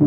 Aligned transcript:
All 0.00 0.06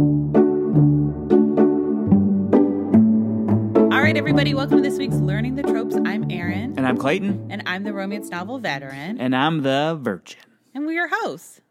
right, 4.04 4.18
everybody, 4.18 4.54
welcome 4.54 4.84
to 4.84 4.90
this 4.90 4.98
week's 5.00 5.16
Learning 5.16 5.56
the 5.56 5.64
Tropes. 5.64 5.96
I'm 6.06 6.30
Erin, 6.30 6.74
And 6.78 6.86
I'm 6.86 6.98
Clayton. 6.98 7.48
and 7.50 7.64
I'm 7.66 7.86
the 7.86 7.94
romance 7.94 8.30
novel 8.30 8.60
veteran, 8.60 9.18
And 9.22 9.34
I'm 9.34 9.62
the 9.64 9.98
Virgin. 10.02 10.42
and 10.74 10.86
we're 10.86 10.92
your 10.92 11.08
hosts. 11.10 11.62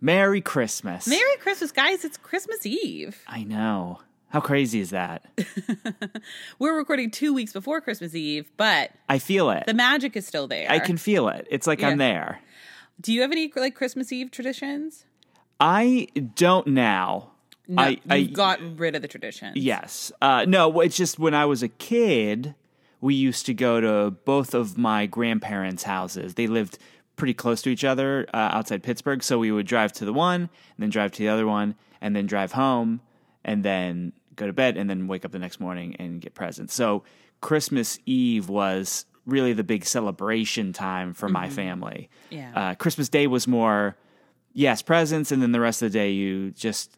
Merry 0.00 0.40
Christmas. 0.40 1.06
Merry 1.06 1.36
Christmas, 1.38 1.70
guys! 1.70 2.04
It's 2.04 2.16
Christmas 2.16 2.66
Eve. 2.66 3.22
I 3.28 3.44
know. 3.44 4.00
How 4.30 4.40
crazy 4.40 4.80
is 4.80 4.90
that? 4.90 5.24
We're 6.58 6.76
recording 6.76 7.10
two 7.12 7.32
weeks 7.32 7.52
before 7.52 7.80
Christmas 7.80 8.14
Eve, 8.16 8.50
but 8.56 8.90
I 9.08 9.18
feel 9.20 9.50
it. 9.50 9.64
the 9.66 9.74
magic 9.74 10.16
is 10.16 10.26
still 10.26 10.48
there. 10.48 10.66
I 10.70 10.80
can 10.80 10.96
feel 10.96 11.28
it. 11.28 11.46
It's 11.50 11.66
like 11.68 11.82
I'm 11.84 11.98
there. 11.98 12.40
Do 13.00 13.12
you 13.12 13.22
have 13.22 13.30
any 13.30 13.52
like 13.54 13.74
Christmas 13.76 14.10
Eve 14.12 14.30
traditions? 14.32 15.04
I 15.60 16.08
don't 16.34 16.66
now. 16.68 17.30
No, 17.70 17.82
I, 17.82 18.00
I 18.08 18.22
got 18.24 18.60
rid 18.78 18.96
of 18.96 19.02
the 19.02 19.08
tradition. 19.08 19.52
yes. 19.54 20.10
Uh, 20.20 20.44
no, 20.46 20.80
it's 20.80 20.96
just 20.96 21.18
when 21.18 21.34
I 21.34 21.44
was 21.44 21.62
a 21.62 21.68
kid, 21.68 22.54
we 23.00 23.14
used 23.14 23.46
to 23.46 23.54
go 23.54 23.80
to 23.80 24.10
both 24.10 24.54
of 24.54 24.76
my 24.76 25.06
grandparents' 25.06 25.84
houses. 25.84 26.34
They 26.34 26.48
lived 26.48 26.78
pretty 27.16 27.34
close 27.34 27.62
to 27.62 27.70
each 27.70 27.84
other 27.84 28.26
uh, 28.34 28.36
outside 28.36 28.82
Pittsburgh, 28.82 29.22
so 29.22 29.38
we 29.38 29.52
would 29.52 29.66
drive 29.66 29.92
to 29.92 30.04
the 30.04 30.12
one, 30.12 30.42
and 30.42 30.78
then 30.78 30.90
drive 30.90 31.12
to 31.12 31.18
the 31.18 31.28
other 31.28 31.46
one, 31.46 31.76
and 32.00 32.16
then 32.16 32.26
drive 32.26 32.52
home, 32.52 33.00
and 33.44 33.62
then 33.62 34.12
go 34.34 34.46
to 34.46 34.52
bed, 34.52 34.76
and 34.76 34.90
then 34.90 35.06
wake 35.06 35.24
up 35.24 35.30
the 35.30 35.38
next 35.38 35.60
morning 35.60 35.94
and 35.98 36.20
get 36.20 36.34
presents. 36.34 36.74
So 36.74 37.04
Christmas 37.40 37.98
Eve 38.04 38.48
was 38.48 39.06
really 39.26 39.52
the 39.52 39.64
big 39.64 39.84
celebration 39.84 40.72
time 40.72 41.14
for 41.14 41.28
my 41.28 41.48
family. 41.50 42.10
Yeah. 42.30 42.52
Uh, 42.54 42.74
Christmas 42.74 43.08
Day 43.08 43.26
was 43.26 43.46
more, 43.46 43.96
yes, 44.52 44.82
presents, 44.82 45.30
and 45.30 45.42
then 45.42 45.52
the 45.52 45.60
rest 45.60 45.82
of 45.82 45.92
the 45.92 45.98
day 45.98 46.10
you 46.10 46.50
just 46.50 46.96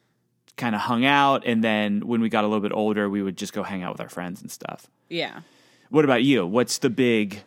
kind 0.56 0.74
of 0.74 0.82
hung 0.82 1.04
out. 1.04 1.44
And 1.46 1.62
then 1.62 2.06
when 2.06 2.20
we 2.20 2.28
got 2.28 2.44
a 2.44 2.46
little 2.46 2.60
bit 2.60 2.72
older, 2.72 3.08
we 3.08 3.22
would 3.22 3.36
just 3.36 3.52
go 3.52 3.62
hang 3.62 3.82
out 3.82 3.92
with 3.92 4.00
our 4.00 4.08
friends 4.08 4.40
and 4.40 4.50
stuff. 4.50 4.86
Yeah. 5.08 5.40
What 5.90 6.04
about 6.04 6.22
you? 6.22 6.46
What's 6.46 6.78
the 6.78 6.90
big? 6.90 7.42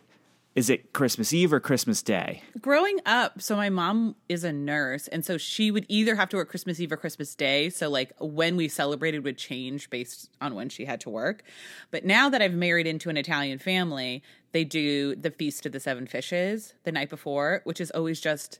Is 0.54 0.70
it 0.70 0.94
Christmas 0.94 1.34
Eve 1.34 1.52
or 1.52 1.60
Christmas 1.60 2.02
Day? 2.02 2.42
Growing 2.62 2.98
up, 3.04 3.42
so 3.42 3.56
my 3.56 3.68
mom 3.68 4.16
is 4.26 4.42
a 4.42 4.54
nurse, 4.54 5.06
and 5.08 5.22
so 5.22 5.36
she 5.36 5.70
would 5.70 5.84
either 5.86 6.14
have 6.14 6.30
to 6.30 6.38
work 6.38 6.48
Christmas 6.48 6.80
Eve 6.80 6.92
or 6.92 6.96
Christmas 6.96 7.34
Day. 7.34 7.68
So, 7.68 7.90
like, 7.90 8.12
when 8.20 8.56
we 8.56 8.66
celebrated 8.68 9.22
would 9.24 9.36
change 9.36 9.90
based 9.90 10.30
on 10.40 10.54
when 10.54 10.70
she 10.70 10.86
had 10.86 10.98
to 11.02 11.10
work. 11.10 11.42
But 11.90 12.06
now 12.06 12.30
that 12.30 12.40
I've 12.40 12.54
married 12.54 12.86
into 12.86 13.10
an 13.10 13.18
Italian 13.18 13.58
family, 13.58 14.22
they 14.52 14.64
do 14.64 15.14
the 15.14 15.30
Feast 15.30 15.66
of 15.66 15.72
the 15.72 15.80
Seven 15.80 16.06
Fishes 16.06 16.72
the 16.84 16.92
night 16.92 17.10
before, 17.10 17.60
which 17.64 17.78
is 17.80 17.90
always 17.90 18.18
just 18.18 18.58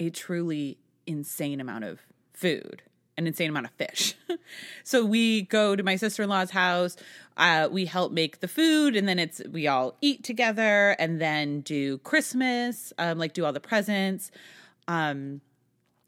a 0.00 0.10
truly 0.10 0.78
insane 1.06 1.60
amount 1.60 1.84
of 1.84 2.00
food 2.32 2.82
an 3.18 3.26
insane 3.26 3.50
amount 3.50 3.66
of 3.66 3.72
fish. 3.72 4.14
so 4.84 5.04
we 5.04 5.42
go 5.42 5.76
to 5.76 5.82
my 5.82 5.96
sister-in-law's 5.96 6.50
house, 6.52 6.96
uh, 7.36 7.68
we 7.70 7.84
help 7.84 8.12
make 8.12 8.40
the 8.40 8.48
food, 8.48 8.96
and 8.96 9.06
then 9.06 9.18
it's 9.18 9.42
we 9.50 9.66
all 9.66 9.96
eat 10.00 10.24
together 10.24 10.96
and 10.98 11.20
then 11.20 11.60
do 11.60 11.98
Christmas, 11.98 12.92
um, 12.98 13.18
like 13.18 13.34
do 13.34 13.44
all 13.44 13.52
the 13.52 13.60
presents. 13.60 14.30
Um 14.86 15.40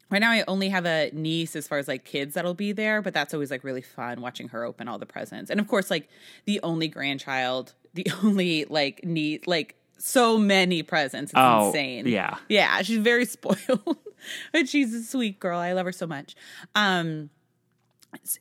right 0.09 0.19
now 0.19 0.31
I 0.31 0.43
only 0.47 0.69
have 0.69 0.85
a 0.85 1.09
niece 1.13 1.55
as 1.55 1.67
far 1.67 1.77
as 1.77 1.87
like 1.87 2.03
kids 2.03 2.33
that'll 2.33 2.53
be 2.53 2.71
there, 2.71 3.01
but 3.01 3.13
that's 3.13 3.33
always 3.33 3.51
like 3.51 3.63
really 3.63 3.81
fun 3.81 4.19
watching 4.21 4.49
her 4.49 4.63
open 4.65 4.87
all 4.87 4.97
the 4.97 5.05
presents. 5.05 5.49
And 5.51 5.59
of 5.59 5.67
course, 5.67 5.89
like 5.91 6.09
the 6.45 6.59
only 6.63 6.87
grandchild, 6.87 7.73
the 7.93 8.07
only 8.23 8.65
like 8.65 9.03
niece 9.05 9.41
like 9.45 9.75
so 9.97 10.37
many 10.37 10.81
presents. 10.83 11.31
It's 11.31 11.37
Oh, 11.39 11.67
insane. 11.67 12.07
yeah. 12.07 12.37
Yeah, 12.49 12.81
she's 12.81 12.97
very 12.97 13.25
spoiled. 13.37 13.97
but 14.51 14.67
she's 14.69 14.93
a 14.93 15.03
sweet 15.03 15.39
girl. 15.39 15.59
I 15.59 15.73
love 15.73 15.85
her 15.85 15.91
so 15.91 16.07
much. 16.07 16.35
Um 16.75 17.29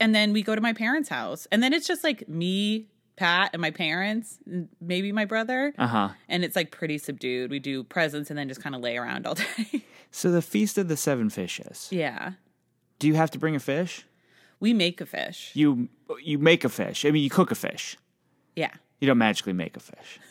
and 0.01 0.15
then 0.15 0.33
we 0.33 0.43
go 0.43 0.55
to 0.55 0.61
my 0.61 0.73
parents' 0.73 1.09
house. 1.09 1.47
And 1.53 1.63
then 1.63 1.73
it's 1.73 1.87
just 1.87 2.03
like 2.03 2.29
me, 2.29 2.87
Pat, 3.17 3.51
and 3.53 3.63
my 3.63 3.71
parents, 3.71 4.39
and 4.47 4.69
maybe 4.81 5.13
my 5.13 5.25
brother. 5.25 5.73
Uh 5.79 5.87
huh. 5.87 6.09
And 6.29 6.45
it's 6.45 6.57
like 6.57 6.71
pretty 6.73 6.99
subdued. 6.99 7.51
We 7.53 7.61
do 7.61 7.85
presents 7.85 8.31
and 8.31 8.39
then 8.39 8.49
just 8.49 8.61
kind 8.63 8.75
of 8.75 8.81
lay 8.81 8.97
around 8.97 9.27
all 9.27 9.35
day. 9.57 9.85
So 10.11 10.33
the 10.33 10.43
Feast 10.43 10.77
of 10.77 10.89
the 10.89 10.97
Seven 10.97 11.31
Fishes. 11.31 11.89
yeah. 11.93 12.33
Do 12.99 13.07
you 13.07 13.15
have 13.15 13.31
to 13.31 13.39
bring 13.39 13.55
a 13.57 13.61
fish? 13.61 14.05
We 14.59 14.75
make 14.75 15.01
a 15.01 15.07
fish. 15.07 15.53
You 15.55 15.89
you 16.23 16.37
make 16.39 16.65
a 16.65 16.69
fish. 16.69 17.07
I 17.07 17.11
mean, 17.13 17.23
you 17.23 17.31
cook 17.31 17.51
a 17.51 17.55
fish. 17.55 17.97
Yeah. 18.57 18.73
You 19.01 19.07
don't 19.07 19.19
magically 19.19 19.55
make 19.55 19.77
a 19.77 19.81
fish. 19.81 20.21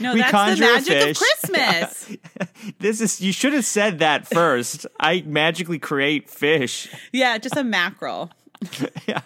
No, 0.00 0.14
We 0.14 0.20
that's 0.22 0.32
the 0.32 0.56
magic 0.60 1.10
of. 1.10 1.16
Christmas. 1.18 2.16
This 2.78 3.00
is 3.02 3.20
you 3.20 3.32
should 3.32 3.52
have 3.52 3.64
said 3.66 3.98
that 3.98 4.26
first. 4.26 4.86
I 4.98 5.22
magically 5.26 5.78
create 5.78 6.30
fish. 6.30 6.88
yeah, 7.12 7.36
just 7.38 7.56
a 7.56 7.64
mackerel. 7.64 8.30
yeah. 9.06 9.20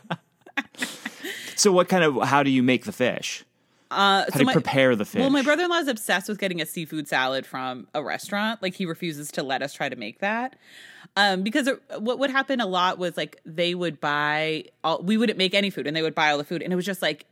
So 1.57 1.73
what 1.73 1.89
kind 1.89 2.05
of 2.05 2.23
how 2.29 2.43
do 2.43 2.51
you 2.51 2.63
make 2.63 2.85
the 2.85 2.93
fish? 2.93 3.45
Uh, 3.91 3.97
How 3.97 4.25
so 4.27 4.33
do 4.35 4.39
you 4.41 4.47
my- 4.47 4.53
prepare 4.53 4.95
the 4.97 5.05
fish? 5.05 5.21
Well, 5.21 5.31
my 5.31 5.43
brother 5.43 5.65
in 5.65 5.71
law 5.71 5.79
is 5.79 5.89
obsessed 5.89 6.29
with 6.29 6.39
getting 6.39 6.61
a 6.61 6.67
seafood 6.67 7.09
salad 7.09 7.47
from 7.47 7.87
a 7.95 8.03
restaurant. 8.03 8.61
Like 8.63 8.75
he 8.75 8.85
refuses 8.87 9.31
to 9.33 9.43
let 9.43 9.63
us 9.63 9.73
try 9.73 9.89
to 9.89 9.97
make 9.97 10.19
that. 10.21 10.57
Um, 11.17 11.43
because 11.43 11.67
it- 11.69 11.81
what 11.99 12.19
would 12.19 12.31
happen 12.31 12.61
a 12.61 12.67
lot 12.67 12.99
was 12.99 13.17
like 13.17 13.41
they 13.47 13.75
would 13.75 13.99
buy 14.01 14.65
all, 14.85 15.03
we 15.03 15.17
wouldn't 15.17 15.39
make 15.39 15.55
any 15.55 15.71
food 15.71 15.87
and 15.87 15.97
they 15.97 16.03
would 16.03 16.15
buy 16.15 16.31
all 16.31 16.39
the 16.39 16.45
food 16.45 16.63
and 16.63 16.73
it 16.73 16.77
was 16.77 16.85
just 16.85 17.01
like 17.03 17.25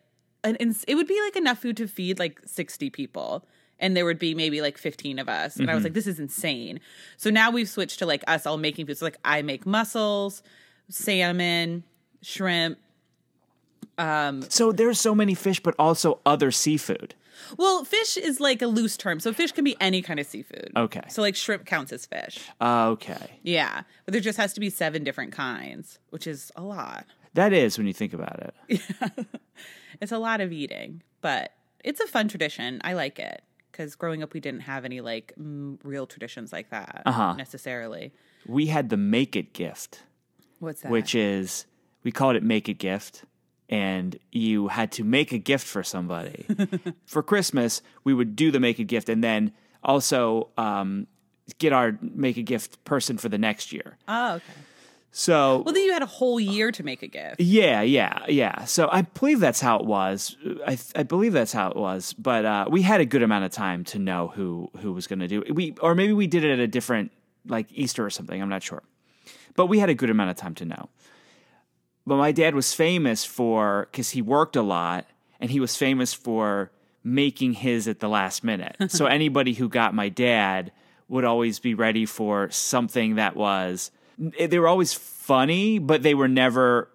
an, 0.45 0.57
ins- 0.57 0.85
it 0.89 0.95
would 0.95 1.07
be 1.09 1.21
like 1.23 1.37
enough 1.37 1.59
food 1.59 1.77
to 1.79 1.89
feed 1.89 2.19
like 2.19 2.41
60 2.45 2.91
people 2.91 3.45
and 3.79 3.97
there 3.97 4.05
would 4.05 4.19
be 4.19 4.35
maybe 4.35 4.61
like 4.61 4.79
15 4.79 5.19
of 5.19 5.29
us 5.29 5.57
and 5.57 5.71
I 5.71 5.75
was 5.75 5.85
like 5.85 5.93
this 5.93 6.07
is 6.07 6.19
insane. 6.19 6.81
So 7.17 7.31
now 7.31 7.51
we've 7.51 7.69
switched 7.69 7.99
to 7.99 8.07
like 8.07 8.23
us 8.27 8.47
all 8.47 8.57
making 8.57 8.87
food. 8.87 8.99
So 8.99 9.05
like 9.07 9.19
I 9.25 9.43
make 9.43 9.67
mussels, 9.67 10.43
salmon, 10.89 11.85
shrimp, 12.23 12.79
um 13.99 14.43
so 14.49 14.73
there's 14.73 15.01
so 15.01 15.15
many 15.15 15.35
fish, 15.35 15.61
but 15.61 15.75
also 15.79 16.21
other 16.27 16.51
seafood. 16.51 17.15
Well, 17.59 17.85
fish 17.85 18.17
is 18.17 18.41
like 18.41 18.63
a 18.63 18.67
loose 18.67 18.97
term. 18.97 19.21
So 19.21 19.33
fish 19.33 19.53
can 19.53 19.63
be 19.63 19.77
any 19.81 20.01
kind 20.01 20.19
of 20.19 20.27
seafood. 20.27 20.73
Okay. 20.75 21.03
So 21.09 21.21
like 21.21 21.37
shrimp 21.37 21.67
counts 21.67 21.93
as 21.93 22.07
fish. 22.07 22.41
Okay, 22.61 23.39
Yeah. 23.43 23.83
But 24.07 24.13
there 24.13 24.21
just 24.23 24.39
has 24.39 24.55
to 24.55 24.61
be 24.61 24.71
seven 24.71 25.05
different 25.05 25.33
kinds, 25.33 25.99
which 26.11 26.27
is 26.27 26.51
a 26.57 26.63
lot. 26.63 27.05
that 27.35 27.53
is 27.53 27.77
when 27.77 27.87
you 27.87 27.93
think 27.93 28.15
about 28.15 28.53
it. 28.69 28.81
It's 30.01 30.13
a 30.13 30.19
lot 30.19 30.41
of 30.41 30.53
eating, 30.53 31.03
but 31.21 31.53
it's 31.85 32.01
a 32.01 32.07
fun 32.07 32.29
tradition. 32.29 32.81
I 32.85 32.93
like 32.95 33.19
it 33.19 33.43
because 33.73 33.95
growing 33.95 34.23
up, 34.23 34.33
we 34.35 34.41
didn't 34.41 34.61
have 34.63 34.85
any 34.85 35.01
like 35.01 35.33
mm, 35.41 35.79
real 35.83 36.07
traditions 36.07 36.53
like 36.53 36.71
that 36.71 37.03
Uh-huh. 37.07 37.35
necessarily. 37.35 38.13
We 38.47 38.67
had 38.67 38.89
the 38.91 38.97
make 38.97 39.37
it 39.37 39.53
gift, 39.53 40.03
What's 40.61 40.83
that? 40.83 40.91
which 40.91 41.15
is 41.15 41.67
we 42.05 42.13
called 42.13 42.37
it 42.37 42.43
make 42.43 42.69
it 42.69 42.79
gift, 42.79 43.25
and 43.69 44.19
you 44.33 44.69
had 44.69 44.93
to 44.93 45.05
make 45.05 45.33
a 45.33 45.39
gift 45.39 45.67
for 45.67 45.83
somebody. 45.83 46.47
for 47.07 47.23
Christmas, 47.23 47.83
we 48.05 48.15
would 48.15 48.37
do 48.37 48.51
the 48.51 48.61
make 48.61 48.79
it 48.79 48.85
gift, 48.85 49.09
and 49.09 49.23
then 49.25 49.53
also 49.83 50.49
um, 50.57 51.07
get 51.59 51.73
our 51.73 51.99
make 52.01 52.37
a 52.37 52.43
gift 52.43 52.83
person 52.85 53.19
for 53.19 53.29
the 53.29 53.39
next 53.39 53.73
year. 53.73 53.99
oh, 54.09 54.35
okay. 54.35 54.45
So 55.19 55.63
Well, 55.65 55.73
then 55.73 55.83
you 55.83 55.95
had 55.95 56.03
a 56.03 56.07
whole 56.07 56.39
year 56.39 56.71
to 56.71 56.83
make 56.83 57.03
a 57.03 57.07
gift. 57.07 57.41
Yeah, 57.41 57.81
yeah, 57.81 58.27
yeah. 58.29 58.67
So 58.67 58.91
I 58.93 59.01
believe 59.01 59.41
that's 59.41 59.63
how 59.63 59.79
it 59.79 59.87
was. 59.87 60.37
I, 60.67 60.77
I 60.95 61.05
believe 61.05 61.33
that's 61.33 61.55
how 61.55 61.71
it 61.71 61.77
was. 61.77 62.13
But 62.13 62.45
uh, 62.45 62.67
we 62.69 62.83
had 62.83 63.01
a 63.01 63.07
good 63.07 63.23
amount 63.23 63.47
of 63.47 63.51
time 63.51 63.83
to 63.85 63.99
know 63.99 64.29
who 64.29 64.71
who 64.83 64.93
was 64.93 65.07
going 65.07 65.21
to 65.21 65.27
do 65.27 65.41
it. 65.41 65.55
We 65.55 65.75
or 65.81 65.95
maybe 65.95 66.13
we 66.13 66.27
did 66.27 66.45
it 66.45 66.53
at 66.53 66.59
a 66.59 66.67
different 66.67 67.13
like 67.47 67.67
Easter 67.73 68.05
or 68.05 68.11
something. 68.11 68.43
I'm 68.43 68.51
not 68.51 68.63
sure. 68.63 68.83
But 69.55 69.67
we 69.67 69.79
had 69.79 69.89
a 69.89 69.95
good 69.95 70.11
amount 70.11 70.29
of 70.29 70.37
time 70.37 70.55
to 70.57 70.67
know. 70.67 70.91
But 72.07 72.17
my 72.17 72.31
dad 72.31 72.55
was 72.55 72.75
famous 72.75 73.25
for 73.25 73.89
because 73.91 74.11
he 74.11 74.21
worked 74.21 74.55
a 74.55 74.61
lot, 74.63 75.07
and 75.41 75.51
he 75.51 75.61
was 75.61 75.77
famous 75.77 76.13
for 76.13 76.71
making 77.03 77.55
his 77.55 77.89
at 77.89 78.01
the 78.01 78.09
last 78.11 78.45
minute. 78.45 78.77
so 78.89 79.07
anybody 79.07 79.55
who 79.55 79.71
got 79.71 79.95
my 79.95 80.11
dad 80.11 80.73
would 81.09 81.25
always 81.25 81.59
be 81.59 81.73
ready 81.73 82.05
for 82.05 82.51
something 82.51 83.15
that 83.15 83.35
was 83.35 83.91
they 84.19 84.59
were 84.59 84.69
always 84.69 84.93
funny, 84.93 85.79
but 85.79 86.03
they 86.03 86.15
were 86.15 86.29
never 86.29 86.91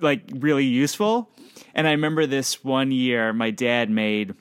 like 0.00 0.22
really 0.34 0.64
useful. 0.64 1.30
And 1.74 1.86
I 1.86 1.92
remember 1.92 2.26
this 2.26 2.64
one 2.64 2.90
year 2.90 3.32
my 3.32 3.50
dad 3.50 3.90
made 3.90 4.34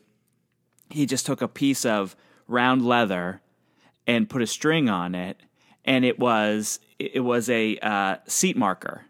he 0.89 1.05
just 1.05 1.25
took 1.25 1.41
a 1.41 1.47
piece 1.47 1.85
of 1.85 2.15
round 2.47 2.83
leather 2.83 3.41
and 4.07 4.27
put 4.27 4.41
a 4.41 4.47
string 4.47 4.89
on 4.89 5.13
it 5.13 5.37
and 5.85 6.03
it 6.05 6.19
was 6.19 6.79
it 6.99 7.21
was 7.21 7.49
a 7.49 7.77
uh, 7.79 8.17
seat 8.27 8.57
marker. 8.57 9.05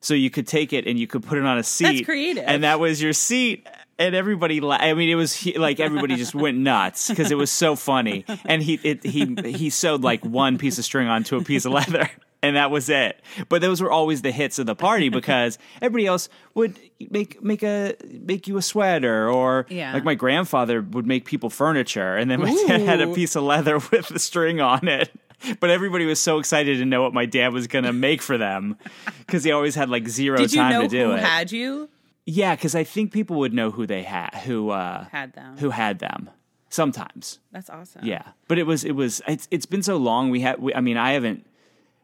So 0.00 0.14
you 0.14 0.30
could 0.30 0.46
take 0.46 0.72
it 0.72 0.86
and 0.86 0.98
you 0.98 1.06
could 1.06 1.22
put 1.22 1.38
it 1.38 1.44
on 1.44 1.58
a 1.58 1.62
seat. 1.62 1.84
That's 1.84 2.00
creative. 2.02 2.44
And 2.46 2.64
that 2.64 2.80
was 2.80 3.02
your 3.02 3.12
seat. 3.12 3.66
And 3.98 4.14
everybody, 4.14 4.60
la- 4.60 4.76
I 4.76 4.94
mean, 4.94 5.10
it 5.10 5.14
was 5.14 5.34
he, 5.34 5.58
like 5.58 5.78
everybody 5.78 6.16
just 6.16 6.34
went 6.34 6.56
nuts 6.56 7.08
because 7.08 7.30
it 7.30 7.34
was 7.34 7.50
so 7.50 7.76
funny. 7.76 8.24
And 8.46 8.62
he 8.62 8.80
it, 8.82 9.04
he 9.04 9.36
he 9.44 9.68
sewed 9.70 10.02
like 10.02 10.24
one 10.24 10.56
piece 10.56 10.78
of 10.78 10.84
string 10.84 11.08
onto 11.08 11.36
a 11.36 11.44
piece 11.44 11.64
of 11.64 11.72
leather, 11.72 12.08
and 12.42 12.56
that 12.56 12.70
was 12.70 12.88
it. 12.88 13.20
But 13.48 13.60
those 13.62 13.80
were 13.82 13.90
always 13.90 14.22
the 14.22 14.30
hits 14.32 14.58
of 14.58 14.66
the 14.66 14.74
party 14.74 15.08
because 15.20 15.58
everybody 15.82 16.06
else 16.06 16.28
would 16.54 16.78
make 17.10 17.42
make 17.42 17.62
a 17.62 17.94
make 18.08 18.48
you 18.48 18.56
a 18.56 18.62
sweater 18.62 19.28
or 19.30 19.66
Yeah. 19.68 19.92
like 19.94 20.04
my 20.04 20.14
grandfather 20.14 20.80
would 20.82 21.06
make 21.06 21.24
people 21.24 21.50
furniture, 21.50 22.16
and 22.16 22.30
then 22.30 22.40
my 22.40 22.52
dad 22.66 22.80
had 22.82 23.00
a 23.00 23.12
piece 23.12 23.36
of 23.36 23.42
leather 23.44 23.74
with 23.92 24.08
the 24.08 24.18
string 24.18 24.60
on 24.60 24.88
it. 24.88 25.10
but 25.58 25.70
everybody 25.70 26.04
was 26.04 26.20
so 26.20 26.38
excited 26.38 26.76
to 26.78 26.84
know 26.84 27.02
what 27.02 27.14
my 27.14 27.24
dad 27.24 27.52
was 27.54 27.66
going 27.66 27.84
to 27.84 27.92
make 27.94 28.20
for 28.20 28.36
them 28.36 28.76
because 29.20 29.42
he 29.42 29.50
always 29.52 29.74
had 29.74 29.88
like 29.88 30.06
zero 30.06 30.36
Did 30.36 30.52
you 30.52 30.60
time 30.60 30.72
know 30.72 30.82
to 30.82 30.88
do 30.88 31.04
who 31.06 31.12
it. 31.12 31.20
had 31.20 31.50
you? 31.50 31.88
yeah, 32.26 32.54
because 32.54 32.74
I 32.74 32.84
think 32.84 33.10
people 33.12 33.36
would 33.38 33.54
know 33.54 33.70
who 33.70 33.86
they 33.86 34.02
had, 34.02 34.34
who 34.44 34.68
uh, 34.70 35.04
Had 35.10 35.32
them. 35.32 35.56
who 35.56 35.70
had 35.70 35.98
them. 35.98 36.28
Sometimes, 36.68 37.40
That's 37.50 37.68
awesome. 37.68 38.04
yeah. 38.04 38.22
But 38.46 38.58
it 38.58 38.62
was 38.64 38.84
it 38.84 38.92
was 38.92 39.20
it's, 39.26 39.48
it's 39.50 39.66
been 39.66 39.82
so 39.82 39.96
long. 39.96 40.30
We 40.30 40.40
had 40.40 40.60
we, 40.60 40.72
I 40.74 40.80
mean 40.80 40.96
I 40.96 41.12
haven't 41.12 41.44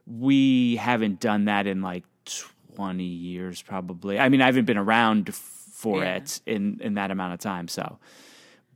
we 0.06 0.76
haven't 0.76 1.20
done 1.20 1.46
that 1.46 1.66
in 1.66 1.82
like 1.82 2.04
twenty 2.74 3.04
years 3.04 3.62
probably. 3.62 4.18
I 4.18 4.28
mean 4.28 4.40
I 4.40 4.46
haven't 4.46 4.64
been 4.66 4.76
around 4.78 5.34
for 5.34 6.02
Yeah. 6.02 6.16
it 6.16 6.40
in 6.46 6.80
in 6.80 6.94
that 6.94 7.10
amount 7.10 7.34
of 7.34 7.40
time. 7.40 7.68
So, 7.68 7.98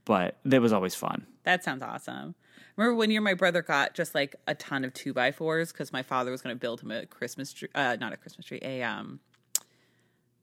but 0.04 0.38
that 0.44 0.60
was 0.60 0.72
always 0.72 0.94
fun. 0.94 1.26
That 1.44 1.64
sounds 1.64 1.82
awesome. 1.82 2.34
Remember 2.76 2.96
one 2.96 3.10
year 3.10 3.20
my 3.20 3.34
brother 3.34 3.62
got 3.62 3.94
just 3.94 4.14
like 4.14 4.36
a 4.46 4.54
ton 4.54 4.84
of 4.84 4.94
two 4.94 5.12
by 5.12 5.32
fours 5.32 5.72
because 5.72 5.92
my 5.92 6.02
father 6.02 6.30
was 6.30 6.40
going 6.40 6.54
to 6.54 6.58
build 6.60 6.80
him 6.80 6.90
a 6.90 7.04
Christmas 7.06 7.52
tree, 7.52 7.68
uh, 7.74 7.96
not 8.00 8.12
a 8.12 8.16
Christmas 8.16 8.46
tree, 8.46 8.58
a 8.62 8.82
um, 8.82 9.20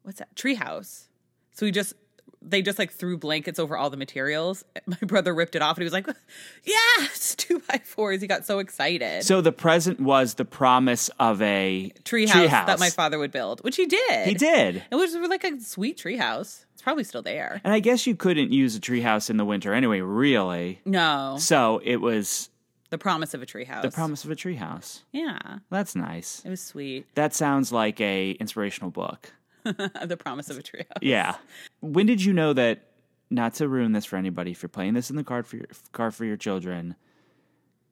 what's 0.04 0.19
that 0.19 0.36
tree 0.36 0.56
house. 0.56 1.10
So 1.54 1.66
we 1.66 1.72
just 1.72 1.94
they 2.42 2.62
just 2.62 2.78
like 2.80 2.92
threw 2.92 3.18
blankets 3.18 3.60
over 3.60 3.75
all 3.75 3.89
the 3.89 3.98
materials. 3.98 4.63
My 4.86 4.98
brother 5.01 5.34
ripped 5.34 5.56
it 5.56 5.62
off 5.62 5.78
and 5.78 5.81
he 5.81 5.86
was 5.86 5.94
like, 5.94 6.07
"Yeah, 6.63 6.75
it's 7.00 7.36
two 7.36 7.62
by 7.69 7.80
fours. 7.84 8.22
He 8.22 8.28
got 8.28 8.45
so 8.45 8.60
excited. 8.60 9.24
So 9.24 9.42
the 9.42 9.51
present 9.51 10.00
was 10.00 10.36
the 10.36 10.45
promise 10.45 11.10
of 11.19 11.42
a 11.42 11.92
tree 12.04 12.25
house, 12.28 12.50
that 12.50 12.80
my 12.80 12.89
father 12.89 13.18
would 13.19 13.31
build, 13.31 13.63
which 13.63 13.75
he 13.75 13.86
did. 13.86 14.28
He 14.28 14.34
did. 14.34 14.84
It 14.92 14.95
was 14.95 15.13
like 15.16 15.44
a 15.44 15.60
sweet 15.60 15.98
tree 15.98 16.18
house. 16.18 16.66
It's 16.74 16.81
probably 16.84 17.04
still 17.04 17.24
there. 17.24 17.60
And 17.63 17.74
I 17.74 17.80
guess 17.80 18.06
you 18.06 18.16
couldn't 18.16 18.51
use 18.51 18.75
a 18.75 18.80
treehouse 18.80 19.30
in 19.30 19.38
the 19.38 19.45
winter 19.45 19.74
anyway, 19.74 20.00
really. 20.01 20.80
No, 20.86 21.38
So 21.40 21.81
it 21.83 21.98
was 21.98 22.50
the 22.92 22.98
promise 23.00 23.33
of 23.33 23.42
a 23.42 23.45
tree 23.45 23.66
house. 23.66 23.81
the 23.81 23.92
promise 23.92 24.24
of 24.24 24.31
a 24.31 24.36
treehouse. 24.36 25.01
Yeah, 25.12 25.40
That's 25.72 25.95
nice. 25.95 26.42
it 26.45 26.50
was 26.50 26.62
sweet. 26.62 27.07
That 27.16 27.33
sounds 27.33 27.72
like 27.72 28.00
a 28.00 28.31
inspirational 28.31 28.92
book. 28.92 29.33
the 30.06 30.18
promise 30.18 30.50
of 30.50 30.58
a 30.58 30.62
house. 30.78 30.86
Yeah. 31.02 31.36
When 31.81 32.06
did 32.06 32.24
you 32.24 32.34
know 32.34 32.54
that? 32.54 32.84
Not 33.30 33.56
to 33.56 33.68
ruin 33.68 33.92
this 33.92 34.06
for 34.06 34.16
anybody, 34.16 34.52
if 34.52 34.62
you're 34.62 34.69
playing 34.69 34.94
this 34.94 35.10
in 35.10 35.18
the 35.18 35.24
car 35.24 35.44
for 35.44 35.58
your 35.58 35.68
car 35.92 36.12
for 36.12 36.24
your 36.24 36.38
children, 36.38 36.96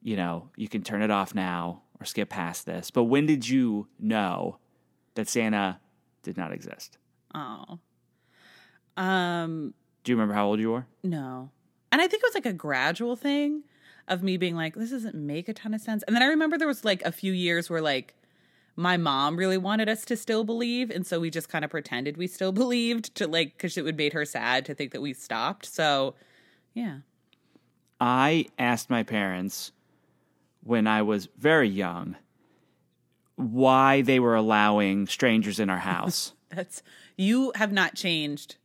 you 0.02 0.16
know 0.16 0.48
you 0.56 0.66
can 0.66 0.82
turn 0.82 1.02
it 1.02 1.10
off 1.10 1.34
now 1.34 1.82
or 2.00 2.06
skip 2.06 2.30
past 2.30 2.64
this. 2.64 2.90
But 2.90 3.04
when 3.04 3.26
did 3.26 3.46
you 3.46 3.86
know 4.00 4.58
that 5.14 5.28
Santa 5.28 5.78
did 6.22 6.38
not 6.38 6.52
exist? 6.52 6.96
Oh. 7.34 7.78
Um, 8.96 9.74
Do 10.04 10.12
you 10.12 10.16
remember 10.16 10.34
how 10.34 10.46
old 10.46 10.58
you 10.60 10.70
were? 10.72 10.86
no. 11.02 11.50
And 11.92 12.02
I 12.02 12.08
think 12.08 12.22
it 12.22 12.26
was 12.26 12.34
like 12.34 12.46
a 12.46 12.52
gradual 12.52 13.14
thing 13.16 13.62
of 14.08 14.22
me 14.22 14.36
being 14.36 14.54
like, 14.56 14.74
this 14.74 14.90
doesn't 14.90 15.14
make 15.14 15.48
a 15.48 15.54
ton 15.54 15.72
of 15.72 15.80
sense. 15.80 16.02
And 16.06 16.14
then 16.16 16.22
I 16.22 16.26
remember 16.26 16.58
there 16.58 16.66
was 16.66 16.84
like 16.84 17.00
a 17.02 17.12
few 17.12 17.32
years 17.32 17.70
where 17.70 17.80
like 17.80 18.14
my 18.76 18.96
mom 18.98 19.36
really 19.36 19.56
wanted 19.58 19.88
us 19.88 20.04
to 20.04 20.16
still 20.16 20.44
believe. 20.44 20.90
And 20.90 21.06
so 21.06 21.18
we 21.18 21.30
just 21.30 21.48
kind 21.48 21.64
of 21.64 21.70
pretended 21.70 22.16
we 22.16 22.26
still 22.26 22.52
believed 22.62 23.14
to 23.16 23.26
like, 23.26 23.56
because 23.56 23.76
it 23.78 23.84
would 23.84 23.96
made 23.96 24.12
her 24.12 24.24
sad 24.24 24.64
to 24.66 24.74
think 24.74 24.92
that 24.92 25.00
we 25.00 25.12
stopped. 25.14 25.64
So 25.66 26.14
yeah. 26.74 26.98
I 28.00 28.46
asked 28.58 28.90
my 28.90 29.02
parents 29.02 29.72
when 30.62 30.86
I 30.86 31.00
was 31.02 31.28
very 31.38 31.68
young 31.68 32.16
why 33.36 34.02
they 34.02 34.18
were 34.20 34.34
allowing 34.34 35.06
strangers 35.06 35.58
in 35.60 35.70
our 35.70 35.78
house. 35.78 36.32
That's, 36.50 36.82
you 37.16 37.52
have 37.54 37.72
not 37.72 37.94
changed 37.94 38.56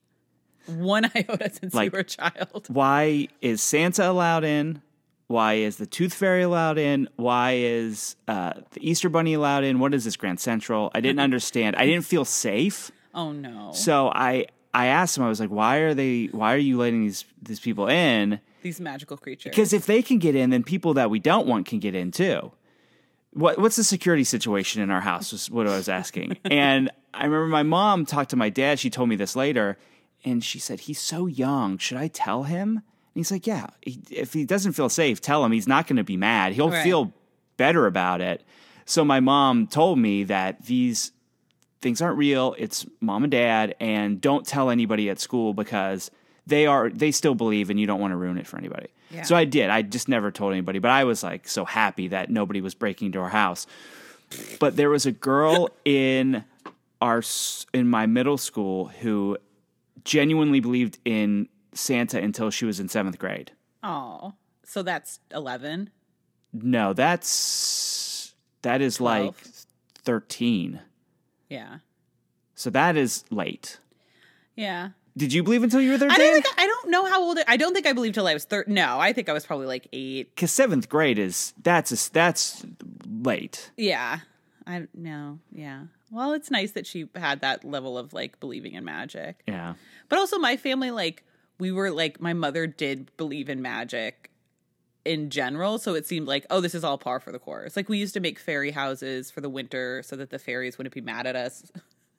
one 0.65 1.05
iota 1.15 1.51
since 1.53 1.73
Like- 1.73 1.85
you 1.87 1.91
were 1.91 1.99
a 1.99 2.03
child. 2.03 2.65
why 2.69 3.27
is 3.41 3.61
Santa 3.61 4.09
allowed 4.09 4.43
in? 4.43 4.81
Why 5.31 5.53
is 5.53 5.77
the 5.77 5.85
Tooth 5.85 6.13
Fairy 6.13 6.43
allowed 6.43 6.77
in? 6.77 7.07
Why 7.15 7.53
is 7.53 8.17
uh, 8.27 8.53
the 8.71 8.87
Easter 8.87 9.09
Bunny 9.09 9.33
allowed 9.33 9.63
in? 9.63 9.79
What 9.79 9.93
is 9.93 10.03
this 10.03 10.17
Grand 10.17 10.39
Central? 10.39 10.91
I 10.93 10.99
didn't 10.99 11.19
understand. 11.19 11.75
I 11.77 11.85
didn't 11.85 12.05
feel 12.05 12.25
safe. 12.25 12.91
Oh 13.15 13.31
no. 13.31 13.71
So 13.73 14.09
I 14.13 14.47
I 14.73 14.87
asked 14.87 15.15
them. 15.15 15.23
I 15.23 15.29
was 15.29 15.39
like, 15.39 15.49
why 15.49 15.77
are 15.77 15.93
they? 15.93 16.25
Why 16.25 16.53
are 16.53 16.57
you 16.57 16.77
letting 16.77 17.01
these 17.01 17.25
these 17.41 17.59
people 17.59 17.87
in? 17.87 18.39
These 18.61 18.79
magical 18.79 19.17
creatures. 19.17 19.51
Because 19.51 19.73
if 19.73 19.85
they 19.85 20.01
can 20.01 20.19
get 20.19 20.35
in, 20.35 20.49
then 20.49 20.63
people 20.63 20.93
that 20.95 21.09
we 21.09 21.19
don't 21.19 21.47
want 21.47 21.65
can 21.65 21.79
get 21.79 21.95
in 21.95 22.11
too. 22.11 22.51
What 23.31 23.57
what's 23.57 23.77
the 23.77 23.83
security 23.83 24.23
situation 24.23 24.81
in 24.81 24.91
our 24.91 25.01
house? 25.01 25.31
Was 25.31 25.49
what 25.49 25.67
I 25.67 25.75
was 25.75 25.89
asking. 25.89 26.37
and 26.45 26.91
I 27.13 27.23
remember 27.25 27.47
my 27.47 27.63
mom 27.63 28.05
talked 28.05 28.31
to 28.31 28.35
my 28.35 28.49
dad. 28.49 28.79
She 28.79 28.89
told 28.89 29.09
me 29.09 29.15
this 29.15 29.35
later, 29.35 29.77
and 30.25 30.43
she 30.43 30.59
said 30.59 30.81
he's 30.81 30.99
so 30.99 31.25
young. 31.25 31.77
Should 31.77 31.97
I 31.97 32.07
tell 32.07 32.43
him? 32.43 32.81
And 33.13 33.19
he's 33.19 33.31
like, 33.31 33.45
yeah. 33.47 33.67
He, 33.81 34.01
if 34.09 34.33
he 34.33 34.45
doesn't 34.45 34.73
feel 34.73 34.89
safe, 34.89 35.19
tell 35.21 35.43
him. 35.43 35.51
He's 35.51 35.67
not 35.67 35.87
going 35.87 35.97
to 35.97 36.03
be 36.03 36.17
mad. 36.17 36.53
He'll 36.53 36.69
Right. 36.69 36.83
feel 36.83 37.11
better 37.57 37.85
about 37.85 38.21
it. 38.21 38.43
So 38.85 39.03
my 39.05 39.19
mom 39.19 39.67
told 39.67 39.99
me 39.99 40.23
that 40.25 40.65
these 40.65 41.11
things 41.81 42.01
aren't 42.01 42.17
real. 42.17 42.55
It's 42.57 42.85
mom 42.99 43.23
and 43.23 43.31
dad, 43.31 43.75
and 43.79 44.19
don't 44.21 44.45
tell 44.45 44.69
anybody 44.69 45.09
at 45.09 45.19
school 45.19 45.53
because 45.53 46.09
they 46.47 46.65
are 46.67 46.89
they 46.89 47.11
still 47.11 47.35
believe, 47.35 47.69
and 47.69 47.79
you 47.79 47.85
don't 47.87 47.99
want 47.99 48.11
to 48.11 48.17
ruin 48.17 48.37
it 48.37 48.47
for 48.47 48.57
anybody. 48.57 48.87
Yeah. 49.09 49.23
So 49.23 49.35
I 49.35 49.45
did. 49.45 49.69
I 49.69 49.81
just 49.81 50.07
never 50.07 50.31
told 50.31 50.53
anybody, 50.53 50.79
but 50.79 50.89
I 50.91 51.03
was 51.03 51.21
like 51.23 51.47
so 51.47 51.65
happy 51.65 52.07
that 52.09 52.29
nobody 52.29 52.61
was 52.61 52.73
breaking 52.73 53.07
into 53.07 53.19
our 53.19 53.29
house. 53.29 53.67
But 54.59 54.77
there 54.77 54.89
was 54.89 55.05
a 55.05 55.11
girl 55.11 55.69
in 55.85 56.43
our 57.01 57.21
in 57.73 57.87
my 57.89 58.05
middle 58.05 58.37
school 58.37 58.87
who 59.01 59.37
genuinely 60.05 60.59
believed 60.59 60.97
in 61.05 61.47
Santa 61.73 62.19
until 62.19 62.49
she 62.49 62.65
was 62.65 62.79
in 62.79 62.87
seventh 62.89 63.17
grade. 63.17 63.51
Oh, 63.83 64.33
so 64.63 64.83
that's 64.83 65.19
11. 65.33 65.89
No, 66.53 66.93
that's 66.93 68.33
that 68.61 68.81
is 68.81 68.99
like 68.99 69.33
thirteen. 70.03 70.81
Yeah. 71.49 71.77
So 72.55 72.69
that 72.69 72.97
is 72.97 73.23
late. 73.31 73.79
Yeah. 74.55 74.89
Did 75.17 75.33
you 75.33 75.43
believe 75.43 75.63
until 75.63 75.81
you 75.81 75.89
were 75.89 75.95
I 75.95 75.99
thirteen? 75.99 76.17
don't 76.17 76.43
think 76.43 76.55
I 76.57 76.65
don't 76.67 76.89
know 76.89 77.05
how 77.05 77.21
old 77.21 77.39
I 77.47 77.57
don't 77.57 77.73
think 77.73 77.85
I 77.87 77.93
believed 77.93 78.15
till 78.15 78.27
I 78.27 78.33
was 78.33 78.45
thir 78.45 78.65
No, 78.67 78.99
I 78.99 79.13
think 79.13 79.29
I 79.29 79.33
was 79.33 79.45
probably 79.45 79.67
like 79.67 79.87
8. 79.91 80.35
Because 80.35 80.51
seventh 80.51 80.89
grade 80.89 81.17
is 81.19 81.53
that's 81.61 81.91
a, 81.91 82.11
that's 82.11 82.65
late. 83.09 83.71
Yeah. 83.77 84.19
I 84.67 84.87
no. 84.93 85.39
Yeah. 85.51 85.83
Well, 86.11 86.33
it's 86.33 86.51
nice 86.51 86.71
that 86.71 86.85
she 86.85 87.07
had 87.15 87.41
that 87.41 87.63
level 87.63 87.97
of 87.97 88.13
like 88.13 88.39
believing 88.39 88.73
in 88.73 88.83
magic. 88.83 89.41
Yeah. 89.47 89.73
But 90.09 90.19
also 90.19 90.37
my 90.37 90.57
family 90.57 90.91
like 90.91 91.23
we 91.61 91.71
were 91.71 91.91
like 91.91 92.19
my 92.19 92.33
mother 92.33 92.65
did 92.65 93.15
believe 93.17 93.47
in 93.47 93.61
magic 93.61 94.31
in 95.05 95.29
general, 95.29 95.77
so 95.77 95.93
it 95.93 96.07
seemed 96.07 96.27
like 96.27 96.45
oh 96.49 96.59
this 96.59 96.73
is 96.73 96.83
all 96.83 96.97
par 96.97 97.19
for 97.19 97.31
the 97.31 97.37
course. 97.37 97.75
Like 97.77 97.87
we 97.87 97.99
used 97.99 98.15
to 98.15 98.19
make 98.19 98.39
fairy 98.39 98.71
houses 98.71 99.29
for 99.29 99.41
the 99.41 99.49
winter 99.49 100.01
so 100.03 100.15
that 100.15 100.31
the 100.31 100.39
fairies 100.39 100.79
wouldn't 100.79 100.95
be 100.95 101.01
mad 101.01 101.27
at 101.27 101.35
us. 101.35 101.71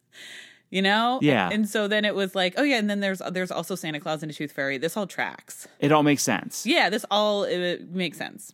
you 0.70 0.80
know? 0.80 1.18
Yeah. 1.20 1.50
And 1.50 1.68
so 1.68 1.88
then 1.88 2.04
it 2.04 2.14
was 2.14 2.36
like, 2.36 2.54
oh 2.56 2.62
yeah, 2.62 2.78
and 2.78 2.88
then 2.88 3.00
there's 3.00 3.20
there's 3.32 3.50
also 3.50 3.74
Santa 3.74 3.98
Claus 3.98 4.22
and 4.22 4.30
a 4.30 4.34
Tooth 4.34 4.52
Fairy. 4.52 4.78
This 4.78 4.96
all 4.96 5.08
tracks. 5.08 5.66
It 5.80 5.90
all 5.90 6.04
makes 6.04 6.22
sense. 6.22 6.64
Yeah, 6.64 6.88
this 6.88 7.04
all 7.10 7.42
it 7.42 7.90
makes 7.90 8.18
sense. 8.18 8.52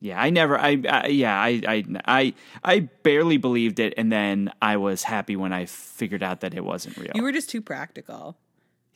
Yeah, 0.00 0.20
I 0.20 0.30
never. 0.30 0.58
I, 0.58 0.82
I 0.88 1.06
yeah. 1.06 1.40
I, 1.40 1.62
I 1.68 1.84
I 2.04 2.34
I 2.64 2.80
barely 2.80 3.36
believed 3.36 3.78
it, 3.78 3.94
and 3.96 4.10
then 4.10 4.52
I 4.60 4.76
was 4.76 5.04
happy 5.04 5.36
when 5.36 5.52
I 5.52 5.66
figured 5.66 6.24
out 6.24 6.40
that 6.40 6.52
it 6.52 6.64
wasn't 6.64 6.96
real. 6.96 7.12
You 7.14 7.22
were 7.22 7.32
just 7.32 7.48
too 7.48 7.62
practical. 7.62 8.36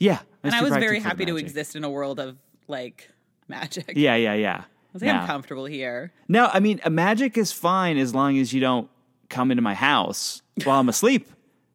Yeah, 0.01 0.19
And 0.43 0.55
I 0.55 0.63
was 0.63 0.71
very 0.73 0.99
happy 0.99 1.27
to 1.27 1.37
exist 1.37 1.77
in 1.77 1.85
a 1.85 1.91
world 1.91 2.19
of 2.19 2.37
like 2.67 3.09
magic. 3.47 3.93
Yeah, 3.95 4.17
yeah, 4.17 4.35
yeah. 4.35 4.63
I 4.63 4.65
was 4.93 5.03
like, 5.03 5.13
No. 5.13 5.21
I'm 5.21 5.27
comfortable 5.27 5.67
here. 5.67 6.13
No, 6.27 6.51
I 6.53 6.59
mean, 6.59 6.81
magic 6.91 7.39
is 7.39 7.53
fine 7.53 7.97
as 7.99 8.13
long 8.15 8.37
as 8.39 8.53
you 8.53 8.61
don't 8.61 8.91
come 9.29 9.53
into 9.53 9.63
my 9.63 9.75
house 9.75 10.43
while 10.65 10.81
I'm 10.81 10.89
asleep. 10.89 11.29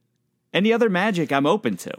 Any 0.53 0.73
other 0.73 0.89
magic, 0.89 1.31
I'm 1.31 1.45
open 1.45 1.77
to, 1.77 1.93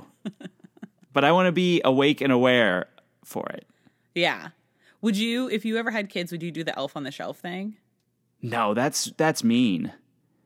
but 1.12 1.24
I 1.24 1.32
want 1.32 1.46
to 1.46 1.52
be 1.52 1.80
awake 1.84 2.20
and 2.20 2.32
aware 2.32 2.86
for 3.24 3.46
it. 3.50 3.66
Yeah. 4.14 4.48
Would 5.02 5.16
you, 5.16 5.48
if 5.50 5.64
you 5.64 5.76
ever 5.76 5.90
had 5.90 6.08
kids, 6.08 6.32
would 6.32 6.42
you 6.42 6.50
do 6.50 6.64
the 6.64 6.76
elf 6.76 6.96
on 6.96 7.04
the 7.04 7.10
shelf 7.10 7.38
thing? 7.38 7.76
No, 8.42 8.72
that's 8.74 9.12
that's 9.16 9.44
mean. 9.44 9.92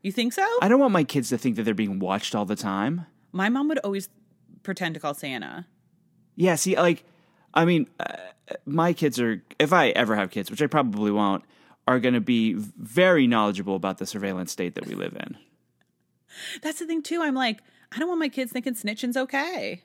You 0.03 0.11
think 0.13 0.33
so? 0.33 0.47
I 0.61 0.69
don't 0.69 0.81
want 0.81 0.93
my 0.93 1.05
kids 1.05 1.29
to 1.29 1.39
think 1.39 1.57
that 1.57 1.63
they're 1.63 1.75
being 1.75 1.99
watched 1.99 2.35
all 2.35 2.45
the 2.45 2.57
time. 2.57 3.07
My 3.33 3.49
mom 3.49 3.69
would 3.69 3.79
always 3.81 4.09
pretend 4.62 4.95
to 4.95 5.00
call 5.00 5.14
Santa. 5.14 5.67
Yeah, 6.37 6.55
see, 6.55 6.76
like, 6.76 7.05
I 7.55 7.64
mean, 7.64 7.88
uh, 7.99 8.17
my 8.64 8.93
kids 8.93 9.21
are, 9.21 9.43
if 9.59 9.73
I 9.73 9.88
ever 9.90 10.17
have 10.17 10.31
kids, 10.31 10.50
which 10.50 10.62
I 10.62 10.67
probably 10.67 11.11
won't, 11.11 11.45
are 11.87 11.99
going 11.99 12.14
to 12.14 12.21
be 12.21 12.55
very 12.55 13.26
knowledgeable 13.26 13.75
about 13.75 13.99
the 13.99 14.07
surveillance 14.07 14.52
state 14.52 14.75
that 14.76 14.87
we 14.87 14.95
live 14.95 15.17
in. 15.17 15.37
That's 16.62 16.79
the 16.79 16.87
thing 16.87 17.02
too. 17.02 17.23
I'm 17.23 17.35
like, 17.35 17.61
I 17.93 17.99
don't 17.99 18.09
want 18.09 18.21
my 18.21 18.29
kids 18.29 18.52
thinking 18.52 18.75
snitching's 18.75 19.17
okay. 19.17 19.83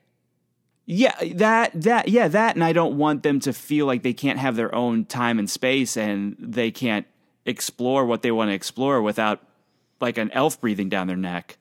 Yeah, 0.85 1.15
that, 1.33 1.71
that, 1.81 2.09
yeah, 2.09 2.27
that, 2.27 2.55
and 2.55 2.63
I 2.63 2.71
don't 2.71 2.97
want 2.97 3.23
them 3.23 3.39
to 3.39 3.53
feel 3.53 3.87
like 3.87 4.03
they 4.03 4.13
can't 4.13 4.37
have 4.37 4.55
their 4.55 4.73
own 4.75 5.05
time 5.05 5.39
and 5.39 5.49
space 5.49 5.97
and 5.97 6.35
they 6.37 6.69
can't 6.69 7.07
explore 7.45 8.05
what 8.05 8.21
they 8.21 8.31
want 8.31 8.49
to 8.49 8.53
explore 8.53 9.01
without 9.01 9.41
like 9.99 10.19
an 10.19 10.29
elf 10.31 10.61
breathing 10.61 10.89
down 10.89 11.07
their 11.07 11.15
neck. 11.15 11.57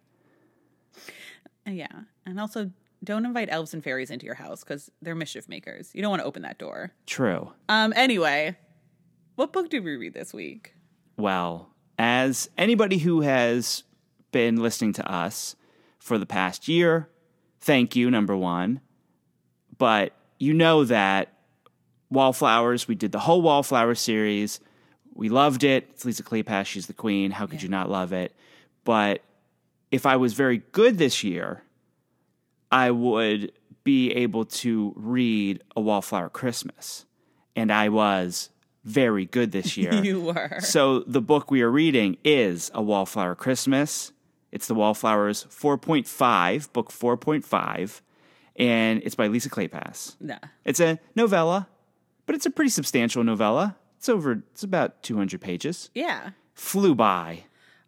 Yeah. 1.67 2.03
And 2.27 2.39
also, 2.39 2.71
don't 3.05 3.25
invite 3.27 3.49
elves 3.51 3.75
and 3.75 3.83
fairies 3.83 4.11
into 4.11 4.27
your 4.27 4.35
house 4.35 4.65
because 4.65 4.91
they're 5.03 5.15
mischief 5.15 5.49
makers. 5.49 5.91
You 5.95 6.03
don't 6.03 6.11
want 6.11 6.23
to 6.23 6.27
open 6.27 6.43
that 6.43 6.59
door. 6.59 6.93
True. 7.07 7.53
Um. 7.69 7.93
Anyway, 7.97 8.57
what 9.37 9.53
book 9.53 9.71
did 9.71 9.85
we 9.85 9.97
read 9.97 10.15
this 10.15 10.33
week? 10.33 10.75
well, 11.17 11.71
as 11.99 12.51
anybody 12.59 12.99
who 12.99 13.21
has 13.21 13.85
been 14.33 14.57
listening 14.57 14.93
to 14.95 15.09
us 15.11 15.55
for 16.01 16.19
the 16.19 16.27
past 16.27 16.67
year, 16.67 17.09
thank 17.61 17.95
you, 17.95 18.11
number 18.11 18.37
one. 18.37 18.81
But 19.79 20.13
you 20.39 20.53
know 20.55 20.85
that 20.85 21.33
Wallflowers, 22.11 22.89
we 22.89 22.95
did 22.97 23.13
the 23.13 23.21
whole 23.21 23.43
Wallflower 23.43 23.95
series. 23.95 24.61
We 25.15 25.29
loved 25.29 25.63
it. 25.63 25.87
It's 25.91 26.05
Lisa 26.05 26.23
Kleypas. 26.25 26.67
She's 26.67 26.87
the 26.87 26.93
queen. 26.93 27.31
How 27.31 27.47
could 27.47 27.63
you 27.63 27.69
not 27.69 27.89
love 27.89 28.13
it? 28.13 28.35
But 28.85 29.23
if 29.93 30.05
I 30.07 30.17
was 30.17 30.35
very 30.35 30.59
good 30.73 30.99
this 30.99 31.23
year, 31.23 31.63
I 32.75 32.91
would 32.91 33.53
be 33.85 34.11
able 34.11 34.47
to 34.47 34.93
read 34.97 35.63
A 35.77 35.81
Wallflower 35.81 36.29
Christmas. 36.29 37.07
And 37.55 37.73
I 37.73 37.89
was 37.89 38.51
very 38.83 39.27
good 39.27 39.53
this 39.53 39.77
year. 39.79 39.95
You 39.95 40.21
were. 40.21 40.59
So 40.59 41.01
the 41.01 41.21
book 41.23 41.53
we 41.53 41.63
are 41.63 41.71
reading 41.71 42.17
is 42.25 42.73
A 42.75 42.83
Wallflower 42.83 43.37
Christmas. 43.37 44.13
It's 44.51 44.67
the 44.67 44.75
Wallflowers 44.75 45.45
4.5, 45.45 46.73
book 46.73 46.91
4.5, 46.91 48.01
and 48.57 49.01
it's 49.05 49.15
by 49.15 49.29
Lisa 49.29 49.51
Kleypas. 49.51 50.17
Nah. 50.21 50.39
It's 50.65 50.81
a 50.81 50.99
novella, 51.15 51.69
but 52.27 52.35
it's 52.35 52.47
a 52.47 52.51
pretty 52.51 52.71
substantial 52.71 53.23
novella. 53.23 53.77
It's 53.99 54.09
over 54.09 54.43
it's 54.53 54.65
about 54.65 55.03
200 55.05 55.41
pages. 55.41 55.91
Yeah. 55.95 56.31
Flew 56.55 56.97
by. 56.97 57.45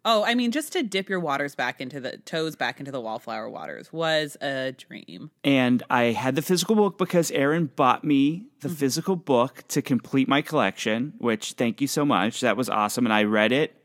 Oh, 0.09 0.23
I 0.23 0.35
mean, 0.35 0.53
just 0.53 0.71
to 0.71 0.83
dip 0.83 1.09
your 1.09 1.19
waters 1.19 1.53
back 1.53 1.81
into 1.81 1.99
the 1.99 2.15
toes 2.19 2.55
back 2.55 2.79
into 2.79 2.93
the 2.93 3.01
wallflower 3.01 3.49
waters 3.49 3.91
was 3.91 4.37
a 4.39 4.71
dream. 4.71 5.31
And 5.43 5.83
I 5.89 6.05
had 6.05 6.35
the 6.37 6.41
physical 6.41 6.77
book 6.77 6.97
because 6.97 7.29
Erin 7.31 7.65
bought 7.75 8.05
me 8.05 8.45
the 8.61 8.69
physical 8.69 9.17
book 9.17 9.67
to 9.67 9.81
complete 9.81 10.29
my 10.29 10.41
collection, 10.41 11.11
which 11.17 11.51
thank 11.53 11.81
you 11.81 11.87
so 11.87 12.05
much. 12.05 12.39
That 12.39 12.55
was 12.55 12.69
awesome. 12.69 13.05
And 13.05 13.11
I 13.11 13.25
read 13.25 13.51
it 13.51 13.75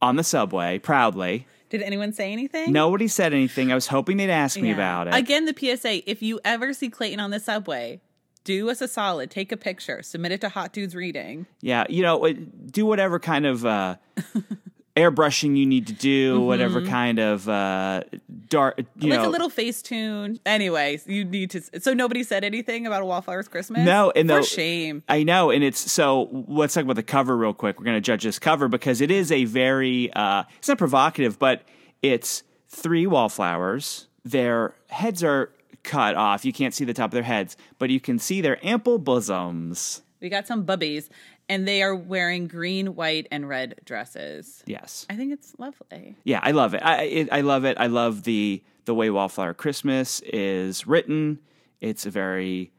on 0.00 0.14
the 0.14 0.22
subway 0.22 0.78
proudly. 0.78 1.48
Did 1.70 1.82
anyone 1.82 2.12
say 2.12 2.32
anything? 2.32 2.70
Nobody 2.70 3.08
said 3.08 3.32
anything. 3.32 3.72
I 3.72 3.74
was 3.74 3.88
hoping 3.88 4.16
they'd 4.18 4.30
ask 4.30 4.56
me 4.60 4.70
about 4.70 5.08
it. 5.08 5.14
Again, 5.16 5.44
the 5.44 5.56
PSA: 5.58 6.08
if 6.08 6.22
you 6.22 6.38
ever 6.44 6.72
see 6.72 6.88
Clayton 6.88 7.18
on 7.18 7.30
the 7.30 7.40
subway, 7.40 8.00
do 8.44 8.70
us 8.70 8.80
a 8.80 8.86
solid, 8.86 9.28
take 9.28 9.50
a 9.50 9.56
picture, 9.56 10.04
submit 10.04 10.30
it 10.30 10.40
to 10.42 10.50
Hot 10.50 10.72
Dudes 10.72 10.94
Reading. 10.94 11.46
Yeah, 11.62 11.84
you 11.88 12.02
know, 12.02 12.32
do 12.32 12.86
whatever 12.86 13.18
kind 13.18 13.44
of 13.44 13.66
uh, 13.66 13.96
airbrushing 14.96 15.56
you 15.56 15.66
need 15.66 15.86
to 15.88 15.92
do, 15.92 16.40
whatever 16.40 16.80
kind 16.82 17.18
of 17.18 17.48
uh, 17.48 18.02
dark, 18.48 18.78
you 18.98 19.10
like 19.10 19.20
know. 19.20 19.28
a 19.28 19.30
little 19.30 19.48
face 19.50 19.82
tune. 19.82 20.38
Anyways, 20.46 21.06
you 21.06 21.24
need 21.24 21.50
to. 21.50 21.80
So 21.80 21.94
nobody 21.94 22.22
said 22.22 22.44
anything 22.44 22.86
about 22.86 23.02
a 23.02 23.04
Wallflowers 23.04 23.48
Christmas. 23.48 23.84
No, 23.84 24.12
and 24.14 24.28
for 24.28 24.36
the- 24.36 24.42
shame. 24.42 25.02
I 25.08 25.22
know, 25.22 25.50
and 25.50 25.64
it's 25.64 25.90
so. 25.90 26.28
Let's 26.48 26.74
talk 26.74 26.84
about 26.84 26.96
the 26.96 27.02
cover 27.02 27.36
real 27.36 27.54
quick. 27.54 27.78
We're 27.78 27.84
going 27.86 27.96
to 27.96 28.00
judge 28.00 28.22
this 28.24 28.38
cover 28.38 28.68
because 28.68 29.00
it 29.00 29.10
is 29.10 29.32
a 29.32 29.44
very. 29.44 30.12
Uh, 30.12 30.44
it's 30.58 30.68
not 30.68 30.78
provocative, 30.78 31.38
but 31.38 31.62
it's 32.02 32.42
three 32.68 33.06
wallflowers. 33.06 34.06
Their 34.24 34.74
heads 34.88 35.22
are 35.24 35.50
cut 35.82 36.14
off. 36.16 36.44
You 36.44 36.52
can't 36.52 36.72
see 36.72 36.84
the 36.84 36.94
top 36.94 37.06
of 37.06 37.12
their 37.12 37.22
heads, 37.22 37.56
but 37.78 37.90
you 37.90 38.00
can 38.00 38.18
see 38.18 38.40
their 38.40 38.64
ample 38.64 38.98
bosoms. 38.98 40.02
We 40.20 40.30
got 40.30 40.46
some 40.46 40.64
bubbies, 40.64 41.10
and 41.48 41.68
they 41.68 41.82
are 41.82 41.94
wearing 41.94 42.46
green, 42.46 42.94
white, 42.94 43.26
and 43.30 43.48
red 43.48 43.76
dresses. 43.84 44.62
Yes. 44.66 45.06
I 45.10 45.16
think 45.16 45.32
it's 45.32 45.54
lovely. 45.58 46.16
Yeah, 46.24 46.40
I 46.42 46.52
love 46.52 46.74
it. 46.74 46.82
I 46.84 47.02
it, 47.02 47.28
I 47.32 47.40
love 47.42 47.64
it. 47.64 47.76
I 47.78 47.86
love 47.86 48.24
the 48.24 48.62
the 48.84 48.94
way 48.94 49.10
Wallflower 49.10 49.54
Christmas 49.54 50.20
is 50.20 50.86
written. 50.86 51.38
It's 51.80 52.06
a 52.06 52.10
very 52.10 52.72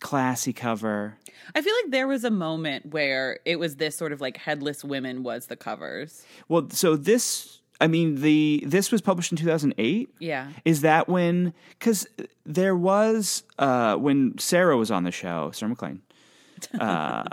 classy 0.00 0.52
cover. 0.52 1.18
I 1.54 1.62
feel 1.62 1.74
like 1.82 1.90
there 1.90 2.06
was 2.06 2.24
a 2.24 2.30
moment 2.30 2.86
where 2.86 3.40
it 3.44 3.58
was 3.58 3.76
this 3.76 3.96
sort 3.96 4.12
of 4.12 4.20
like 4.20 4.36
headless 4.36 4.84
women 4.84 5.22
was 5.22 5.46
the 5.46 5.56
covers. 5.56 6.24
Well, 6.48 6.68
so 6.70 6.96
this 6.96 7.60
I 7.80 7.86
mean 7.86 8.16
the 8.16 8.62
this 8.66 8.90
was 8.90 9.00
published 9.00 9.32
in 9.32 9.38
2008. 9.38 10.08
Yeah. 10.18 10.48
Is 10.64 10.80
that 10.82 11.08
when 11.08 11.54
cuz 11.78 12.06
there 12.44 12.76
was 12.76 13.44
uh 13.58 13.96
when 13.96 14.36
Sarah 14.38 14.76
was 14.76 14.90
on 14.90 15.04
the 15.04 15.12
show, 15.12 15.50
Sarah 15.52 15.70
MacLean. 15.70 16.02
Uh 16.78 17.24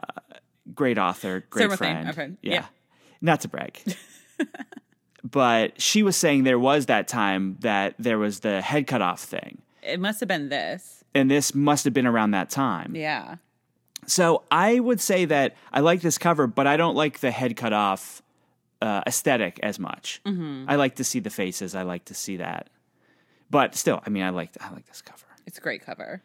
great 0.78 0.98
author, 0.98 1.44
great 1.50 1.64
Sarah 1.64 1.78
friend. 1.78 2.14
friend. 2.16 2.38
Yeah. 2.42 2.54
Yeah. 2.54 2.66
Not 3.20 3.42
to 3.42 3.50
brag. 3.50 3.82
but 5.24 5.82
she 5.82 6.04
was 6.04 6.16
saying 6.16 6.44
there 6.46 6.60
was 6.60 6.86
that 6.86 7.08
time 7.10 7.58
that 7.60 7.96
there 8.00 8.18
was 8.18 8.40
the 8.40 8.62
head 8.62 8.88
cut 8.88 9.02
off 9.02 9.22
thing. 9.22 9.62
It 9.82 10.00
must 10.00 10.20
have 10.22 10.30
been 10.30 10.48
this. 10.50 11.04
and 11.14 11.30
this 11.30 11.54
must 11.56 11.84
have 11.86 11.94
been 11.94 12.08
around 12.08 12.32
that 12.32 12.50
time. 12.50 12.96
Yeah. 12.96 13.36
So 14.06 14.44
I 14.52 14.80
would 14.80 15.02
say 15.02 15.26
that 15.26 15.56
I 15.74 15.82
like 15.82 16.02
this 16.02 16.18
cover, 16.18 16.48
but 16.48 16.68
I 16.68 16.78
don't 16.78 16.96
like 16.96 17.20
the 17.20 17.32
head 17.32 17.58
cut 17.58 17.74
off 17.74 18.22
uh, 18.82 19.02
aesthetic 19.08 19.60
as 19.64 19.80
much. 19.80 20.22
I 20.26 20.76
like 20.76 20.96
to 20.96 21.04
see 21.04 21.20
the 21.20 21.30
faces. 21.32 21.74
I 21.76 21.82
like 21.82 22.06
to 22.06 22.14
see 22.14 22.38
that, 22.38 22.70
but 23.50 23.76
still, 23.76 24.02
I 24.06 24.10
mean, 24.10 24.24
I 24.24 24.30
like 24.30 24.52
I 24.62 24.72
like 24.72 24.86
this 24.86 25.02
cover. 25.02 25.26
It's 25.46 25.58
a 25.58 25.62
great 25.62 25.84
cover. 25.84 26.22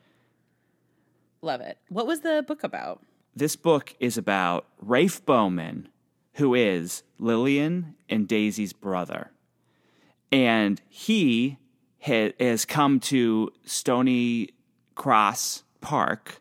Love 1.40 1.60
it. 1.60 1.78
What 1.88 2.06
was 2.06 2.20
the 2.20 2.44
book 2.46 2.62
about? 2.62 3.00
This 3.34 3.56
book 3.56 3.94
is 3.98 4.18
about 4.18 4.66
Rafe 4.80 5.24
Bowman, 5.24 5.88
who 6.34 6.54
is 6.54 7.02
Lillian 7.18 7.94
and 8.08 8.28
Daisy's 8.28 8.72
brother, 8.72 9.30
and 10.30 10.80
he 10.88 11.58
has 12.00 12.64
come 12.64 12.98
to 13.00 13.50
Stony 13.64 14.50
Cross 14.94 15.62
Park 15.80 16.40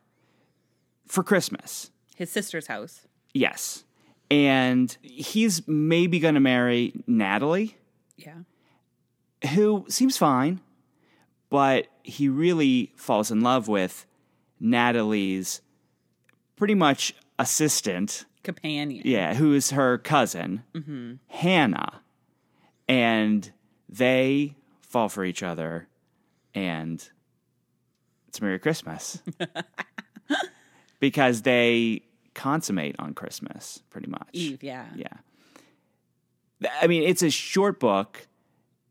for 1.08 1.24
Christmas. 1.24 1.92
His 2.16 2.32
sister's 2.32 2.68
house. 2.68 3.08
Yes. 3.34 3.84
And 4.30 4.96
he's 5.02 5.68
maybe 5.68 6.20
going 6.20 6.34
to 6.36 6.40
marry 6.40 6.94
Natalie, 7.06 7.78
Yeah. 8.18 8.40
who 9.54 9.86
seems 9.88 10.18
fine, 10.18 10.62
but 11.50 11.88
he 12.04 12.28
really 12.30 12.92
falls 12.96 13.30
in 13.30 13.42
love 13.42 13.68
with 13.68 14.06
Natalie's 14.60 15.62
pretty 16.62 16.76
much 16.76 17.16
assistant, 17.40 18.26
Companion. 18.44 19.02
yeah, 19.04 19.34
who 19.34 19.52
is 19.52 19.72
her 19.72 19.98
cousin, 19.98 20.62
Hannah. 21.28 22.02
And 22.88 23.52
they 23.90 24.54
fall 24.80 25.10
for 25.10 25.26
each 25.26 25.42
other, 25.42 25.88
and 26.54 27.04
it's 28.28 28.40
Merry 28.40 28.60
Christmas. 28.60 29.24
because 31.00 31.42
they 31.42 32.04
consummate 32.36 32.96
on 33.00 33.16
Christmas, 33.16 33.82
pretty 33.90 34.12
much. 34.12 34.30
Eve, 34.32 34.62
yeah. 34.62 34.86
Yeah. 34.96 36.70
I 36.80 36.86
mean, 36.86 37.02
it's 37.02 37.24
a 37.24 37.32
short 37.32 37.80
book. 37.80 38.28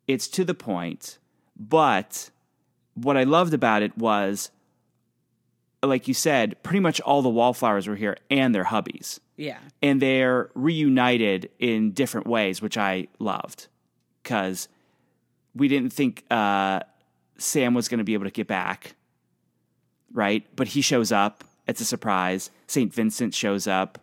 It's 0.08 0.26
to 0.26 0.44
the 0.44 0.54
point, 0.54 1.18
but 1.56 2.30
what 2.94 3.16
I 3.16 3.22
loved 3.22 3.54
about 3.54 3.82
it 3.82 3.96
was 3.96 4.50
like 5.82 6.08
you 6.08 6.14
said, 6.14 6.62
pretty 6.62 6.80
much 6.80 7.00
all 7.00 7.22
the 7.22 7.28
wallflowers 7.28 7.88
were 7.88 7.96
here 7.96 8.16
and 8.30 8.54
their 8.54 8.64
hubbies. 8.64 9.18
Yeah. 9.36 9.58
And 9.80 10.00
they're 10.00 10.50
reunited 10.54 11.50
in 11.58 11.92
different 11.92 12.26
ways, 12.26 12.60
which 12.60 12.76
I 12.76 13.08
loved 13.18 13.68
because 14.22 14.68
we 15.54 15.68
didn't 15.68 15.90
think 15.90 16.24
uh, 16.30 16.80
Sam 17.38 17.74
was 17.74 17.88
going 17.88 17.98
to 17.98 18.04
be 18.04 18.14
able 18.14 18.26
to 18.26 18.30
get 18.30 18.46
back, 18.46 18.94
right? 20.12 20.46
But 20.54 20.68
he 20.68 20.82
shows 20.82 21.10
up. 21.12 21.44
It's 21.66 21.80
a 21.80 21.84
surprise. 21.84 22.50
St. 22.66 22.92
Vincent 22.92 23.34
shows 23.34 23.66
up. 23.66 23.98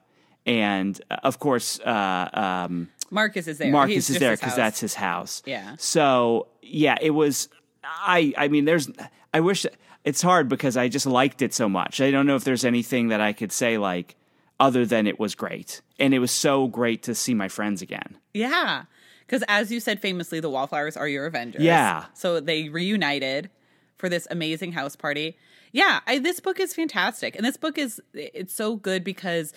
And 0.46 1.00
uh, 1.12 1.18
of 1.24 1.40
course, 1.40 1.80
uh, 1.82 2.30
um, 2.34 2.90
Marcus 3.12 3.48
is 3.48 3.58
there. 3.58 3.72
Marcus 3.72 3.94
He's 3.94 4.10
is 4.12 4.20
there 4.20 4.36
because 4.36 4.56
that's 4.56 4.80
his 4.80 4.94
house. 4.94 5.44
Yeah. 5.46 5.76
So 5.78 6.48
yeah, 6.62 6.96
it 7.02 7.12
was. 7.12 7.50
I 7.84 8.34
I 8.38 8.48
mean, 8.48 8.66
there's. 8.66 8.90
I 9.34 9.42
wish 9.42 9.66
it's 10.08 10.22
hard 10.22 10.48
because 10.48 10.78
I 10.78 10.88
just 10.88 11.06
liked 11.06 11.42
it 11.42 11.54
so 11.54 11.68
much. 11.68 12.00
I 12.00 12.12
don't 12.12 12.26
know 12.26 12.38
if 12.38 12.46
there's 12.46 12.64
anything 12.64 13.10
that 13.10 13.20
I 13.20 13.34
could 13.34 13.52
say 13.52 13.78
like 13.78 14.16
other 14.58 14.86
than 14.86 15.06
it 15.06 15.20
was 15.20 15.36
great, 15.36 15.82
and 16.00 16.14
it 16.14 16.20
was 16.20 16.32
so 16.32 16.68
great 16.68 17.04
to 17.04 17.14
see 17.14 17.34
my 17.34 17.50
friends 17.50 17.82
again. 17.82 18.18
Yeah. 18.34 18.84
Because 19.26 19.44
as 19.50 19.70
you 19.70 19.82
said 19.82 20.00
famously, 20.00 20.40
the 20.40 20.50
Wallflowers 20.50 20.96
are 20.96 21.10
your 21.10 21.26
Avengers. 21.26 21.62
Yeah. 21.62 22.06
So 22.14 22.40
they 22.40 22.70
reunited 22.70 23.50
for 23.98 24.08
this 24.08 24.26
amazing 24.32 24.72
house 24.72 24.96
party. 24.96 25.38
Yeah, 25.74 26.00
I, 26.08 26.20
this 26.20 26.40
book 26.40 26.62
is 26.62 26.74
fantastic. 26.74 27.36
And 27.36 27.46
this 27.46 27.58
book 27.58 27.78
is 27.78 28.02
it's 28.14 28.54
so 28.54 28.78
good 28.78 29.04
because 29.04 29.54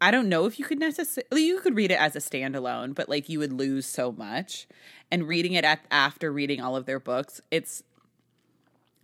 I 0.00 0.12
don't 0.12 0.28
know 0.28 0.46
if 0.46 0.60
you 0.60 0.64
could 0.64 0.78
necessarily 0.78 1.44
you 1.44 1.58
could 1.58 1.74
read 1.74 1.90
it 1.90 2.00
as 2.00 2.14
a 2.14 2.20
standalone, 2.20 2.94
but 2.94 3.08
like 3.08 3.28
you 3.28 3.40
would 3.40 3.52
lose 3.52 3.84
so 3.84 4.12
much. 4.12 4.68
And 5.10 5.26
reading 5.26 5.54
it 5.54 5.64
at, 5.64 5.84
after 5.90 6.32
reading 6.32 6.60
all 6.60 6.76
of 6.76 6.86
their 6.86 7.00
books, 7.00 7.40
it's 7.50 7.82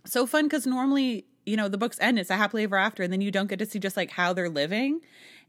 so 0.05 0.25
fun 0.25 0.45
because 0.45 0.65
normally, 0.65 1.25
you 1.45 1.57
know, 1.57 1.67
the 1.67 1.77
books 1.77 1.97
end, 1.99 2.19
it's 2.19 2.29
a 2.29 2.37
happily 2.37 2.63
ever 2.63 2.77
after, 2.77 3.03
and 3.03 3.11
then 3.11 3.21
you 3.21 3.31
don't 3.31 3.47
get 3.47 3.59
to 3.59 3.65
see 3.65 3.79
just 3.79 3.97
like 3.97 4.11
how 4.11 4.33
they're 4.33 4.49
living. 4.49 5.01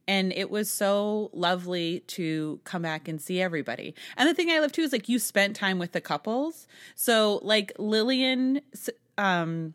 And 0.09 0.33
it 0.33 0.51
was 0.51 0.69
so 0.69 1.31
lovely 1.33 2.01
to 2.09 2.61
come 2.65 2.83
back 2.83 3.07
and 3.07 3.21
see 3.21 3.41
everybody. 3.41 3.95
And 4.17 4.29
the 4.29 4.35
thing 4.35 4.51
I 4.51 4.59
love 4.59 4.73
too 4.73 4.83
is 4.83 4.93
like 4.93 5.09
you 5.09 5.21
spent 5.21 5.55
time 5.55 5.79
with 5.79 5.93
the 5.93 6.01
couples. 6.01 6.67
So 6.97 7.39
like 7.43 7.73
Lillian 7.79 8.63
um 9.17 9.75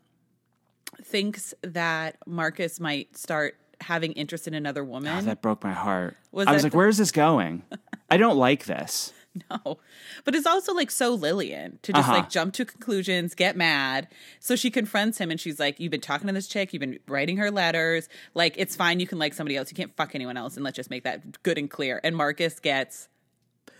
thinks 1.02 1.54
that 1.62 2.16
Marcus 2.26 2.78
might 2.78 3.16
start 3.16 3.56
having 3.80 4.12
interest 4.12 4.46
in 4.46 4.54
another 4.54 4.84
woman. 4.84 5.16
Oh, 5.16 5.22
that 5.22 5.40
broke 5.40 5.64
my 5.64 5.72
heart. 5.72 6.16
Was 6.32 6.46
I 6.46 6.52
was 6.52 6.64
like, 6.64 6.74
where 6.74 6.88
is 6.88 6.98
this 6.98 7.12
going? 7.12 7.62
I 8.10 8.16
don't 8.16 8.36
like 8.36 8.66
this. 8.66 9.12
No. 9.50 9.78
But 10.24 10.34
it's 10.34 10.46
also 10.46 10.74
like 10.74 10.90
so 10.90 11.14
Lillian 11.14 11.78
to 11.82 11.92
just 11.92 12.08
Uh-huh. 12.08 12.18
like 12.18 12.30
jump 12.30 12.54
to 12.54 12.64
conclusions, 12.64 13.34
get 13.34 13.56
mad. 13.56 14.08
So 14.40 14.56
she 14.56 14.70
confronts 14.70 15.18
him 15.18 15.30
and 15.30 15.40
she's 15.40 15.58
like, 15.58 15.78
You've 15.80 15.90
been 15.90 16.00
talking 16.00 16.26
to 16.26 16.32
this 16.32 16.46
chick, 16.48 16.72
you've 16.72 16.80
been 16.80 16.98
writing 17.06 17.36
her 17.38 17.50
letters. 17.50 18.08
Like, 18.34 18.54
it's 18.56 18.76
fine, 18.76 19.00
you 19.00 19.06
can 19.06 19.18
like 19.18 19.34
somebody 19.34 19.56
else. 19.56 19.70
You 19.70 19.76
can't 19.76 19.94
fuck 19.96 20.14
anyone 20.14 20.36
else. 20.36 20.56
And 20.56 20.64
let's 20.64 20.76
just 20.76 20.90
make 20.90 21.04
that 21.04 21.42
good 21.42 21.58
and 21.58 21.70
clear. 21.70 22.00
And 22.04 22.16
Marcus 22.16 22.58
gets 22.60 23.08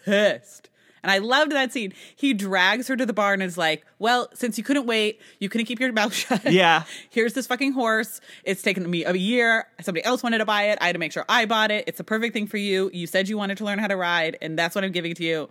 pissed. 0.05 0.71
And 1.03 1.11
I 1.13 1.19
loved 1.19 1.53
that 1.53 1.73
scene. 1.73 1.93
He 2.17 2.35
drags 2.35 2.89
her 2.89 2.97
to 2.97 3.07
the 3.07 3.13
bar 3.13 3.33
and 3.33 3.43
is 3.43 3.57
like, 3.59 3.85
Well, 3.99 4.29
since 4.35 4.59
you 4.59 4.65
couldn't 4.65 4.87
wait, 4.87 5.21
you 5.39 5.49
couldn't 5.49 5.67
keep 5.67 5.81
your 5.81 5.93
mouth 5.93 6.13
shut. 6.15 6.51
Yeah. 6.53 6.85
Here's 7.11 7.35
this 7.35 7.47
fucking 7.47 7.73
horse. 7.73 8.21
It's 8.45 8.63
taken 8.63 8.89
me 8.91 9.05
a 9.05 9.15
year. 9.15 9.67
Somebody 9.81 10.05
else 10.05 10.23
wanted 10.23 10.39
to 10.39 10.45
buy 10.45 10.65
it. 10.71 10.79
I 10.81 10.87
had 10.87 10.93
to 10.95 10.99
make 10.99 11.13
sure 11.13 11.25
I 11.29 11.47
bought 11.47 11.71
it. 11.71 11.85
It's 11.87 11.99
the 11.99 12.05
perfect 12.05 12.35
thing 12.35 12.47
for 12.47 12.57
you. 12.57 12.91
You 12.93 13.07
said 13.07 13.29
you 13.29 13.39
wanted 13.39 13.59
to 13.59 13.65
learn 13.65 13.79
how 13.79 13.87
to 13.87 13.97
ride, 13.97 14.37
and 14.43 14.59
that's 14.59 14.75
what 14.75 14.85
I'm 14.85 14.93
giving 14.93 15.15
to 15.15 15.25
you. 15.25 15.49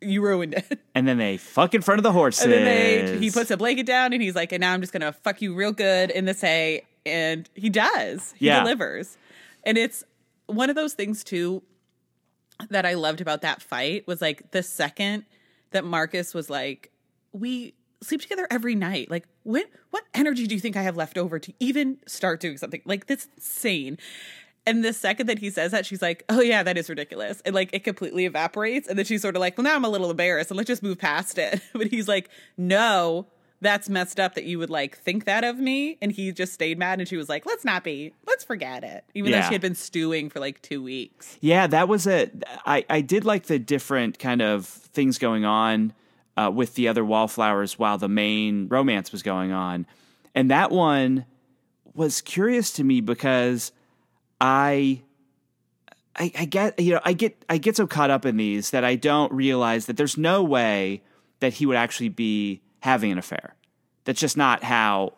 You 0.00 0.22
ruined 0.22 0.54
it. 0.54 0.80
And 0.94 1.08
then 1.08 1.16
they 1.18 1.38
fuck 1.38 1.74
in 1.74 1.80
front 1.82 1.98
of 1.98 2.02
the 2.02 2.12
horses. 2.12 2.44
And 2.44 2.52
then 2.52 2.64
they, 2.64 3.18
he 3.18 3.30
puts 3.30 3.50
a 3.50 3.56
blanket 3.56 3.86
down 3.86 4.12
and 4.12 4.20
he's 4.22 4.34
like, 4.34 4.52
and 4.52 4.60
now 4.60 4.72
I'm 4.74 4.80
just 4.82 4.92
gonna 4.92 5.12
fuck 5.12 5.40
you 5.40 5.54
real 5.54 5.72
good 5.72 6.10
in 6.10 6.26
this 6.26 6.42
hay. 6.42 6.82
And 7.06 7.48
he 7.54 7.70
does. 7.70 8.34
He 8.38 8.46
Yeah. 8.46 8.60
delivers. 8.60 9.16
And 9.64 9.78
it's 9.78 10.04
one 10.46 10.68
of 10.68 10.76
those 10.76 10.92
things 10.92 11.24
too 11.24 11.62
that 12.70 12.86
I 12.86 12.94
loved 12.94 13.20
about 13.20 13.42
that 13.42 13.62
fight 13.62 14.06
was 14.06 14.20
like 14.20 14.50
the 14.50 14.62
second 14.62 15.24
that 15.70 15.84
Marcus 15.84 16.34
was 16.34 16.48
like, 16.48 16.92
We 17.32 17.74
sleep 18.02 18.20
together 18.20 18.46
every 18.50 18.74
night. 18.74 19.10
Like, 19.10 19.26
what 19.42 19.66
what 19.90 20.04
energy 20.14 20.46
do 20.46 20.54
you 20.54 20.60
think 20.60 20.76
I 20.76 20.82
have 20.82 20.96
left 20.96 21.18
over 21.18 21.38
to 21.38 21.52
even 21.60 21.98
start 22.06 22.40
doing 22.40 22.56
something? 22.56 22.82
Like 22.84 23.06
that's 23.06 23.28
insane. 23.36 23.98
And 24.66 24.82
the 24.82 24.94
second 24.94 25.26
that 25.26 25.40
he 25.40 25.50
says 25.50 25.72
that, 25.72 25.84
she's 25.84 26.00
like, 26.00 26.24
"Oh 26.28 26.40
yeah, 26.40 26.62
that 26.62 26.78
is 26.78 26.88
ridiculous," 26.88 27.42
and 27.44 27.54
like 27.54 27.70
it 27.74 27.84
completely 27.84 28.24
evaporates. 28.24 28.88
And 28.88 28.98
then 28.98 29.04
she's 29.04 29.20
sort 29.20 29.36
of 29.36 29.40
like, 29.40 29.58
"Well, 29.58 29.64
now 29.64 29.74
I'm 29.74 29.84
a 29.84 29.90
little 29.90 30.10
embarrassed, 30.10 30.50
and 30.50 30.56
let's 30.56 30.68
just 30.68 30.82
move 30.82 30.98
past 30.98 31.36
it." 31.38 31.60
But 31.74 31.88
he's 31.88 32.08
like, 32.08 32.30
"No, 32.56 33.26
that's 33.64 33.88
messed 33.88 34.20
up 34.20 34.34
that 34.34 34.44
you 34.44 34.58
would 34.58 34.70
like 34.70 34.96
think 34.98 35.24
that 35.24 35.42
of 35.42 35.58
me." 35.58 35.98
And 36.00 36.12
he 36.12 36.30
just 36.30 36.52
stayed 36.52 36.78
mad, 36.78 37.00
and 37.00 37.08
she 37.08 37.16
was 37.16 37.28
like, 37.28 37.44
"Let's 37.46 37.64
not 37.64 37.82
be, 37.82 38.12
let's 38.26 38.44
forget 38.44 38.84
it," 38.84 39.04
even 39.14 39.32
though 39.32 39.40
she 39.42 39.54
had 39.54 39.60
been 39.60 39.74
stewing 39.74 40.30
for 40.30 40.40
like 40.40 40.62
two 40.62 40.82
weeks. 40.82 41.38
Yeah, 41.40 41.66
that 41.66 41.88
was 41.88 42.06
a. 42.06 42.30
I 42.66 42.84
I 42.88 43.00
did 43.00 43.24
like 43.24 43.46
the 43.46 43.58
different 43.58 44.18
kind 44.18 44.42
of 44.42 44.66
things 44.66 45.18
going 45.18 45.44
on 45.44 45.92
uh, 46.36 46.50
with 46.54 46.74
the 46.74 46.88
other 46.88 47.04
wallflowers 47.04 47.78
while 47.78 47.98
the 47.98 48.08
main 48.08 48.68
romance 48.68 49.10
was 49.10 49.22
going 49.22 49.50
on, 49.52 49.86
and 50.34 50.50
that 50.50 50.70
one 50.70 51.24
was 51.94 52.20
curious 52.20 52.72
to 52.74 52.84
me 52.84 53.00
because 53.00 53.72
I. 54.40 55.02
I, 56.16 56.30
I 56.38 56.44
get 56.44 56.78
you 56.78 56.94
know 56.94 57.00
I 57.04 57.12
get 57.12 57.44
I 57.48 57.58
get 57.58 57.74
so 57.74 57.88
caught 57.88 58.08
up 58.08 58.24
in 58.24 58.36
these 58.36 58.70
that 58.70 58.84
I 58.84 58.94
don't 58.94 59.32
realize 59.32 59.86
that 59.86 59.96
there's 59.96 60.16
no 60.16 60.44
way 60.44 61.02
that 61.40 61.54
he 61.54 61.66
would 61.66 61.76
actually 61.76 62.08
be 62.08 62.62
having 62.84 63.10
an 63.10 63.18
affair. 63.18 63.54
That's 64.04 64.20
just 64.20 64.36
not 64.36 64.62
how 64.62 65.14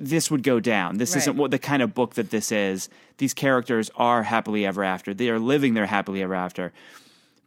this 0.00 0.30
would 0.30 0.42
go 0.42 0.60
down. 0.60 0.98
This 0.98 1.14
Right. 1.14 1.22
isn't 1.22 1.36
what 1.36 1.50
the 1.50 1.58
kind 1.58 1.80
of 1.82 1.94
book 1.94 2.14
that 2.14 2.30
this 2.30 2.50
is. 2.52 2.88
These 3.18 3.34
characters 3.34 3.90
are 3.96 4.24
happily 4.24 4.66
ever 4.66 4.82
after. 4.84 5.14
They 5.14 5.30
are 5.30 5.38
living 5.38 5.74
their 5.74 5.86
happily 5.86 6.22
ever 6.22 6.34
after. 6.34 6.72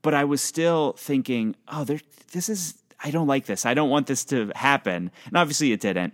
But 0.01 0.13
I 0.13 0.23
was 0.23 0.41
still 0.41 0.93
thinking, 0.97 1.55
oh, 1.67 1.83
there. 1.83 1.99
This 2.31 2.49
is. 2.49 2.75
I 3.03 3.11
don't 3.11 3.27
like 3.27 3.45
this. 3.45 3.65
I 3.65 3.73
don't 3.73 3.89
want 3.89 4.07
this 4.07 4.23
to 4.25 4.51
happen. 4.55 5.11
And 5.25 5.37
obviously, 5.37 5.71
it 5.73 5.81
didn't. 5.81 6.13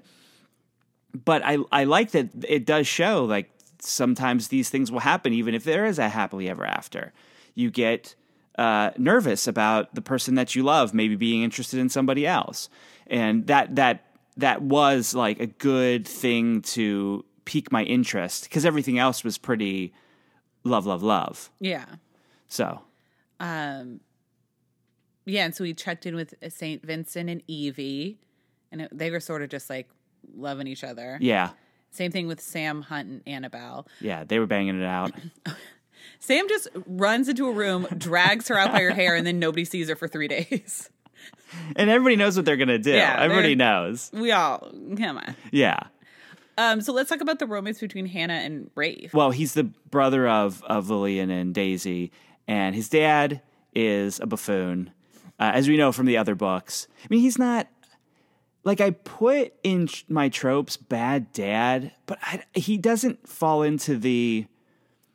But 1.26 1.42
I 1.46 1.58
I 1.72 1.84
like 1.84 2.12
that 2.12 2.30
it 2.48 2.66
does 2.66 2.88
show 2.88 3.24
like 3.26 3.50
sometimes 3.80 4.48
these 4.48 4.70
things 4.70 4.92
will 4.92 5.00
happen 5.02 5.34
even 5.34 5.54
if 5.54 5.64
there 5.64 5.86
is 5.86 6.00
a 6.00 6.10
happily 6.10 6.50
ever 6.50 6.66
after. 6.66 7.14
You 7.56 7.70
get 7.72 8.16
uh, 8.58 8.92
nervous 8.98 9.48
about 9.48 9.94
the 9.94 10.02
person 10.02 10.36
that 10.36 10.56
you 10.56 10.64
love 10.64 10.94
maybe 10.94 11.16
being 11.16 11.44
interested 11.44 11.80
in 11.80 11.90
somebody 11.90 12.26
else, 12.26 12.70
and 13.10 13.48
that 13.48 13.76
that 13.76 14.06
that 14.38 14.62
was 14.62 15.14
like 15.16 15.40
a 15.40 15.48
good 15.48 16.08
thing 16.08 16.62
to 16.62 17.26
pique 17.46 17.72
my 17.72 17.84
interest 17.84 18.44
because 18.44 18.66
everything 18.66 19.00
else 19.00 19.24
was 19.24 19.38
pretty 19.38 19.94
love 20.64 20.86
love 20.86 21.02
love. 21.04 21.50
Yeah. 21.60 21.86
So 22.48 22.82
Um, 23.40 24.00
yeah, 25.26 25.46
and 25.46 25.56
so 25.56 25.64
we 25.64 25.74
checked 25.74 26.06
in 26.06 26.16
with 26.16 26.34
Saint 26.50 26.86
Vincent 26.86 27.30
and 27.30 27.42
Evie, 27.48 28.20
and 28.72 28.82
it, 28.84 28.90
they 28.92 29.12
were 29.12 29.20
sort 29.20 29.42
of 29.42 29.50
just 29.50 29.70
like 29.70 29.90
loving 30.36 30.68
each 30.68 30.84
other. 30.84 31.18
yeah, 31.22 31.52
Same 31.92 32.12
thing 32.12 32.28
with 32.28 32.40
Sam 32.42 32.82
Hunt 32.84 33.08
and 33.10 33.22
Annabelle. 33.28 33.88
yeah, 34.02 34.24
they 34.24 34.40
were 34.40 34.46
banging 34.48 34.80
it 34.82 34.86
out. 34.86 35.12
Sam 36.20 36.48
just 36.48 36.68
runs 36.88 37.28
into 37.30 37.48
a 37.48 37.52
room, 37.52 37.86
drags 37.98 38.48
her 38.48 38.58
out 38.58 38.72
by 38.72 38.82
her 38.82 38.92
hair, 38.92 39.16
and 39.16 39.26
then 39.28 39.40
nobody 39.40 39.66
sees 39.66 39.90
her 39.90 39.96
for 39.96 40.08
three 40.08 40.28
days. 40.28 40.90
And 41.76 41.90
everybody 41.90 42.16
knows 42.16 42.36
what 42.36 42.46
they're 42.46 42.58
gonna 42.58 42.80
do. 42.80 42.92
Yeah, 42.92 43.18
everybody 43.20 43.56
knows. 43.56 44.10
We 44.14 44.32
all 44.32 44.72
come 44.98 45.18
on. 45.18 45.36
Yeah. 45.52 45.80
Um, 46.58 46.82
so 46.82 46.92
let's 46.92 47.10
talk 47.10 47.22
about 47.22 47.38
the 47.38 47.46
romance 47.46 47.80
between 47.80 48.08
Hannah 48.08 48.34
and 48.34 48.72
Rafe. 48.74 49.14
Well, 49.14 49.30
he's 49.32 49.54
the 49.54 49.66
brother 49.66 50.28
of 50.28 50.64
of 50.64 50.90
Lillian 50.90 51.30
and 51.30 51.54
Daisy, 51.54 52.12
and 52.48 52.76
his 52.76 52.90
dad 52.90 53.42
is 53.76 54.20
a 54.20 54.26
buffoon, 54.26 54.92
uh, 55.40 55.52
as 55.54 55.68
we 55.68 55.78
know 55.78 55.92
from 55.92 56.08
the 56.08 56.18
other 56.18 56.34
books. 56.34 56.88
I 57.04 57.08
mean, 57.10 57.20
he's 57.20 57.38
not 57.38 57.68
like 58.64 58.82
I 58.82 58.92
put 58.92 59.54
in 59.64 59.88
my 60.10 60.30
tropes 60.30 60.78
bad 60.78 61.32
dad, 61.32 61.94
but 62.06 62.18
I, 62.22 62.44
he 62.54 62.78
doesn't 62.78 63.28
fall 63.28 63.64
into 63.64 63.98
the. 63.98 64.48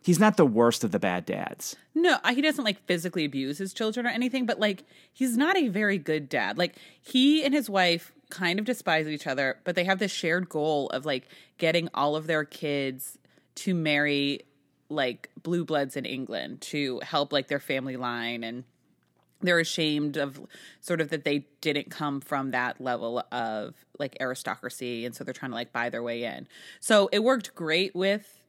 He's 0.03 0.19
not 0.19 0.37
the 0.37 0.45
worst 0.45 0.83
of 0.83 0.91
the 0.91 0.99
bad 0.99 1.25
dads. 1.25 1.77
No, 1.95 2.19
uh, 2.25 2.35
he 2.35 2.43
doesn't 2.43 2.65
like 2.65 2.85
physically 2.87 3.25
abuse 3.25 3.59
his 3.59 3.73
children 3.73 4.05
or 4.05 4.11
anything, 4.11 4.47
but 4.47 4.59
like 4.59 4.85
he's 5.12 5.37
not 5.37 5.57
a 5.57 5.69
very 5.69 5.97
good 5.97 6.29
dad. 6.29 6.59
Like 6.59 6.75
he 7.01 7.45
and 7.45 7.55
his 7.55 7.71
wife 7.71 8.12
kind 8.29 8.59
of 8.59 8.65
despise 8.65 9.07
each 9.07 9.29
other, 9.29 9.59
but 9.62 9.77
they 9.77 9.85
have 9.85 10.01
this 10.01 10.11
shared 10.11 10.49
goal 10.49 10.88
of 10.88 11.07
like 11.07 11.29
getting 11.59 11.88
all 11.95 12.17
of 12.17 12.27
their 12.27 12.45
kids 12.45 13.17
to 13.55 13.75
marry 13.75 14.41
like 14.88 15.31
blue 15.43 15.65
bloods 15.65 15.97
in 15.97 16.05
England 16.05 16.61
to 16.61 17.01
help 17.05 17.33
like 17.33 17.47
their 17.49 17.61
family 17.61 17.97
line 17.97 18.43
and 18.43 18.65
they're 19.41 19.59
ashamed 19.59 20.17
of 20.17 20.41
sort 20.81 21.01
of 21.01 21.11
that 21.11 21.25
they 21.25 21.47
didn't 21.61 21.91
come 21.91 22.21
from 22.21 22.53
that 22.53 22.81
level 22.81 23.23
of 23.33 23.75
like 23.99 24.17
aristocracy 24.21 25.05
and 25.05 25.15
so 25.15 25.25
they're 25.25 25.35
trying 25.35 25.51
to 25.51 25.57
like 25.57 25.73
buy 25.73 25.91
their 25.91 26.03
way 26.03 26.25
in. 26.25 26.47
So 26.81 27.09
it 27.12 27.23
worked 27.23 27.55
great 27.55 27.95
with 27.95 28.41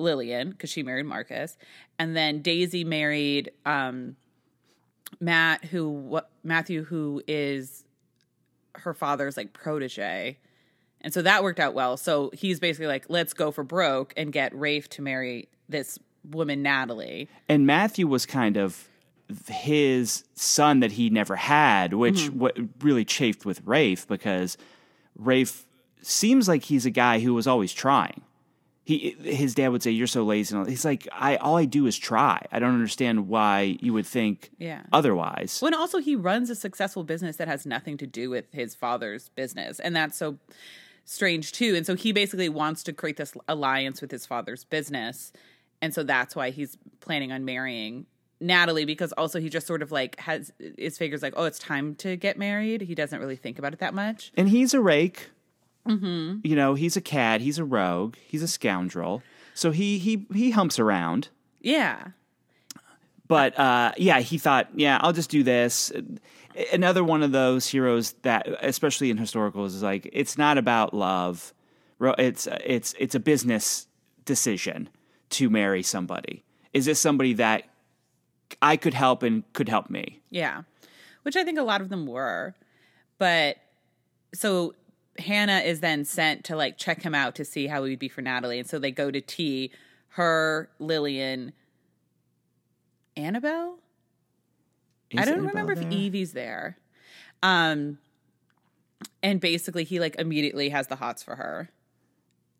Lillian 0.00 0.50
because 0.50 0.70
she 0.70 0.82
married 0.82 1.06
Marcus, 1.06 1.56
and 1.98 2.16
then 2.16 2.42
Daisy 2.42 2.84
married 2.84 3.52
um, 3.64 4.16
Matt, 5.20 5.64
who 5.66 5.88
what 5.88 6.30
Matthew, 6.42 6.84
who 6.84 7.22
is 7.26 7.84
her 8.74 8.94
father's 8.94 9.36
like 9.36 9.52
protege, 9.52 10.38
and 11.00 11.14
so 11.14 11.22
that 11.22 11.42
worked 11.42 11.60
out 11.60 11.74
well. 11.74 11.96
So 11.96 12.30
he's 12.32 12.60
basically 12.60 12.86
like, 12.86 13.06
let's 13.08 13.32
go 13.32 13.50
for 13.50 13.64
broke 13.64 14.12
and 14.16 14.32
get 14.32 14.54
Rafe 14.54 14.88
to 14.90 15.02
marry 15.02 15.48
this 15.68 15.98
woman 16.28 16.62
Natalie. 16.62 17.28
And 17.48 17.66
Matthew 17.66 18.06
was 18.06 18.26
kind 18.26 18.56
of 18.56 18.88
his 19.46 20.24
son 20.34 20.80
that 20.80 20.92
he 20.92 21.10
never 21.10 21.36
had, 21.36 21.94
which 21.94 22.28
what 22.30 22.56
really 22.80 23.04
chafed 23.04 23.44
with 23.46 23.62
Rafe 23.64 24.06
because 24.06 24.56
Rafe 25.16 25.64
seems 26.02 26.48
like 26.48 26.64
he's 26.64 26.86
a 26.86 26.90
guy 26.90 27.20
who 27.20 27.34
was 27.34 27.46
always 27.46 27.72
trying. 27.72 28.22
He, 28.90 29.16
his 29.22 29.54
dad 29.54 29.68
would 29.68 29.82
say, 29.82 29.92
"You're 29.92 30.06
so 30.08 30.24
lazy." 30.24 30.56
And 30.56 30.68
he's 30.68 30.84
like, 30.84 31.06
"I 31.12 31.36
all 31.36 31.56
I 31.56 31.64
do 31.64 31.86
is 31.86 31.96
try. 31.96 32.44
I 32.50 32.58
don't 32.58 32.74
understand 32.74 33.28
why 33.28 33.78
you 33.80 33.92
would 33.92 34.06
think 34.06 34.50
Yeah. 34.58 34.82
otherwise." 34.92 35.60
when 35.60 35.74
also 35.74 35.98
he 35.98 36.16
runs 36.16 36.50
a 36.50 36.54
successful 36.56 37.04
business 37.04 37.36
that 37.36 37.46
has 37.48 37.64
nothing 37.64 37.96
to 37.98 38.06
do 38.06 38.30
with 38.30 38.46
his 38.52 38.74
father's 38.74 39.28
business, 39.30 39.78
and 39.78 39.94
that's 39.94 40.16
so 40.18 40.38
strange 41.04 41.52
too. 41.52 41.74
And 41.76 41.86
so 41.86 41.94
he 41.94 42.12
basically 42.12 42.48
wants 42.48 42.82
to 42.84 42.92
create 42.92 43.16
this 43.16 43.32
alliance 43.46 44.00
with 44.00 44.10
his 44.10 44.26
father's 44.26 44.64
business, 44.64 45.32
and 45.80 45.94
so 45.94 46.02
that's 46.02 46.34
why 46.34 46.50
he's 46.50 46.76
planning 47.00 47.30
on 47.32 47.44
marrying 47.44 48.06
Natalie 48.40 48.86
because 48.86 49.12
also 49.12 49.38
he 49.38 49.48
just 49.50 49.66
sort 49.66 49.82
of 49.82 49.92
like 49.92 50.18
has 50.18 50.50
his 50.78 50.96
figures 50.98 51.22
like, 51.22 51.34
oh, 51.36 51.44
it's 51.44 51.58
time 51.58 51.94
to 51.96 52.16
get 52.16 52.38
married. 52.38 52.80
He 52.80 52.94
doesn't 52.94 53.20
really 53.20 53.36
think 53.36 53.58
about 53.58 53.72
it 53.74 53.78
that 53.80 53.94
much. 53.94 54.32
And 54.36 54.48
he's 54.48 54.72
a 54.74 54.80
rake. 54.80 55.30
Mm-hmm. 55.86 56.38
You 56.44 56.56
know, 56.56 56.74
he's 56.74 56.96
a 56.96 57.00
cad. 57.00 57.40
He's 57.40 57.58
a 57.58 57.64
rogue. 57.64 58.16
He's 58.26 58.42
a 58.42 58.48
scoundrel. 58.48 59.22
So 59.54 59.70
he 59.70 59.98
he 59.98 60.26
he 60.32 60.50
humps 60.50 60.78
around. 60.78 61.28
Yeah, 61.60 62.08
But 63.28 63.58
uh, 63.58 63.92
yeah, 63.98 64.20
he 64.20 64.38
thought, 64.38 64.68
yeah, 64.74 64.98
I'll 65.02 65.12
just 65.12 65.30
do 65.30 65.42
this. 65.42 65.92
Another 66.72 67.04
one 67.04 67.22
of 67.22 67.32
those 67.32 67.66
heroes 67.66 68.12
that, 68.22 68.48
especially 68.62 69.10
in 69.10 69.18
historicals, 69.18 69.66
is 69.66 69.82
like 69.82 70.08
it's 70.12 70.38
not 70.38 70.56
about 70.58 70.94
love. 70.94 71.52
It's 72.00 72.46
it's 72.64 72.94
it's 72.98 73.14
a 73.14 73.20
business 73.20 73.86
decision 74.24 74.88
to 75.30 75.50
marry 75.50 75.82
somebody. 75.82 76.42
Is 76.72 76.86
this 76.86 76.98
somebody 76.98 77.34
that 77.34 77.64
I 78.62 78.76
could 78.76 78.94
help 78.94 79.22
and 79.22 79.44
could 79.52 79.68
help 79.68 79.90
me? 79.90 80.20
yeah, 80.30 80.62
which 81.22 81.36
I 81.36 81.44
think 81.44 81.58
a 81.58 81.62
lot 81.62 81.80
of 81.82 81.88
them 81.90 82.06
were, 82.06 82.54
but 83.18 83.58
so 84.32 84.74
Hannah 85.20 85.58
is 85.58 85.80
then 85.80 86.04
sent 86.04 86.44
to 86.44 86.56
like 86.56 86.78
check 86.78 87.02
him 87.02 87.14
out 87.14 87.34
to 87.36 87.44
see 87.44 87.66
how 87.66 87.84
he 87.84 87.90
would 87.90 87.98
be 87.98 88.08
for 88.08 88.22
Natalie. 88.22 88.58
And 88.58 88.68
so 88.68 88.78
they 88.78 88.90
go 88.90 89.10
to 89.10 89.20
tea, 89.20 89.70
her, 90.10 90.70
Lillian, 90.78 91.52
Annabelle? 93.16 93.78
Is 95.10 95.20
I 95.20 95.24
don't 95.24 95.40
Annabelle 95.40 95.66
remember 95.66 95.72
if? 95.72 95.92
Evie's 95.92 96.32
there. 96.32 96.78
Um 97.42 97.98
and 99.22 99.40
basically 99.40 99.84
he 99.84 100.00
like 100.00 100.16
immediately 100.18 100.68
has 100.70 100.86
the 100.88 100.96
hots 100.96 101.22
for 101.22 101.36
her. 101.36 101.70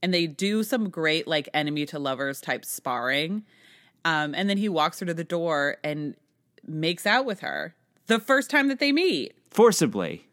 And 0.02 0.14
they 0.14 0.26
do 0.26 0.62
some 0.62 0.88
great 0.88 1.26
like 1.26 1.48
enemy 1.52 1.86
to 1.86 1.98
lovers 1.98 2.40
type 2.40 2.64
sparring. 2.64 3.44
Um 4.04 4.34
and 4.34 4.48
then 4.48 4.58
he 4.58 4.68
walks 4.68 5.00
her 5.00 5.06
to 5.06 5.14
the 5.14 5.24
door 5.24 5.76
and 5.84 6.14
makes 6.66 7.06
out 7.06 7.24
with 7.24 7.40
her. 7.40 7.74
The 8.06 8.18
first 8.18 8.50
time 8.50 8.68
that 8.68 8.80
they 8.80 8.92
meet. 8.92 9.34
forcibly, 9.50 10.26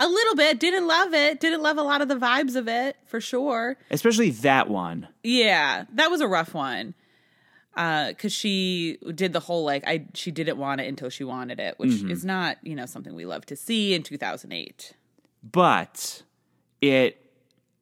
A 0.00 0.08
little 0.08 0.34
bit, 0.34 0.58
didn't 0.58 0.88
love 0.88 1.14
it, 1.14 1.38
didn't 1.40 1.62
love 1.62 1.76
a 1.78 1.82
lot 1.82 2.00
of 2.00 2.08
the 2.08 2.16
vibes 2.16 2.56
of 2.56 2.66
it, 2.68 2.96
for 3.06 3.20
sure. 3.20 3.76
especially 3.90 4.30
that 4.30 4.68
one. 4.68 5.06
Yeah, 5.22 5.84
that 5.94 6.10
was 6.10 6.20
a 6.20 6.26
rough 6.26 6.54
one. 6.54 6.94
Uh, 7.76 8.12
cause 8.14 8.32
she 8.32 8.98
did 9.14 9.32
the 9.32 9.38
whole 9.40 9.64
like 9.64 9.86
I 9.86 10.06
she 10.14 10.32
didn't 10.32 10.58
want 10.58 10.80
it 10.80 10.88
until 10.88 11.08
she 11.08 11.22
wanted 11.22 11.60
it, 11.60 11.78
which 11.78 12.02
is 12.02 12.24
not 12.24 12.56
you 12.64 12.74
know 12.74 12.84
something 12.86 13.14
we 13.14 13.24
love 13.24 13.46
to 13.46 13.54
see 13.56 13.94
in 13.94 14.02
2008. 14.02 14.92
but 15.42 16.22
it 16.80 17.24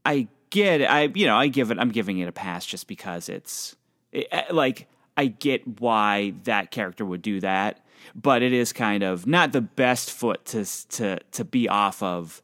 i 0.05 0.29
get 0.51 0.81
it 0.83 0.85
i 0.91 1.03
you 1.15 1.27
know 1.27 1.37
i 1.37 1.49
give 1.49 1.71
it 1.71 1.79
i'm 1.79 1.91
giving 1.91 2.19
it 2.19 2.29
a 2.29 2.33
pass 2.33 2.67
just 2.67 2.87
because 2.87 3.29
it's 3.29 3.77
it, 4.13 4.27
uh, 4.33 4.43
like 4.51 4.89
i 5.17 5.27
get 5.27 5.81
why 5.81 6.35
that 6.45 6.71
character 6.71 7.05
would 7.05 7.23
do 7.23 7.41
that 7.41 7.85
but 8.15 8.43
it 8.43 8.53
is 8.53 8.73
kind 8.73 9.03
of 9.03 9.27
not 9.27 9.53
the 9.53 9.61
best 9.61 10.11
foot 10.11 10.45
to 10.47 10.65
to 10.89 11.19
to 11.33 11.45
be 11.45 11.69
off 11.69 12.03
of 12.03 12.43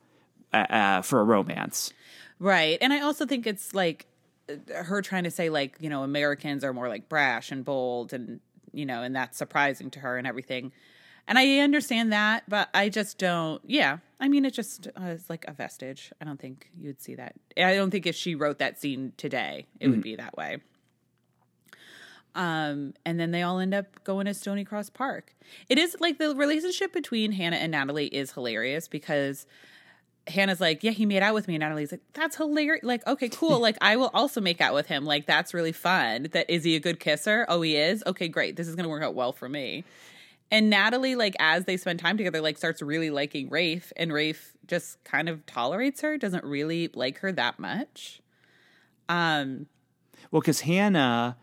uh, 0.53 0.67
uh, 0.71 1.03
for 1.03 1.21
a 1.21 1.25
romance 1.25 1.93
Right. 2.39 2.79
And 2.81 2.93
I 2.93 3.01
also 3.01 3.27
think 3.27 3.47
it's 3.47 3.75
like 3.75 4.07
uh, 4.49 4.83
her 4.83 5.03
trying 5.03 5.25
to 5.25 5.31
say 5.31 5.51
like, 5.51 5.77
you 5.81 5.89
know, 5.89 6.03
Americans 6.03 6.65
are 6.65 6.73
more 6.73 6.89
like 6.89 7.09
brash 7.09 7.51
and 7.51 7.65
bold 7.65 8.13
and 8.13 8.41
you 8.73 8.85
know, 8.85 9.03
and 9.03 9.15
that's 9.15 9.39
surprising 9.39 9.91
to 9.93 10.01
her 10.01 10.19
and 10.19 10.27
everything. 10.27 10.73
And 11.27 11.39
I 11.39 11.61
understand 11.61 12.13
that, 12.13 12.43
but 12.49 12.69
I 12.75 12.91
just 12.91 13.17
don't. 13.17 13.63
Yeah, 13.65 13.99
I 14.21 14.29
mean, 14.29 14.45
it 14.45 14.53
just 14.53 14.89
uh, 15.01 15.05
is 15.05 15.31
like 15.31 15.47
a 15.49 15.53
vestige. 15.53 16.13
I 16.21 16.25
don't 16.27 16.39
think 16.39 16.69
you'd 16.79 17.01
see 17.01 17.15
that. 17.15 17.35
I 17.57 17.77
don't 17.77 17.91
think 17.91 18.05
if 18.05 18.15
she 18.15 18.35
wrote 18.35 18.59
that 18.59 18.79
scene 18.79 19.15
today, 19.17 19.67
it 19.81 19.89
would 19.89 20.03
be 20.03 20.17
that 20.17 20.37
way. 20.37 20.59
Um, 22.35 22.95
and 23.05 23.21
then 23.21 23.31
they 23.31 23.43
all 23.43 23.61
end 23.61 23.75
up 23.75 24.03
going 24.05 24.27
to 24.27 24.35
Stony 24.35 24.65
Cross 24.65 24.91
Park. 24.91 25.35
It 25.69 25.79
is 25.79 25.97
like 26.01 26.19
the 26.19 26.35
relationship 26.35 26.93
between 26.93 27.33
Hannah 27.33 27.57
and 27.57 27.71
Natalie 27.73 28.07
is 28.09 28.33
hilarious 28.33 28.89
because 28.89 29.47
Hannah's 30.27 30.61
like, 30.61 30.83
yeah, 30.83 30.91
he 30.91 31.07
made 31.07 31.23
out 31.23 31.35
with 31.35 31.47
me. 31.47 31.55
And 31.55 31.61
Natalie's 31.63 31.93
like, 31.93 32.01
that's 32.13 32.37
hilarious. 32.37 32.83
Like, 32.83 33.07
okay, 33.07 33.29
cool. 33.29 33.61
like, 33.61 33.77
I 33.81 33.97
will 33.97 34.11
also 34.15 34.41
make 34.41 34.61
out 34.61 34.75
with 34.75 34.87
him. 34.87 35.05
Like, 35.05 35.27
that's 35.27 35.55
really 35.55 35.73
fun. 35.73 36.29
That 36.33 36.49
is 36.49 36.65
he 36.65 36.75
a 36.77 36.81
good 36.81 36.99
kisser? 36.99 37.47
Oh, 37.49 37.63
he 37.63 37.77
is. 37.77 38.03
Okay, 38.07 38.29
great. 38.29 38.57
This 38.57 38.67
is 38.67 38.75
gonna 38.75 38.89
work 38.89 39.03
out 39.03 39.15
well 39.15 39.33
for 39.33 39.49
me. 39.49 39.85
And 40.51 40.71
Natalie, 40.71 41.17
like, 41.17 41.35
as 41.39 41.65
they 41.65 41.77
spend 41.77 41.99
time 42.01 42.17
together, 42.17 42.41
like, 42.41 42.59
starts 42.59 42.81
really 42.83 43.11
liking 43.11 43.49
Rafe, 43.49 43.93
and 43.97 44.13
Rafe 44.13 44.53
just 44.67 45.03
kind 45.05 45.29
of 45.29 45.45
tolerates 45.47 46.01
her, 46.03 46.17
doesn't 46.17 46.45
really 46.45 46.91
like 46.95 47.19
her 47.19 47.33
that 47.33 47.59
much. 47.59 48.21
Um, 49.09 49.67
Well, 50.31 50.41
because 50.41 50.61
Hannah, 50.61 51.37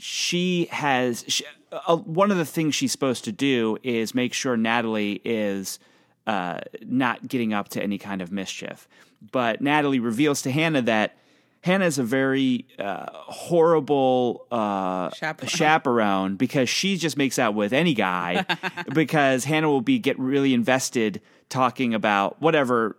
she 0.00 0.66
has 0.70 1.24
she, 1.28 1.44
uh, 1.72 1.96
one 1.96 2.30
of 2.30 2.36
the 2.36 2.44
things 2.44 2.74
she's 2.74 2.92
supposed 2.92 3.24
to 3.24 3.32
do 3.32 3.78
is 3.82 4.14
make 4.14 4.32
sure 4.32 4.56
Natalie 4.56 5.20
is 5.24 5.78
uh, 6.26 6.60
not 6.82 7.26
getting 7.28 7.52
up 7.52 7.68
to 7.70 7.82
any 7.82 7.98
kind 7.98 8.22
of 8.22 8.32
mischief. 8.32 8.88
But 9.32 9.60
Natalie 9.60 10.00
reveals 10.00 10.42
to 10.42 10.50
Hannah 10.50 10.82
that 10.82 11.16
Hannah 11.62 11.84
is 11.84 11.98
a 11.98 12.02
very 12.02 12.66
uh, 12.78 13.06
horrible 13.12 14.46
uh, 14.50 15.10
Chaperone. 15.10 15.48
chaperone 15.48 16.36
because 16.36 16.68
she 16.70 16.96
just 16.96 17.18
makes 17.18 17.38
out 17.38 17.54
with 17.54 17.72
any 17.72 17.92
guy 17.92 18.46
because 18.94 19.44
Hannah 19.44 19.68
will 19.68 19.82
be 19.82 19.98
get 19.98 20.18
really 20.18 20.54
invested 20.54 21.20
talking 21.50 21.92
about 21.94 22.40
whatever 22.40 22.96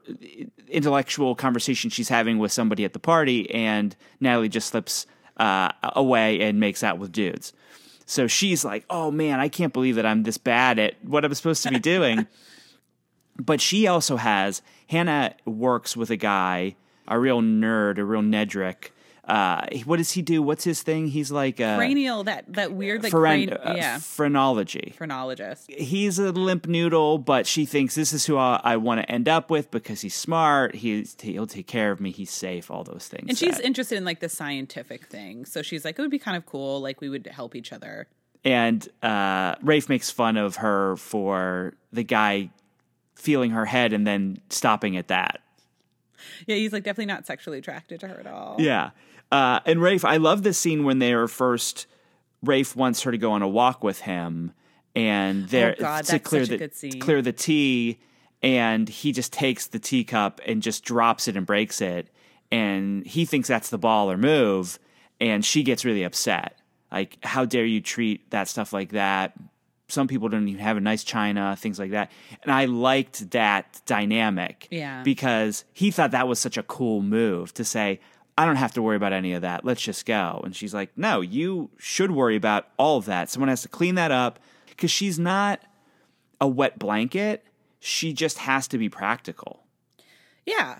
intellectual 0.67 1.33
conversation 1.35 1.89
she's 1.89 2.09
having 2.09 2.37
with 2.37 2.51
somebody 2.51 2.85
at 2.85 2.93
the 2.93 2.99
party, 2.99 3.49
and 3.51 3.95
Natalie 4.19 4.49
just 4.49 4.67
slips 4.67 5.07
uh, 5.41 5.71
away 5.81 6.39
and 6.41 6.59
makes 6.59 6.83
out 6.83 6.99
with 6.99 7.11
dudes. 7.11 7.51
So 8.05 8.27
she's 8.27 8.63
like, 8.63 8.85
"Oh 8.89 9.09
man, 9.09 9.39
I 9.39 9.49
can't 9.49 9.73
believe 9.73 9.95
that 9.95 10.05
I'm 10.05 10.23
this 10.23 10.37
bad 10.37 10.77
at 10.79 11.03
what 11.03 11.25
I'm 11.25 11.33
supposed 11.33 11.63
to 11.63 11.69
be 11.69 11.79
doing." 11.79 12.27
but 13.39 13.59
she 13.59 13.87
also 13.87 14.17
has 14.17 14.61
Hannah 14.87 15.33
works 15.45 15.97
with 15.97 16.09
a 16.11 16.15
guy, 16.15 16.75
a 17.07 17.17
real 17.19 17.41
nerd, 17.41 17.97
a 17.97 18.03
real 18.03 18.21
Nedrick. 18.21 18.89
Uh, 19.31 19.65
what 19.85 19.95
does 19.95 20.11
he 20.11 20.21
do? 20.21 20.41
What's 20.43 20.65
his 20.65 20.83
thing? 20.83 21.07
He's 21.07 21.31
like 21.31 21.61
a 21.61 21.75
cranial, 21.77 22.25
that 22.25 22.43
that 22.53 22.73
weird 22.73 23.01
like 23.01 23.13
phren- 23.13 23.53
uh, 23.53 23.75
yeah, 23.75 23.97
phrenology 23.99 24.93
phrenologist. 24.97 25.71
he's 25.71 26.19
a 26.19 26.31
limp 26.33 26.67
noodle, 26.67 27.17
but 27.17 27.47
she 27.47 27.65
thinks 27.65 27.95
this 27.95 28.11
is 28.11 28.25
who 28.25 28.35
I, 28.37 28.59
I 28.61 28.75
want 28.75 28.99
to 29.01 29.09
end 29.09 29.29
up 29.29 29.49
with 29.49 29.71
because 29.71 30.01
he's 30.01 30.15
smart. 30.15 30.75
He's 30.75 31.15
he'll 31.21 31.47
take 31.47 31.67
care 31.67 31.91
of 31.91 32.01
me. 32.01 32.11
He's 32.11 32.31
safe. 32.31 32.69
All 32.69 32.83
those 32.83 33.07
things. 33.07 33.25
And 33.29 33.37
she's 33.37 33.55
that- 33.57 33.65
interested 33.65 33.97
in 33.97 34.03
like 34.03 34.19
the 34.19 34.27
scientific 34.29 35.05
thing. 35.05 35.45
So 35.45 35.61
she's 35.61 35.85
like, 35.85 35.97
it 35.97 36.01
would 36.01 36.11
be 36.11 36.19
kind 36.19 36.35
of 36.35 36.45
cool. 36.45 36.81
Like 36.81 36.99
we 36.99 37.07
would 37.07 37.25
help 37.27 37.55
each 37.55 37.71
other. 37.71 38.07
and 38.43 38.85
uh, 39.01 39.55
Rafe 39.61 39.87
makes 39.87 40.11
fun 40.11 40.35
of 40.35 40.57
her 40.57 40.97
for 40.97 41.73
the 41.93 42.03
guy 42.03 42.49
feeling 43.15 43.51
her 43.51 43.65
head 43.65 43.93
and 43.93 44.05
then 44.05 44.39
stopping 44.49 44.97
at 44.97 45.07
that. 45.07 45.39
Yeah, 46.47 46.55
he's 46.57 46.73
like 46.73 46.83
definitely 46.83 47.05
not 47.13 47.25
sexually 47.25 47.59
attracted 47.59 47.99
to 48.01 48.07
her 48.07 48.19
at 48.19 48.27
all. 48.27 48.57
Yeah. 48.59 48.91
Uh, 49.31 49.59
and 49.65 49.81
Rafe, 49.81 50.03
I 50.05 50.17
love 50.17 50.43
this 50.43 50.57
scene 50.57 50.83
when 50.83 50.99
they 50.99 51.13
are 51.13 51.27
first. 51.27 51.87
Rafe 52.43 52.75
wants 52.75 53.03
her 53.03 53.11
to 53.11 53.17
go 53.17 53.31
on 53.31 53.41
a 53.41 53.47
walk 53.47 53.83
with 53.83 54.01
him, 54.01 54.51
and 54.95 55.47
they're 55.49 55.75
Oh, 55.77 55.81
God, 55.81 56.05
to 56.05 56.19
clear 56.19 56.45
the 56.45 56.69
scene. 56.73 56.99
clear 56.99 57.21
the 57.21 57.31
tea, 57.31 57.99
and 58.41 58.89
he 58.89 59.11
just 59.11 59.31
takes 59.31 59.67
the 59.67 59.79
teacup 59.79 60.41
and 60.45 60.61
just 60.61 60.83
drops 60.83 61.27
it 61.27 61.37
and 61.37 61.45
breaks 61.45 61.81
it, 61.81 62.07
and 62.51 63.05
he 63.05 63.25
thinks 63.25 63.47
that's 63.47 63.69
the 63.69 63.77
ball 63.77 64.11
or 64.11 64.17
move, 64.17 64.79
and 65.19 65.45
she 65.45 65.63
gets 65.63 65.85
really 65.85 66.03
upset. 66.03 66.57
Like, 66.91 67.17
how 67.23 67.45
dare 67.45 67.63
you 67.65 67.79
treat 67.79 68.31
that 68.31 68.47
stuff 68.49 68.73
like 68.73 68.89
that? 68.89 69.33
Some 69.87 70.07
people 70.07 70.27
don't 70.29 70.47
even 70.47 70.59
have 70.61 70.77
a 70.77 70.81
nice 70.81 71.03
china, 71.03 71.55
things 71.57 71.77
like 71.77 71.91
that. 71.91 72.11
And 72.43 72.51
I 72.51 72.65
liked 72.65 73.29
that 73.31 73.81
dynamic 73.85 74.67
Yeah. 74.71 75.03
because 75.03 75.63
he 75.73 75.91
thought 75.91 76.11
that 76.11 76.27
was 76.27 76.39
such 76.39 76.57
a 76.57 76.63
cool 76.63 77.01
move 77.01 77.53
to 77.53 77.63
say, 77.63 77.99
I 78.41 78.45
don't 78.45 78.55
have 78.55 78.73
to 78.73 78.81
worry 78.81 78.95
about 78.95 79.13
any 79.13 79.33
of 79.33 79.43
that. 79.43 79.63
Let's 79.63 79.81
just 79.81 80.03
go. 80.05 80.41
And 80.43 80.55
she's 80.55 80.73
like, 80.73 80.89
No, 80.97 81.21
you 81.21 81.69
should 81.77 82.09
worry 82.11 82.35
about 82.35 82.67
all 82.77 82.97
of 82.97 83.05
that. 83.05 83.29
Someone 83.29 83.49
has 83.49 83.61
to 83.61 83.67
clean 83.67 83.93
that 83.95 84.11
up 84.11 84.39
because 84.67 84.89
she's 84.89 85.19
not 85.19 85.61
a 86.39 86.47
wet 86.47 86.79
blanket. 86.79 87.43
She 87.79 88.13
just 88.13 88.39
has 88.39 88.67
to 88.69 88.77
be 88.79 88.89
practical 88.89 89.63
Yeah. 90.45 90.79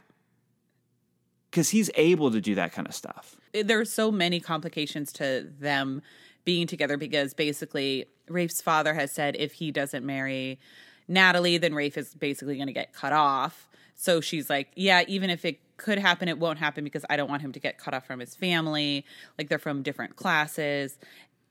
because 1.51 1.69
he's 1.69 1.91
able 1.95 2.31
to 2.31 2.41
do 2.41 2.55
that 2.55 2.71
kind 2.73 2.87
of 2.87 2.95
stuff. 2.95 3.35
There's 3.53 3.91
so 3.93 4.11
many 4.11 4.39
complications 4.39 5.11
to 5.13 5.47
them 5.59 6.01
being 6.45 6.65
together 6.65 6.97
because 6.97 7.33
basically 7.35 8.05
Rafe's 8.27 8.61
father 8.61 8.93
has 8.95 9.11
said 9.11 9.35
if 9.37 9.53
he 9.53 9.71
doesn't 9.71 10.03
marry 10.05 10.59
Natalie, 11.07 11.57
then 11.59 11.75
Rafe 11.75 11.97
is 11.97 12.15
basically 12.15 12.55
going 12.55 12.67
to 12.67 12.73
get 12.73 12.93
cut 12.93 13.13
off. 13.13 13.67
So 14.01 14.19
she's 14.19 14.49
like, 14.49 14.69
yeah, 14.75 15.03
even 15.07 15.29
if 15.29 15.45
it 15.45 15.59
could 15.77 15.99
happen, 15.99 16.27
it 16.27 16.39
won't 16.39 16.57
happen 16.57 16.83
because 16.83 17.05
I 17.07 17.17
don't 17.17 17.29
want 17.29 17.43
him 17.43 17.51
to 17.51 17.59
get 17.59 17.77
cut 17.77 17.93
off 17.93 18.07
from 18.07 18.19
his 18.19 18.33
family. 18.33 19.05
Like 19.37 19.47
they're 19.47 19.59
from 19.59 19.83
different 19.83 20.15
classes. 20.15 20.97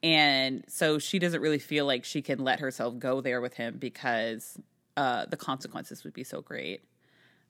And 0.02 0.64
so 0.66 0.98
she 0.98 1.20
doesn't 1.20 1.40
really 1.40 1.60
feel 1.60 1.86
like 1.86 2.04
she 2.04 2.22
can 2.22 2.40
let 2.40 2.58
herself 2.58 2.98
go 2.98 3.20
there 3.20 3.40
with 3.40 3.54
him 3.54 3.76
because 3.78 4.58
uh, 4.96 5.26
the 5.26 5.36
consequences 5.36 6.02
would 6.02 6.12
be 6.12 6.24
so 6.24 6.40
great. 6.40 6.82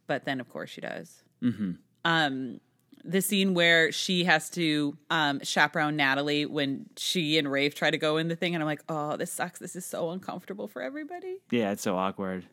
But 0.07 0.27
then, 0.27 0.39
of 0.39 0.51
course, 0.51 0.69
she 0.69 0.83
does. 0.83 1.23
Mm-hmm. 1.43 1.71
Um, 2.05 2.61
the 3.03 3.23
scene 3.23 3.55
where 3.55 3.93
she 3.93 4.25
has 4.25 4.51
to 4.51 4.99
um, 5.09 5.41
chaperone 5.43 5.97
Natalie 5.97 6.45
when 6.45 6.91
she 6.99 7.39
and 7.39 7.51
Rafe 7.51 7.75
try 7.75 7.91
to 7.91 7.97
go 7.97 8.19
in 8.19 8.29
the 8.29 8.37
thing, 8.37 8.55
and 8.55 8.63
I'm 8.63 8.67
like, 8.67 8.83
oh, 8.87 9.17
this 9.17 9.33
sucks. 9.33 9.61
This 9.61 9.77
is 9.77 9.87
so 9.87 10.11
uncomfortable 10.11 10.69
for 10.69 10.83
everybody. 10.83 11.39
Yeah, 11.51 11.71
it's 11.71 11.83
so 11.83 11.97
awkward. 11.97 12.45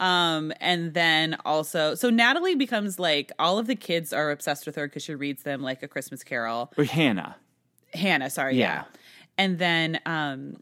Um, 0.00 0.52
and 0.60 0.94
then 0.94 1.36
also, 1.44 1.94
so 1.94 2.08
Natalie 2.08 2.54
becomes 2.54 2.98
like 2.98 3.30
all 3.38 3.58
of 3.58 3.66
the 3.66 3.76
kids 3.76 4.12
are 4.12 4.30
obsessed 4.30 4.66
with 4.66 4.74
her 4.76 4.88
because 4.88 5.04
she 5.04 5.14
reads 5.14 5.42
them 5.42 5.62
like 5.62 5.82
a 5.82 5.88
Christmas 5.88 6.24
Carol. 6.24 6.72
Or 6.76 6.84
Hannah. 6.84 7.36
Hannah, 7.92 8.30
sorry, 8.30 8.56
yeah. 8.56 8.84
Yeah. 8.84 8.84
And 9.36 9.58
then 9.58 10.00
um 10.06 10.56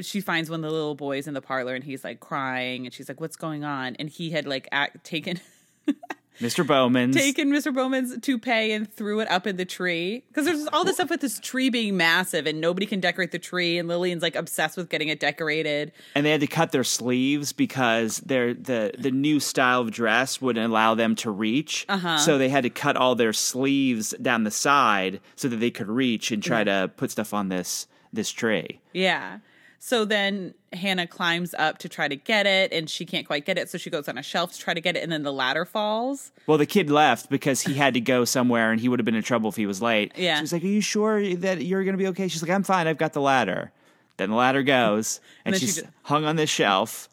she 0.00 0.20
finds 0.20 0.48
one 0.48 0.64
of 0.64 0.70
the 0.70 0.74
little 0.74 0.94
boys 0.94 1.26
in 1.26 1.34
the 1.34 1.40
parlor 1.40 1.74
and 1.74 1.82
he's 1.82 2.04
like 2.04 2.20
crying 2.20 2.86
and 2.86 2.94
she's 2.94 3.08
like, 3.08 3.20
What's 3.20 3.36
going 3.36 3.64
on? 3.64 3.96
And 3.96 4.08
he 4.08 4.30
had 4.30 4.46
like 4.46 4.68
act, 4.70 5.04
taken 5.04 5.40
Mr. 6.40 6.66
Bowman's. 6.66 7.14
taken 7.16 7.50
Mr. 7.50 7.72
Bowman's 7.74 8.18
toupee 8.20 8.72
and 8.72 8.92
threw 8.92 9.20
it 9.20 9.30
up 9.30 9.46
in 9.46 9.56
the 9.56 9.64
tree 9.64 10.24
because 10.28 10.44
there's 10.44 10.66
all 10.72 10.84
this 10.84 10.96
stuff 10.96 11.10
with 11.10 11.20
this 11.20 11.38
tree 11.38 11.70
being 11.70 11.96
massive 11.96 12.46
and 12.46 12.60
nobody 12.60 12.86
can 12.86 13.00
decorate 13.00 13.30
the 13.30 13.38
tree 13.38 13.78
and 13.78 13.88
Lillian's 13.88 14.22
like 14.22 14.34
obsessed 14.34 14.76
with 14.76 14.88
getting 14.88 15.08
it 15.08 15.20
decorated. 15.20 15.92
and 16.14 16.26
they 16.26 16.30
had 16.30 16.40
to 16.40 16.46
cut 16.46 16.72
their 16.72 16.84
sleeves 16.84 17.52
because 17.52 18.18
their 18.18 18.52
the 18.54 18.92
the 18.98 19.10
new 19.10 19.38
style 19.40 19.80
of 19.80 19.90
dress 19.90 20.40
wouldn't 20.40 20.68
allow 20.70 20.94
them 20.94 21.14
to 21.16 21.30
reach. 21.30 21.86
Uh-huh. 21.88 22.18
So 22.18 22.38
they 22.38 22.48
had 22.48 22.64
to 22.64 22.70
cut 22.70 22.96
all 22.96 23.14
their 23.14 23.32
sleeves 23.32 24.14
down 24.20 24.44
the 24.44 24.50
side 24.50 25.20
so 25.36 25.48
that 25.48 25.56
they 25.56 25.70
could 25.70 25.88
reach 25.88 26.30
and 26.30 26.42
try 26.42 26.64
to 26.64 26.90
put 26.96 27.10
stuff 27.10 27.32
on 27.32 27.48
this 27.48 27.86
this 28.12 28.30
tree. 28.30 28.80
Yeah. 28.92 29.38
So 29.86 30.06
then 30.06 30.54
Hannah 30.72 31.06
climbs 31.06 31.52
up 31.58 31.76
to 31.80 31.90
try 31.90 32.08
to 32.08 32.16
get 32.16 32.46
it 32.46 32.72
and 32.72 32.88
she 32.88 33.04
can't 33.04 33.26
quite 33.26 33.44
get 33.44 33.58
it. 33.58 33.68
So 33.68 33.76
she 33.76 33.90
goes 33.90 34.08
on 34.08 34.16
a 34.16 34.22
shelf 34.22 34.54
to 34.54 34.58
try 34.58 34.72
to 34.72 34.80
get 34.80 34.96
it 34.96 35.02
and 35.02 35.12
then 35.12 35.24
the 35.24 35.32
ladder 35.32 35.66
falls. 35.66 36.32
Well, 36.46 36.56
the 36.56 36.64
kid 36.64 36.88
left 36.88 37.28
because 37.28 37.60
he 37.60 37.74
had 37.74 37.92
to 37.92 38.00
go 38.00 38.24
somewhere 38.24 38.72
and 38.72 38.80
he 38.80 38.88
would 38.88 38.98
have 38.98 39.04
been 39.04 39.14
in 39.14 39.22
trouble 39.22 39.50
if 39.50 39.56
he 39.56 39.66
was 39.66 39.82
late. 39.82 40.12
Yeah. 40.16 40.36
She 40.36 40.40
was 40.40 40.52
like, 40.54 40.64
Are 40.64 40.68
you 40.68 40.80
sure 40.80 41.36
that 41.36 41.66
you're 41.66 41.84
going 41.84 41.92
to 41.92 41.98
be 41.98 42.06
okay? 42.06 42.28
She's 42.28 42.40
like, 42.40 42.50
I'm 42.50 42.62
fine. 42.62 42.86
I've 42.86 42.96
got 42.96 43.12
the 43.12 43.20
ladder. 43.20 43.72
Then 44.16 44.30
the 44.30 44.36
ladder 44.36 44.62
goes 44.62 45.20
and, 45.44 45.52
then 45.52 45.60
she 45.60 45.66
she's 45.66 45.82
hung 46.04 46.24
on 46.24 46.36
this 46.36 46.48
shelf. 46.48 47.10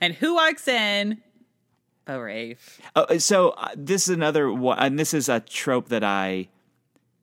And 0.00 0.14
who 0.14 0.36
walks 0.36 0.68
in? 0.68 1.20
Bo 2.04 2.20
Rafe. 2.20 2.80
Uh, 2.94 3.18
so 3.18 3.48
uh, 3.48 3.70
this 3.74 4.06
is 4.08 4.14
another 4.14 4.52
one, 4.52 4.78
and 4.78 4.96
this 4.96 5.12
is 5.12 5.28
a 5.28 5.40
trope 5.40 5.88
that 5.88 6.04
I 6.04 6.50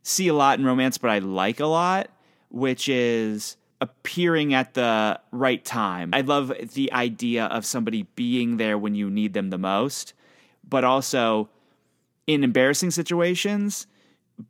see 0.01 0.27
a 0.27 0.33
lot 0.33 0.59
in 0.59 0.65
romance, 0.65 0.97
but 0.97 1.09
I 1.09 1.19
like 1.19 1.61
a 1.61 1.67
lot, 1.67 2.09
which 2.49 2.89
is 2.89 3.55
appearing 3.83 4.53
at 4.53 4.73
the 4.73 5.19
right 5.31 5.63
time. 5.63 6.11
I 6.13 6.21
love 6.21 6.51
the 6.73 6.91
idea 6.93 7.45
of 7.45 7.65
somebody 7.65 8.03
being 8.15 8.55
there 8.57 8.77
when 8.77 8.95
you 8.95 9.09
need 9.09 9.33
them 9.33 9.49
the 9.49 9.57
most, 9.57 10.13
but 10.67 10.83
also 10.83 11.49
in 12.25 12.43
embarrassing 12.43 12.91
situations, 12.91 13.85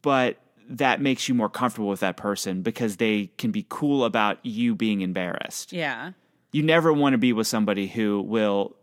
but 0.04 0.38
that 0.70 1.02
makes 1.02 1.28
you 1.28 1.34
more 1.36 1.50
comfortable 1.50 1.90
with 1.90 2.00
that 2.02 2.16
person 2.16 2.62
because 2.62 2.98
they 2.98 3.32
can 3.38 3.52
be 3.52 3.66
cool 3.70 4.06
about 4.06 4.38
you 4.46 4.76
being 4.76 5.02
embarrassed 5.02 5.74
Yeah. 5.74 6.12
you 6.54 6.64
never 6.64 6.94
want 6.94 7.14
to 7.14 7.18
be 7.18 7.34
with 7.34 7.48
somebody 7.48 7.88
who 7.88 8.22
will 8.22 8.76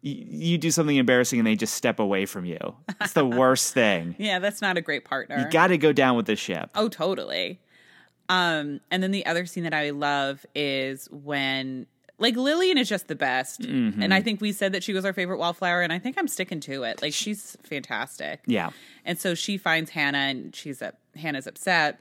you 0.00 0.56
do 0.58 0.70
something 0.70 0.94
embarrassing 0.96 1.40
and 1.40 1.46
they 1.46 1.56
just 1.56 1.74
step 1.74 1.98
away 1.98 2.24
from 2.24 2.44
you. 2.44 2.58
It's 3.00 3.14
the 3.14 3.24
worst 3.26 3.74
thing. 3.74 4.14
Yeah, 4.18 4.38
that's 4.38 4.62
not 4.62 4.76
a 4.76 4.80
great 4.80 5.04
partner. 5.04 5.38
You 5.40 5.50
got 5.50 5.68
to 5.68 5.76
go 5.78 5.92
down 5.92 6.16
with 6.16 6.26
the 6.26 6.36
ship. 6.36 6.70
Oh, 6.76 6.88
totally. 6.88 7.58
Um, 8.28 8.80
and 8.90 9.02
then 9.02 9.10
the 9.10 9.24
other 9.26 9.46
scene 9.46 9.64
that 9.64 9.74
I 9.74 9.90
love 9.90 10.44
is 10.54 11.08
when 11.10 11.86
like 12.18 12.36
Lillian 12.36 12.78
is 12.78 12.88
just 12.88 13.08
the 13.08 13.14
best. 13.14 13.62
Mm-hmm. 13.62 14.02
And 14.02 14.12
I 14.12 14.20
think 14.20 14.40
we 14.40 14.52
said 14.52 14.72
that 14.72 14.82
she 14.82 14.92
was 14.92 15.04
our 15.04 15.12
favorite 15.12 15.38
wallflower, 15.38 15.82
and 15.82 15.92
I 15.92 15.98
think 15.98 16.18
I'm 16.18 16.28
sticking 16.28 16.60
to 16.60 16.82
it. 16.82 17.00
Like 17.00 17.14
she's 17.14 17.56
fantastic. 17.62 18.40
Yeah. 18.46 18.70
And 19.04 19.18
so 19.18 19.34
she 19.34 19.56
finds 19.56 19.90
Hannah 19.90 20.18
and 20.18 20.54
she's 20.54 20.82
up 20.82 20.96
Hannah's 21.16 21.46
upset 21.46 22.00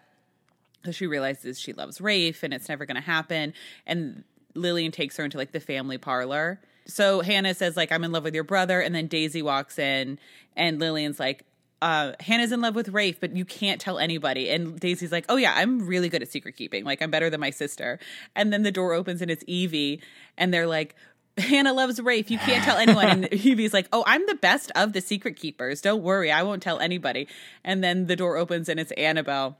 because 0.81 0.95
she 0.95 1.07
realizes 1.07 1.59
she 1.59 1.73
loves 1.73 2.01
Rafe 2.01 2.43
and 2.43 2.53
it's 2.53 2.67
never 2.67 2.85
gonna 2.85 3.01
happen. 3.01 3.53
And 3.85 4.23
Lillian 4.55 4.91
takes 4.91 5.17
her 5.17 5.23
into 5.23 5.37
like 5.37 5.51
the 5.51 5.59
family 5.59 5.97
parlor. 5.97 6.59
So 6.87 7.21
Hannah 7.21 7.53
says, 7.53 7.75
like, 7.75 7.91
I'm 7.91 8.03
in 8.05 8.13
love 8.13 8.23
with 8.23 8.33
your 8.33 8.45
brother, 8.45 8.79
and 8.79 8.95
then 8.95 9.07
Daisy 9.07 9.41
walks 9.41 9.77
in 9.77 10.19
and 10.55 10.79
Lillian's 10.79 11.19
like, 11.19 11.43
uh, 11.81 12.13
Hannah's 12.19 12.51
in 12.51 12.61
love 12.61 12.75
with 12.75 12.89
Rafe, 12.89 13.19
but 13.19 13.35
you 13.35 13.45
can't 13.45 13.79
tell 13.79 13.99
anybody. 13.99 14.49
And 14.49 14.79
Daisy's 14.79 15.11
like, 15.11 15.25
Oh 15.29 15.35
yeah, 15.35 15.53
I'm 15.55 15.85
really 15.85 16.09
good 16.09 16.21
at 16.21 16.31
secret 16.31 16.55
keeping. 16.55 16.83
Like 16.83 17.01
I'm 17.01 17.11
better 17.11 17.29
than 17.29 17.39
my 17.39 17.51
sister. 17.51 17.99
And 18.35 18.51
then 18.51 18.63
the 18.63 18.71
door 18.71 18.93
opens 18.93 19.21
and 19.21 19.29
it's 19.29 19.43
Evie, 19.47 20.01
and 20.37 20.53
they're 20.53 20.67
like, 20.67 20.95
Hannah 21.37 21.73
loves 21.73 22.01
Rafe. 22.01 22.31
You 22.31 22.39
can't 22.39 22.63
tell 22.63 22.77
anyone. 22.77 23.07
And 23.07 23.25
Evie's 23.31 23.73
like, 23.73 23.87
Oh, 23.93 24.03
I'm 24.07 24.25
the 24.25 24.35
best 24.35 24.71
of 24.75 24.93
the 24.93 25.01
secret 25.01 25.35
keepers. 25.35 25.81
Don't 25.81 26.01
worry, 26.01 26.31
I 26.31 26.43
won't 26.43 26.63
tell 26.63 26.79
anybody. 26.79 27.27
And 27.63 27.83
then 27.83 28.07
the 28.07 28.15
door 28.15 28.37
opens 28.37 28.69
and 28.69 28.79
it's 28.79 28.91
Annabelle. 28.93 29.57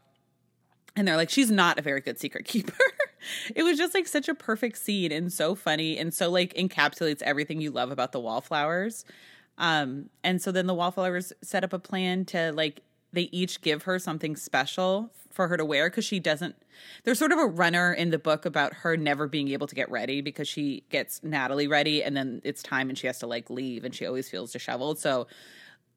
And 0.96 1.08
they're 1.08 1.18
like, 1.18 1.30
She's 1.30 1.52
not 1.52 1.78
a 1.78 1.82
very 1.84 2.02
good 2.02 2.20
secret 2.20 2.46
keeper. 2.46 2.74
it 3.56 3.64
was 3.64 3.78
just 3.78 3.94
like 3.94 4.08
such 4.08 4.28
a 4.28 4.34
perfect 4.34 4.78
scene 4.78 5.12
and 5.12 5.32
so 5.32 5.54
funny 5.54 5.98
and 5.98 6.14
so 6.14 6.30
like 6.30 6.54
encapsulates 6.56 7.22
everything 7.22 7.62
you 7.62 7.70
love 7.70 7.92
about 7.92 8.12
the 8.12 8.20
wallflowers. 8.20 9.06
Um, 9.58 10.10
and 10.24 10.42
so 10.42 10.52
then 10.52 10.68
the 10.68 10.74
wallflowers 10.74 11.34
set 11.42 11.64
up 11.64 11.74
a 11.74 11.80
plan 11.80 12.26
to 12.26 12.52
like 12.52 12.82
they 13.14 13.30
each 13.32 13.62
give 13.62 13.84
her 13.84 13.98
something 13.98 14.36
special 14.36 15.12
for 15.32 15.48
her 15.48 15.58
to 15.58 15.66
wear 15.66 15.90
because 15.90 16.04
she 16.04 16.20
doesn't 16.20 16.56
there's 17.04 17.20
sort 17.20 17.32
of 17.32 17.38
a 17.38 17.46
runner 17.46 17.94
in 17.94 18.10
the 18.10 18.18
book 18.18 18.46
about 18.46 18.74
her 18.74 18.98
never 18.98 19.28
being 19.28 19.50
able 19.50 19.68
to 19.68 19.76
get 19.76 19.90
ready 19.90 20.22
because 20.22 20.48
she 20.48 20.84
gets 20.90 21.24
Natalie 21.24 21.68
ready 21.68 22.04
and 22.04 22.18
then 22.18 22.42
it's 22.44 22.64
time 22.64 22.90
and 22.90 22.98
she 22.98 23.08
has 23.08 23.20
to 23.20 23.28
like 23.28 23.50
leave 23.50 23.84
and 23.84 23.94
she 23.94 24.06
always 24.06 24.30
feels 24.30 24.52
disheveled. 24.52 25.00
So 25.00 25.28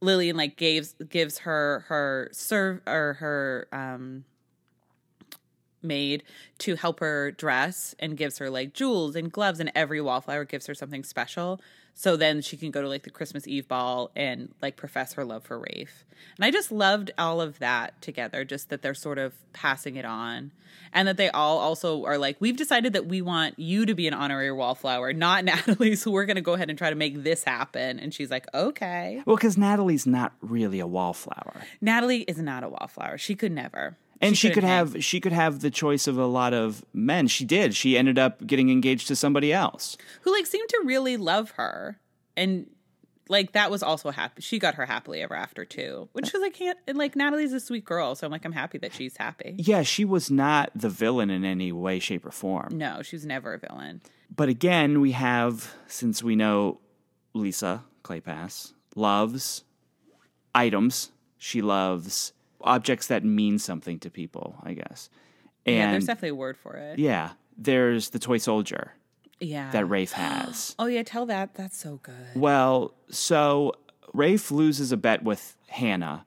Lillian 0.01 0.37
like 0.37 0.57
gives 0.57 0.95
gives 1.09 1.39
her 1.39 1.85
her 1.89 2.29
serve 2.33 2.81
or 2.87 3.15
her 3.15 3.69
um 3.73 4.25
maid 5.83 6.23
to 6.59 6.77
help 6.77 7.01
her 7.01 7.33
dress 7.33 7.95
and 7.99 8.17
gives 8.17 8.39
her 8.39 8.51
like 8.51 8.75
jewels 8.75 9.17
and 9.17 9.33
gloves 9.33 9.61
and 9.61 9.73
every 9.75 10.01
wallflower 10.01 10.45
gives 10.45 10.67
her 10.67 10.75
something 10.75 11.03
special 11.03 11.61
so 12.01 12.17
then 12.17 12.41
she 12.41 12.57
can 12.57 12.71
go 12.71 12.81
to 12.81 12.89
like 12.89 13.03
the 13.03 13.11
christmas 13.11 13.47
eve 13.47 13.69
ball 13.69 14.11
and 14.17 14.55
like 14.63 14.75
profess 14.75 15.13
her 15.13 15.23
love 15.23 15.45
for 15.45 15.59
rafe. 15.59 16.07
And 16.39 16.47
i 16.47 16.51
just 16.51 16.73
loved 16.73 17.11
all 17.19 17.43
of 17.43 17.59
that 17.59 18.01
together 18.01 18.43
just 18.43 18.71
that 18.71 18.81
they're 18.81 18.95
sort 18.95 19.19
of 19.19 19.35
passing 19.53 19.97
it 19.97 20.07
on. 20.07 20.51
And 20.95 21.07
that 21.07 21.19
they 21.19 21.29
all 21.29 21.59
also 21.59 22.07
are 22.07 22.17
like 22.17 22.39
we've 22.41 22.57
decided 22.57 22.95
that 22.95 23.05
we 23.05 23.21
want 23.21 23.59
you 23.59 23.85
to 23.85 23.95
be 23.95 24.09
an 24.09 24.15
honorary 24.15 24.51
wallflower 24.51 25.13
not 25.13 25.45
natalie 25.51 25.95
so 25.95 26.11
we're 26.11 26.25
going 26.25 26.37
to 26.37 26.43
go 26.43 26.55
ahead 26.55 26.71
and 26.71 26.79
try 26.79 26.89
to 26.89 26.97
make 26.97 27.23
this 27.23 27.45
happen. 27.45 28.01
And 28.01 28.15
she's 28.15 28.31
like 28.31 28.47
okay. 28.55 29.23
Well, 29.27 29.37
because 29.37 29.59
Natalie's 29.59 30.07
not 30.07 30.33
really 30.41 30.81
a 30.81 30.87
wallflower, 30.87 31.61
natalie 31.83 32.23
is 32.23 32.39
not 32.39 32.65
a 32.65 32.71
wallflower. 32.71 33.19
She 33.19 33.35
could 33.35 33.53
never 33.53 33.99
and 34.21 34.37
she, 34.37 34.49
could 34.49 34.55
couldn't 34.55 34.69
hang. 34.69 34.79
have 34.93 35.05
she 35.05 35.21
could 35.21 35.33
have 35.33 35.61
the 35.61 35.71
choice 35.71 36.07
of 36.07 36.19
a 36.19 36.27
lot 36.27 36.53
of 36.55 36.85
men. 36.93 37.27
She 37.29 37.45
did. 37.45 37.75
She 37.75 37.97
ended 37.97 38.19
up 38.19 38.47
getting 38.47 38.71
engaged 38.71 39.09
to 39.09 39.17
somebody 39.17 39.53
else. 39.53 39.97
who 40.23 40.33
like 40.33 40.47
seemed 40.47 40.69
to 40.69 40.83
really 40.85 41.17
love 41.17 41.51
her 41.53 41.99
and 42.37 42.67
like 43.29 43.53
that 43.53 43.71
was 43.71 43.83
also 43.83 44.11
happy 44.11 44.43
she 44.43 44.59
got 44.59 44.75
her 44.75 44.85
happily 44.87 45.23
ever 45.23 45.35
after 45.37 45.65
too 45.65 46.09
which 46.15 46.35
is 46.35 46.41
like 46.41 46.53
can't 46.55 46.77
and 46.89 46.99
like 46.99 47.15
natalie's 47.15 47.53
a 47.53 47.61
sweet 47.61 47.85
girl 47.85 48.17
so 48.17 48.27
i'm 48.27 48.31
like 48.33 48.45
i'm 48.45 48.51
happy 48.53 48.77
that 48.79 48.93
she's 48.93 49.17
happy 49.17 49.55
Yeah, 49.57 49.83
she 49.83 50.05
was 50.05 50.31
not 50.33 50.71
the 50.75 50.89
villain 50.89 51.31
in 51.31 51.45
any 51.45 51.71
way, 51.71 52.01
shape, 52.01 52.27
or 52.27 52.33
form. 52.33 52.71
no 52.77 53.03
she's 53.03 53.25
never 53.25 53.55
a 53.55 53.59
villain 53.59 54.03
But 54.35 54.49
again, 54.49 55.01
we 55.01 55.13
have 55.13 55.73
since 55.87 56.23
we 56.25 56.35
know 56.35 56.81
Lisa 57.35 57.85
Kleypas 58.03 58.73
loves 58.97 59.63
items. 60.55 61.13
She 61.39 61.63
loves 61.63 62.33
objects 62.63 63.07
that 63.09 63.25
mean 63.25 63.59
something 63.59 63.99
to 64.01 64.11
people, 64.11 64.57
I 64.63 64.75
guess. 64.75 65.11
And 65.67 65.77
yeah 65.77 65.91
there's 65.93 66.07
definitely 66.07 66.29
a 66.31 66.35
word 66.35 66.57
for 66.57 66.75
it 66.77 66.99
yeah, 66.99 67.31
there's 67.59 68.11
the 68.11 68.19
toy 68.19 68.39
soldier 68.39 68.95
yeah 69.41 69.71
that 69.73 69.85
Rafe 69.87 70.13
has. 70.13 70.75
oh 70.79 70.87
yeah 70.87 71.03
tell 71.03 71.27
that 71.27 71.55
that's 71.55 71.77
so 71.77 72.01
good 72.03 72.15
well, 72.35 72.95
so 73.11 73.73
Rafe 74.13 74.51
loses 74.51 74.91
a 74.93 74.97
bet 74.97 75.23
with 75.23 75.57
Hannah, 75.69 76.25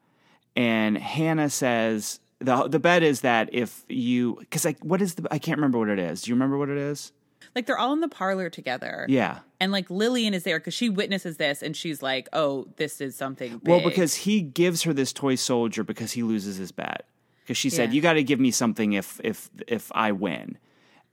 and 0.56 0.98
Hannah 0.98 1.50
says 1.50 2.20
the 2.40 2.68
the 2.68 2.80
bet 2.80 3.04
is 3.04 3.22
that 3.22 3.50
if 3.52 3.84
you 3.90 4.38
because 4.40 4.66
like 4.66 4.80
what 4.84 5.02
is 5.02 5.16
the 5.16 5.28
I 5.32 5.40
can't 5.40 5.58
remember 5.58 5.80
what 5.80 5.90
it 5.90 6.00
is. 6.00 6.22
Do 6.22 6.32
you 6.32 6.36
remember 6.36 6.58
what 6.58 6.70
it 6.70 6.78
is? 6.78 7.12
like 7.56 7.66
they're 7.66 7.78
all 7.78 7.92
in 7.94 8.00
the 8.00 8.08
parlor 8.08 8.50
together 8.50 9.06
Yeah. 9.10 9.40
And 9.64 9.72
like 9.72 9.90
lillian 9.90 10.34
is 10.34 10.44
there 10.44 10.60
because 10.60 10.74
she 10.74 10.90
witnesses 10.90 11.38
this 11.38 11.64
and 11.64 11.76
she's 11.78 12.02
like 12.04 12.28
oh 12.34 12.68
this 12.76 13.00
is 13.00 13.16
something 13.16 13.58
big. 13.60 13.68
Well, 13.68 13.82
because 13.82 14.14
he 14.16 14.42
gives 14.42 14.84
her 14.84 14.94
this 14.94 15.14
toy 15.14 15.36
soldier 15.36 15.84
because 15.84 16.12
he 16.12 16.22
loses 16.22 16.58
his 16.58 16.72
bet. 16.72 17.06
Because 17.42 17.58
she 17.58 17.70
said, 17.70 17.90
Yeah. 17.90 17.96
"You 17.96 18.02
got 18.02 18.14
to 18.14 18.24
give 18.24 18.40
me 18.40 18.52
something 18.52 18.94
if 18.94 19.20
if 19.24 19.50
if 19.68 19.92
I 19.94 20.12
win," 20.12 20.58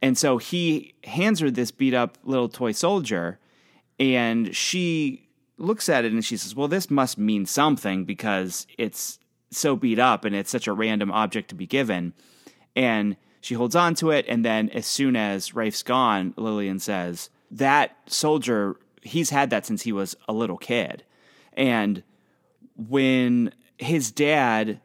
and 0.03 0.19
so 0.19 0.39
he 0.39 0.95
hands 1.05 1.41
her 1.41 1.51
this 1.51 1.71
beat 1.71 1.95
up 1.95 2.19
little 2.25 2.49
toy 2.49 2.73
soldier, 2.73 3.39
and 3.99 4.55
she 4.55 5.29
looks 5.57 5.89
at 5.89 6.05
it 6.05 6.13
and 6.13 6.25
she 6.25 6.37
says, 6.37 6.55
"Well, 6.55 6.69
this 6.69 6.91
must 6.91 7.19
mean 7.19 7.47
something 7.47 8.05
because 8.05 8.67
it's 8.79 9.19
so 9.51 9.75
beat 9.77 9.99
up 9.99 10.25
and 10.25 10.35
it's 10.37 10.51
such 10.51 10.67
a 10.69 10.73
random 10.73 11.11
object 11.11 11.49
to 11.51 11.55
be 11.55 11.67
given." 11.67 12.13
And 12.77 13.17
she 13.41 13.55
holds 13.55 13.75
on 13.75 13.95
to 13.97 14.11
it, 14.11 14.25
and 14.29 14.45
then 14.45 14.69
as 14.71 14.87
soon 14.87 15.17
as 15.17 15.55
Rafe's 15.55 15.83
gone, 15.83 16.35
Lillian 16.37 16.79
says, 16.79 17.31
"That 17.51 17.97
soldier, 18.07 18.77
he's 19.03 19.31
had 19.31 19.51
that 19.51 19.67
since 19.67 19.83
he 19.83 19.93
was 19.93 20.17
a 20.29 20.33
little 20.33 20.59
kid." 20.59 21.05
And 21.53 22.03
when 22.77 23.53
his 23.79 24.11
dad 24.11 24.81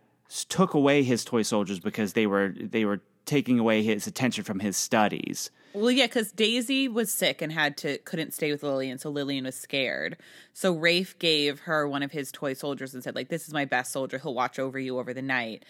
took 0.49 0.73
away 0.73 1.03
his 1.03 1.23
toy 1.23 1.41
soldiers 1.41 1.79
because 1.79 2.13
they 2.13 2.27
were 2.27 2.53
they 2.59 2.85
were 2.85 3.01
taking 3.25 3.59
away 3.59 3.83
his 3.83 4.07
attention 4.07 4.43
from 4.43 4.59
his 4.59 4.77
studies. 4.77 5.49
Well, 5.73 5.91
yeah, 5.91 6.05
because 6.05 6.31
Daisy 6.31 6.87
was 6.87 7.11
sick 7.11 7.41
and 7.41 7.51
had 7.51 7.75
to 7.77 7.97
couldn't 7.99 8.33
stay 8.33 8.51
with 8.51 8.63
Lillian, 8.63 8.97
so 8.97 9.09
Lillian 9.09 9.43
was 9.43 9.55
scared. 9.55 10.17
So 10.53 10.73
Rafe 10.73 11.17
gave 11.19 11.61
her 11.61 11.87
one 11.87 12.01
of 12.01 12.11
his 12.11 12.31
toy 12.31 12.53
soldiers 12.53 12.93
and 12.93 13.03
said, 13.03 13.15
like, 13.15 13.27
this 13.27 13.47
is 13.47 13.53
my 13.53 13.65
best 13.65 13.91
soldier. 13.91 14.17
He'll 14.17 14.33
watch 14.33 14.57
over 14.57 14.79
you 14.79 14.99
over 14.99 15.13
the 15.13 15.21
night. 15.21 15.65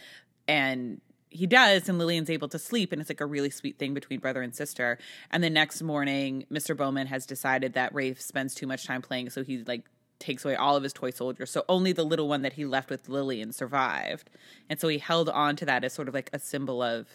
And 0.47 1.01
he 1.29 1.47
does, 1.47 1.89
and 1.89 1.97
Lillian's 1.97 2.29
able 2.29 2.47
to 2.49 2.59
sleep, 2.59 2.91
and 2.91 3.01
it's 3.01 3.09
like 3.09 3.21
a 3.21 3.25
really 3.25 3.49
sweet 3.49 3.77
thing 3.77 3.93
between 3.93 4.19
brother 4.19 4.41
and 4.41 4.55
sister. 4.55 4.97
And 5.31 5.43
the 5.43 5.49
next 5.49 5.81
morning, 5.81 6.45
Mr. 6.51 6.75
Bowman 6.77 7.07
has 7.07 7.25
decided 7.25 7.73
that 7.73 7.93
Rafe 7.93 8.21
spends 8.21 8.55
too 8.55 8.67
much 8.67 8.85
time 8.85 9.01
playing, 9.01 9.29
so 9.29 9.43
he 9.43 9.63
like 9.63 9.85
takes 10.19 10.45
away 10.45 10.55
all 10.55 10.75
of 10.75 10.83
his 10.83 10.93
toy 10.93 11.11
soldiers. 11.11 11.51
So 11.51 11.65
only 11.67 11.91
the 11.91 12.03
little 12.03 12.27
one 12.27 12.41
that 12.43 12.53
he 12.53 12.65
left 12.65 12.89
with 12.89 13.09
Lillian 13.09 13.51
survived. 13.51 14.29
And 14.69 14.79
so 14.79 14.88
he 14.88 14.97
held 14.97 15.29
on 15.29 15.55
to 15.57 15.65
that 15.65 15.83
as 15.83 15.93
sort 15.93 16.07
of 16.07 16.13
like 16.13 16.29
a 16.33 16.39
symbol 16.39 16.81
of 16.81 17.07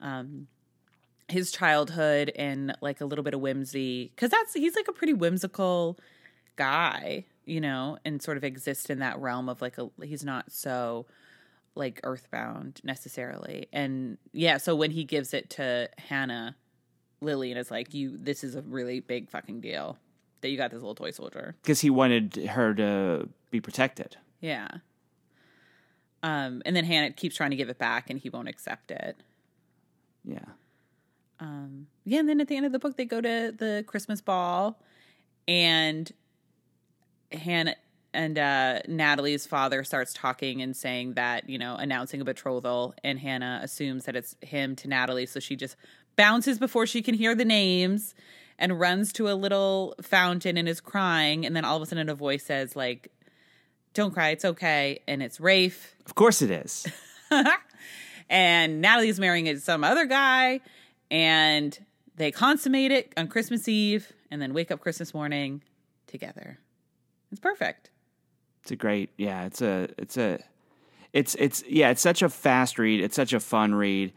um 0.00 0.46
his 1.28 1.52
childhood 1.52 2.32
and 2.34 2.76
like 2.80 3.00
a 3.00 3.04
little 3.04 3.22
bit 3.22 3.34
of 3.34 3.40
whimsy 3.40 4.12
cuz 4.16 4.30
that's 4.30 4.54
he's 4.54 4.74
like 4.74 4.88
a 4.88 4.92
pretty 4.92 5.14
whimsical 5.14 5.98
guy, 6.56 7.24
you 7.44 7.60
know, 7.60 7.98
and 8.04 8.20
sort 8.20 8.36
of 8.36 8.44
exists 8.44 8.90
in 8.90 8.98
that 8.98 9.18
realm 9.18 9.48
of 9.48 9.62
like 9.62 9.78
a 9.78 9.90
he's 10.02 10.24
not 10.24 10.50
so 10.50 11.06
like 11.74 12.00
earthbound 12.04 12.80
necessarily. 12.84 13.68
And 13.72 14.18
yeah, 14.32 14.56
so 14.56 14.74
when 14.74 14.90
he 14.90 15.04
gives 15.04 15.32
it 15.34 15.50
to 15.50 15.88
Hannah, 15.98 16.56
Lillian 17.20 17.56
is 17.56 17.70
like, 17.70 17.94
"You, 17.94 18.16
this 18.16 18.42
is 18.44 18.54
a 18.54 18.62
really 18.62 19.00
big 19.00 19.30
fucking 19.30 19.60
deal 19.60 19.98
that 20.40 20.50
you 20.50 20.56
got 20.56 20.70
this 20.70 20.78
little 20.78 20.94
toy 20.94 21.10
soldier." 21.10 21.56
Because 21.62 21.80
he 21.80 21.90
wanted 21.90 22.36
her 22.36 22.74
to 22.74 23.28
be 23.50 23.60
protected. 23.60 24.16
Yeah. 24.40 24.68
Um, 26.22 26.62
and 26.66 26.76
then 26.76 26.84
Hannah 26.84 27.12
keeps 27.12 27.36
trying 27.36 27.50
to 27.50 27.56
give 27.56 27.68
it 27.68 27.78
back, 27.78 28.10
and 28.10 28.18
he 28.18 28.28
won't 28.28 28.48
accept 28.48 28.90
it. 28.90 29.16
Yeah. 30.24 30.44
Um, 31.38 31.86
yeah, 32.04 32.20
and 32.20 32.28
then 32.28 32.40
at 32.40 32.48
the 32.48 32.56
end 32.56 32.66
of 32.66 32.72
the 32.72 32.78
book, 32.78 32.96
they 32.96 33.06
go 33.06 33.20
to 33.20 33.54
the 33.56 33.84
Christmas 33.86 34.20
ball, 34.20 34.78
and 35.48 36.10
Hannah 37.32 37.76
and 38.12 38.38
uh, 38.38 38.80
Natalie's 38.88 39.46
father 39.46 39.84
starts 39.84 40.12
talking 40.12 40.62
and 40.62 40.76
saying 40.76 41.14
that 41.14 41.48
you 41.48 41.58
know 41.58 41.76
announcing 41.76 42.20
a 42.20 42.24
betrothal, 42.24 42.94
and 43.04 43.18
Hannah 43.18 43.60
assumes 43.62 44.04
that 44.04 44.16
it's 44.16 44.36
him 44.40 44.76
to 44.76 44.88
Natalie, 44.88 45.26
so 45.26 45.40
she 45.40 45.56
just 45.56 45.76
bounces 46.16 46.58
before 46.58 46.86
she 46.86 47.02
can 47.02 47.14
hear 47.14 47.34
the 47.34 47.44
names 47.44 48.14
and 48.58 48.78
runs 48.78 49.12
to 49.14 49.30
a 49.30 49.34
little 49.34 49.94
fountain 50.02 50.56
and 50.56 50.68
is 50.68 50.80
crying, 50.80 51.46
and 51.46 51.54
then 51.54 51.64
all 51.64 51.76
of 51.76 51.82
a 51.82 51.86
sudden 51.86 52.08
a 52.08 52.14
voice 52.14 52.44
says 52.44 52.74
like, 52.74 53.10
"Don't 53.94 54.12
cry, 54.12 54.30
it's 54.30 54.44
okay," 54.44 55.00
and 55.06 55.22
it's 55.22 55.40
Rafe, 55.40 55.94
Of 56.06 56.14
course 56.14 56.42
it 56.42 56.50
is. 56.50 56.86
and 58.28 58.80
Natalie's 58.80 59.20
marrying 59.20 59.56
some 59.58 59.84
other 59.84 60.06
guy, 60.06 60.60
and 61.10 61.78
they 62.16 62.30
consummate 62.32 62.90
it 62.90 63.12
on 63.16 63.28
Christmas 63.28 63.68
Eve, 63.68 64.12
and 64.30 64.42
then 64.42 64.52
wake 64.52 64.70
up 64.70 64.80
Christmas 64.80 65.14
morning 65.14 65.62
together. 66.06 66.58
It's 67.30 67.40
perfect. 67.40 67.90
It's 68.62 68.70
a 68.70 68.76
great, 68.76 69.10
yeah. 69.16 69.44
It's 69.46 69.62
a, 69.62 69.88
it's 69.98 70.16
a, 70.16 70.38
it's 71.12 71.34
it's 71.36 71.64
yeah. 71.68 71.90
It's 71.90 72.00
such 72.02 72.22
a 72.22 72.28
fast 72.28 72.78
read. 72.78 73.00
It's 73.00 73.16
such 73.16 73.32
a 73.32 73.40
fun 73.40 73.74
read. 73.74 74.12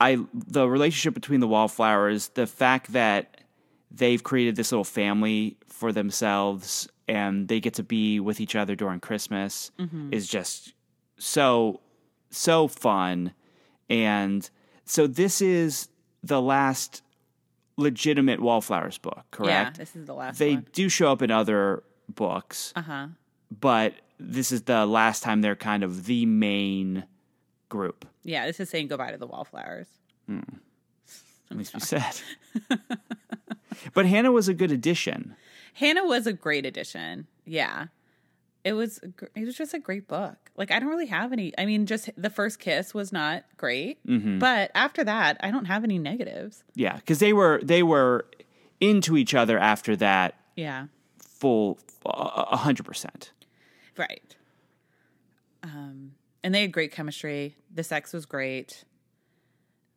I 0.00 0.18
the 0.34 0.68
relationship 0.68 1.14
between 1.14 1.40
the 1.40 1.46
wallflowers, 1.48 2.28
the 2.28 2.46
fact 2.46 2.92
that 2.92 3.42
they've 3.90 4.22
created 4.22 4.56
this 4.56 4.72
little 4.72 4.84
family 4.84 5.56
for 5.68 5.92
themselves 5.92 6.88
and 7.06 7.46
they 7.46 7.60
get 7.60 7.74
to 7.74 7.82
be 7.84 8.18
with 8.18 8.40
each 8.40 8.56
other 8.56 8.74
during 8.74 8.98
Christmas 8.98 9.70
is 10.10 10.26
just 10.26 10.72
so 11.18 11.80
so 12.30 12.66
fun. 12.66 13.32
And 13.88 14.48
so 14.84 15.06
this 15.06 15.40
is 15.40 15.88
the 16.24 16.40
last 16.42 17.02
legitimate 17.76 18.40
wallflowers 18.40 18.98
book, 18.98 19.24
correct? 19.30 19.76
Yeah, 19.78 19.84
this 19.84 19.94
is 19.94 20.06
the 20.06 20.14
last 20.14 20.38
they 20.38 20.54
one. 20.54 20.66
do 20.72 20.88
show 20.88 21.12
up 21.12 21.22
in 21.22 21.30
other 21.30 21.84
books, 22.08 22.72
Uh 22.74 22.82
huh. 22.82 23.06
But 23.60 23.94
this 24.18 24.52
is 24.52 24.62
the 24.62 24.86
last 24.86 25.22
time 25.22 25.40
they're 25.40 25.56
kind 25.56 25.82
of 25.82 26.06
the 26.06 26.26
main 26.26 27.04
group. 27.68 28.06
Yeah, 28.22 28.46
this 28.46 28.60
is 28.60 28.70
saying 28.70 28.88
goodbye 28.88 29.10
to 29.10 29.18
the 29.18 29.26
wallflowers. 29.26 29.88
Hmm. 30.26 30.40
At 31.50 31.56
least 31.58 31.74
we 31.74 31.80
said. 31.80 32.20
but 33.94 34.06
Hannah 34.06 34.32
was 34.32 34.48
a 34.48 34.54
good 34.54 34.72
addition. 34.72 35.36
Hannah 35.74 36.04
was 36.06 36.26
a 36.26 36.32
great 36.32 36.64
addition. 36.64 37.26
Yeah. 37.44 37.86
It 38.64 38.72
was 38.72 38.98
it 39.34 39.44
was 39.44 39.56
just 39.56 39.74
a 39.74 39.78
great 39.78 40.08
book. 40.08 40.50
Like 40.56 40.70
I 40.70 40.78
don't 40.78 40.88
really 40.88 41.06
have 41.06 41.32
any 41.32 41.52
I 41.58 41.66
mean 41.66 41.84
just 41.84 42.08
the 42.16 42.30
first 42.30 42.58
kiss 42.60 42.94
was 42.94 43.12
not 43.12 43.44
great, 43.58 44.04
mm-hmm. 44.06 44.38
but 44.38 44.70
after 44.74 45.04
that 45.04 45.36
I 45.40 45.50
don't 45.50 45.66
have 45.66 45.84
any 45.84 45.98
negatives. 45.98 46.64
Yeah, 46.74 46.96
because 46.96 47.18
they 47.18 47.34
were 47.34 47.60
they 47.62 47.82
were 47.82 48.24
into 48.80 49.18
each 49.18 49.34
other 49.34 49.58
after 49.58 49.96
that 49.96 50.36
Yeah. 50.56 50.86
full 51.18 51.78
a 52.06 52.56
hundred 52.56 52.86
percent. 52.86 53.32
Right. 53.96 54.36
Um 55.62 56.12
and 56.42 56.54
they 56.54 56.62
had 56.62 56.72
great 56.72 56.92
chemistry. 56.92 57.56
The 57.74 57.82
sex 57.82 58.12
was 58.12 58.26
great. 58.26 58.84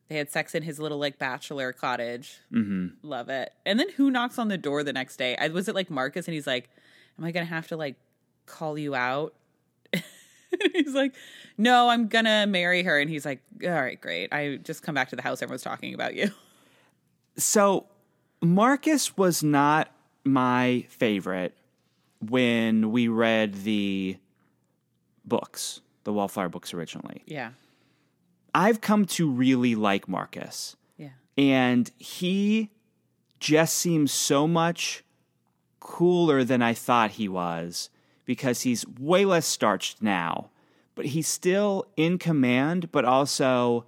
They 0.08 0.16
had 0.16 0.30
sex 0.30 0.54
in 0.54 0.62
his 0.62 0.80
little 0.80 0.98
like 0.98 1.18
bachelor 1.18 1.72
cottage. 1.72 2.38
Mm-hmm. 2.52 3.06
Love 3.06 3.28
it. 3.28 3.52
And 3.66 3.78
then 3.78 3.90
who 3.90 4.10
knocks 4.10 4.38
on 4.38 4.48
the 4.48 4.56
door 4.56 4.82
the 4.82 4.94
next 4.94 5.18
day? 5.18 5.36
I 5.36 5.48
was 5.48 5.68
it 5.68 5.74
like 5.74 5.90
Marcus 5.90 6.26
and 6.26 6.34
he's 6.34 6.46
like, 6.46 6.70
Am 7.18 7.24
I 7.24 7.30
gonna 7.32 7.46
have 7.46 7.68
to 7.68 7.76
like 7.76 7.96
call 8.46 8.78
you 8.78 8.94
out? 8.94 9.34
he's 10.72 10.94
like, 10.94 11.14
No, 11.58 11.90
I'm 11.90 12.08
gonna 12.08 12.46
marry 12.46 12.82
her. 12.82 12.98
And 12.98 13.10
he's 13.10 13.26
like, 13.26 13.42
All 13.62 13.70
right, 13.70 14.00
great. 14.00 14.32
I 14.32 14.56
just 14.56 14.82
come 14.82 14.94
back 14.94 15.10
to 15.10 15.16
the 15.16 15.22
house, 15.22 15.42
everyone's 15.42 15.62
talking 15.62 15.92
about 15.92 16.14
you. 16.14 16.30
So 17.36 17.86
Marcus 18.40 19.16
was 19.16 19.42
not 19.42 19.90
my 20.24 20.86
favorite 20.88 21.54
when 22.20 22.90
we 22.90 23.08
read 23.08 23.54
the 23.64 24.16
books, 25.24 25.80
the 26.04 26.12
Wallflower 26.12 26.48
books 26.48 26.74
originally. 26.74 27.22
Yeah. 27.26 27.50
I've 28.54 28.80
come 28.80 29.04
to 29.06 29.30
really 29.30 29.74
like 29.74 30.08
Marcus. 30.08 30.76
Yeah. 30.96 31.10
and 31.36 31.90
he 31.98 32.70
just 33.38 33.74
seems 33.74 34.10
so 34.10 34.48
much 34.48 35.04
cooler 35.80 36.42
than 36.42 36.60
I 36.60 36.74
thought 36.74 37.12
he 37.12 37.28
was 37.28 37.88
because 38.24 38.62
he's 38.62 38.86
way 38.86 39.24
less 39.24 39.46
starched 39.46 40.02
now, 40.02 40.50
but 40.94 41.06
he's 41.06 41.28
still 41.28 41.86
in 41.96 42.18
command, 42.18 42.90
but 42.90 43.04
also 43.04 43.86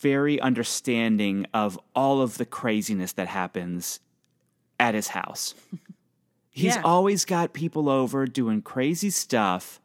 very 0.00 0.40
understanding 0.40 1.46
of 1.54 1.78
all 1.94 2.20
of 2.22 2.38
the 2.38 2.46
craziness 2.46 3.12
that 3.12 3.28
happens 3.28 4.00
at 4.80 4.94
his 4.94 5.08
house. 5.08 5.54
He's 6.56 6.74
Yeah. 6.76 6.82
always 6.84 7.26
got 7.26 7.52
people 7.52 7.86
over 7.90 8.24
doing 8.26 8.62
crazy 8.62 9.10
stuff, 9.10 9.78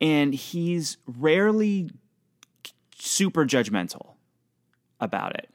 and 0.00 0.34
he's 0.34 0.96
rarely 1.06 1.90
super 2.98 3.44
judgmental 3.44 4.14
about 4.98 5.36
it. 5.36 5.50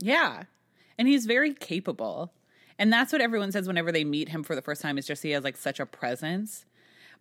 Yeah. 0.00 0.42
And 0.98 1.06
he's 1.06 1.24
very 1.26 1.54
capable. 1.54 2.32
And 2.80 2.92
that's 2.92 3.12
what 3.12 3.20
everyone 3.22 3.52
says 3.52 3.68
whenever 3.68 3.92
they 3.92 4.02
meet 4.02 4.30
him 4.30 4.42
for 4.42 4.56
the 4.56 4.62
first 4.62 4.82
time 4.82 4.98
is 4.98 5.06
just 5.06 5.22
he 5.22 5.30
has 5.30 5.44
like 5.44 5.56
such 5.56 5.78
a 5.78 5.86
presence. 5.86 6.64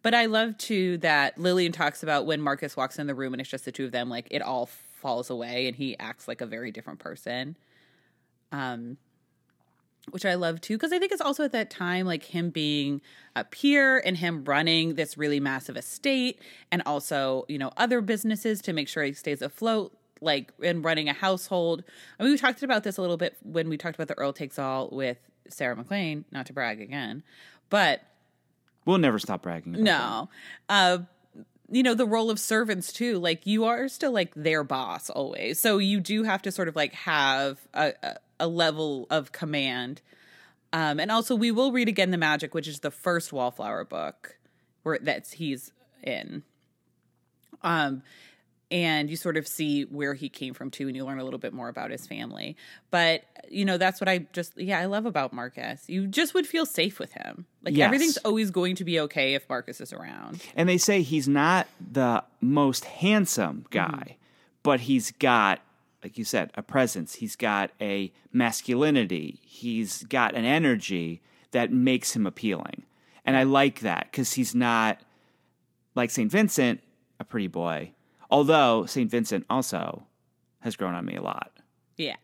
But 0.02 0.16
I 0.16 0.26
love 0.26 0.58
too 0.58 0.98
that 0.98 1.38
Lillian 1.38 1.72
talks 1.72 2.02
about 2.02 2.26
when 2.26 2.42
Marcus 2.42 2.76
walks 2.76 2.98
in 2.98 3.06
the 3.06 3.14
room 3.14 3.36
and 3.36 3.42
it's 3.42 3.50
just 3.52 3.66
the 3.66 3.72
two 3.72 3.86
of 3.86 3.92
them, 3.92 4.10
like 4.10 4.28
it 4.32 4.42
all 4.42 4.66
falls 4.66 5.30
away 5.30 5.68
and 5.68 5.76
he 5.76 5.96
acts 6.00 6.28
like 6.28 6.42
a 6.42 6.48
very 6.48 6.72
different 6.72 6.98
person. 6.98 7.56
Um 8.52 8.98
which 10.12 10.26
I 10.26 10.36
love 10.36 10.62
too, 10.62 10.76
because 10.76 10.92
I 10.92 11.00
think 11.00 11.12
it's 11.12 11.22
also 11.22 11.44
at 11.44 11.52
that 11.54 11.70
time 11.70 12.06
like 12.06 12.24
him 12.24 12.50
being 12.50 13.02
a 13.36 13.44
peer 13.44 14.00
and 14.06 14.18
him 14.18 14.44
running 14.44 14.96
this 14.96 15.18
really 15.18 15.40
massive 15.40 15.78
estate 15.78 16.40
and 16.72 16.82
also, 16.86 17.46
you 17.48 17.58
know, 17.58 17.72
other 17.78 18.02
businesses 18.02 18.62
to 18.64 18.74
make 18.74 18.88
sure 18.88 19.04
he 19.04 19.14
stays 19.14 19.42
afloat, 19.42 19.98
like 20.22 20.52
and 20.62 20.84
running 20.84 21.10
a 21.10 21.14
household. 21.14 21.84
I 22.20 22.24
mean, 22.24 22.34
we 22.34 22.38
talked 22.38 22.64
about 22.64 22.84
this 22.84 22.98
a 22.98 23.02
little 23.02 23.18
bit 23.18 23.38
when 23.44 23.70
we 23.70 23.78
talked 23.78 23.96
about 23.96 24.08
the 24.08 24.18
Earl 24.18 24.34
Takes 24.34 24.60
All 24.60 24.90
with 24.92 25.18
Sarah 25.48 25.76
MacLean, 25.76 26.26
not 26.32 26.48
to 26.48 26.54
brag 26.54 26.82
again, 26.82 27.24
but 27.70 28.02
We'll 28.86 28.98
never 28.98 29.18
stop 29.20 29.44
bragging. 29.44 29.76
About 29.76 29.84
no. 29.84 30.30
Uh 30.68 30.98
you 31.72 31.82
know, 31.82 31.96
the 31.96 32.06
role 32.06 32.30
of 32.30 32.40
servants 32.40 32.92
too. 32.92 33.18
Like 33.18 33.48
you 33.48 33.66
are 33.66 33.88
still 33.88 34.12
like 34.12 34.34
their 34.36 34.64
boss 34.64 35.10
always. 35.10 35.60
So 35.60 35.78
you 35.80 36.00
do 36.00 36.24
have 36.24 36.42
to 36.44 36.52
sort 36.52 36.68
of 36.68 36.76
like 36.76 36.94
have 36.94 37.60
a 37.74 37.94
a, 38.04 38.18
a 38.44 38.48
level 38.48 39.08
of 39.10 39.32
command. 39.32 40.02
Um 40.72 41.00
and 41.00 41.10
also 41.12 41.36
we 41.36 41.52
will 41.52 41.72
read 41.72 41.88
again 41.88 42.12
The 42.12 42.18
Magic, 42.18 42.54
which 42.54 42.68
is 42.68 42.80
the 42.82 42.92
first 42.92 43.32
Wallflower 43.34 43.86
book 43.86 44.38
where 44.84 45.00
that's 45.02 45.32
he's 45.34 45.72
in. 46.04 46.44
Um 47.62 48.04
and 48.72 49.08
you 49.10 49.16
sort 49.16 49.38
of 49.38 49.48
see 49.48 49.84
where 49.84 50.14
he 50.16 50.30
came 50.30 50.54
from 50.54 50.72
too 50.72 50.88
and 50.88 50.96
you 50.96 51.06
learn 51.06 51.20
a 51.20 51.24
little 51.24 51.40
bit 51.40 51.54
more 51.54 51.70
about 51.70 51.92
his 51.92 52.08
family 52.08 52.56
but 52.90 53.22
you 53.50 53.66
know 53.66 53.78
that's 53.78 54.02
what 54.02 54.08
i 54.10 54.20
just 54.34 54.54
yeah 54.58 54.80
i 54.80 54.86
love 54.86 55.06
about 55.06 55.32
marcus 55.32 55.84
you 55.88 56.08
just 56.08 56.34
would 56.34 56.48
feel 56.48 56.66
safe 56.66 56.98
with 56.98 57.12
him 57.12 57.46
like 57.64 57.76
Yes. 57.76 57.86
everything's 57.86 58.18
always 58.18 58.50
going 58.52 58.76
to 58.78 58.84
be 58.84 59.00
okay 59.02 59.36
if 59.36 59.48
marcus 59.48 59.80
is 59.80 59.94
around 59.94 60.42
And 60.56 60.68
they 60.68 60.78
say 60.80 61.04
he's 61.04 61.28
not 61.28 61.68
the 61.92 62.24
most 62.42 62.86
handsome 62.86 63.66
guy, 63.70 64.18
but 64.64 64.80
he's 64.80 65.12
got, 65.12 65.60
like 66.04 66.18
you 66.18 66.26
said, 66.26 66.52
a 66.56 66.62
presence. 66.62 67.16
He's 67.16 67.36
got 67.36 67.72
a 67.80 68.12
masculinity. 68.32 69.40
He's 69.44 70.04
got 70.04 70.36
an 70.36 70.46
energy 70.46 71.22
that 71.52 71.72
makes 71.72 72.16
him 72.16 72.28
appealing. 72.28 72.84
And 73.26 73.38
I 73.38 73.44
like 73.44 73.80
that 73.82 74.10
because 74.12 74.34
he's 74.34 74.54
not 74.54 75.00
like 75.96 76.10
St. 76.10 76.30
Vincent, 76.30 76.82
a 77.20 77.24
pretty 77.24 77.48
boy. 77.48 77.92
Although 78.30 78.86
St. 78.86 79.10
Vincent 79.10 79.46
also 79.50 80.04
has 80.60 80.76
grown 80.76 80.94
on 80.94 81.06
me 81.06 81.16
a 81.16 81.22
lot 81.22 81.54
yeah 81.98 82.16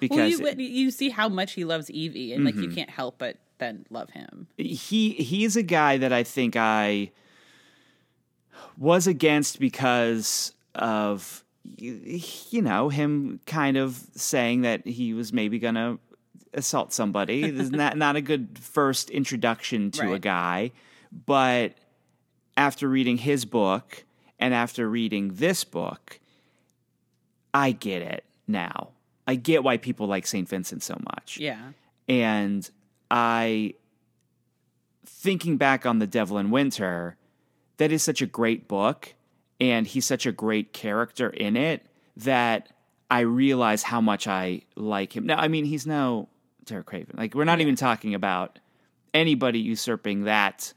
because 0.00 0.40
well 0.40 0.54
you, 0.54 0.68
you 0.68 0.90
see 0.90 1.10
how 1.10 1.28
much 1.28 1.52
he 1.52 1.64
loves 1.64 1.90
evie 1.90 2.32
and 2.32 2.44
like 2.44 2.54
you 2.54 2.62
mm-hmm. 2.62 2.74
can't 2.74 2.90
help 2.90 3.18
but 3.18 3.36
then 3.58 3.86
love 3.90 4.10
him. 4.10 4.48
he 4.56 5.10
he's 5.10 5.56
a 5.56 5.62
guy 5.62 5.96
that 5.96 6.12
I 6.12 6.24
think 6.24 6.56
I 6.56 7.12
was 8.76 9.06
against 9.06 9.60
because 9.60 10.52
of 10.74 11.41
you 11.64 12.62
know 12.62 12.88
him 12.88 13.40
kind 13.46 13.76
of 13.76 14.02
saying 14.14 14.62
that 14.62 14.86
he 14.86 15.14
was 15.14 15.32
maybe 15.32 15.58
going 15.58 15.74
to 15.74 15.98
assault 16.54 16.92
somebody. 16.92 17.50
This 17.50 17.64
is 17.66 17.70
not 17.70 17.96
not 17.96 18.16
a 18.16 18.20
good 18.20 18.58
first 18.58 19.10
introduction 19.10 19.90
to 19.92 20.12
a 20.12 20.18
guy, 20.18 20.72
but 21.26 21.74
after 22.56 22.88
reading 22.88 23.16
his 23.18 23.44
book 23.44 24.04
and 24.38 24.52
after 24.52 24.88
reading 24.88 25.34
this 25.34 25.64
book, 25.64 26.20
I 27.54 27.72
get 27.72 28.02
it 28.02 28.24
now. 28.46 28.88
I 29.26 29.36
get 29.36 29.62
why 29.62 29.76
people 29.76 30.06
like 30.06 30.26
St. 30.26 30.48
Vincent 30.48 30.82
so 30.82 30.98
much. 31.04 31.38
Yeah. 31.38 31.72
And 32.08 32.68
I, 33.10 33.74
thinking 35.06 35.56
back 35.56 35.86
on 35.86 36.00
The 36.00 36.06
Devil 36.06 36.38
in 36.38 36.50
Winter, 36.50 37.16
that 37.76 37.92
is 37.92 38.02
such 38.02 38.20
a 38.20 38.26
great 38.26 38.66
book, 38.66 39.14
and 39.62 39.86
he's 39.86 40.04
such 40.04 40.26
a 40.26 40.32
great 40.32 40.72
character 40.72 41.30
in 41.30 41.56
it 41.56 41.86
that 42.16 42.68
I 43.08 43.20
realize 43.20 43.84
how 43.84 44.00
much 44.00 44.26
I 44.26 44.62
like 44.74 45.16
him. 45.16 45.24
Now, 45.26 45.38
I 45.38 45.46
mean, 45.46 45.64
he's 45.64 45.86
no 45.86 46.28
Derek 46.64 46.86
Craven. 46.86 47.14
Like, 47.16 47.34
we're 47.34 47.44
not 47.44 47.60
even 47.60 47.76
talking 47.76 48.14
about 48.14 48.58
anybody 49.14 49.60
usurping 49.60 50.24
that 50.24 50.72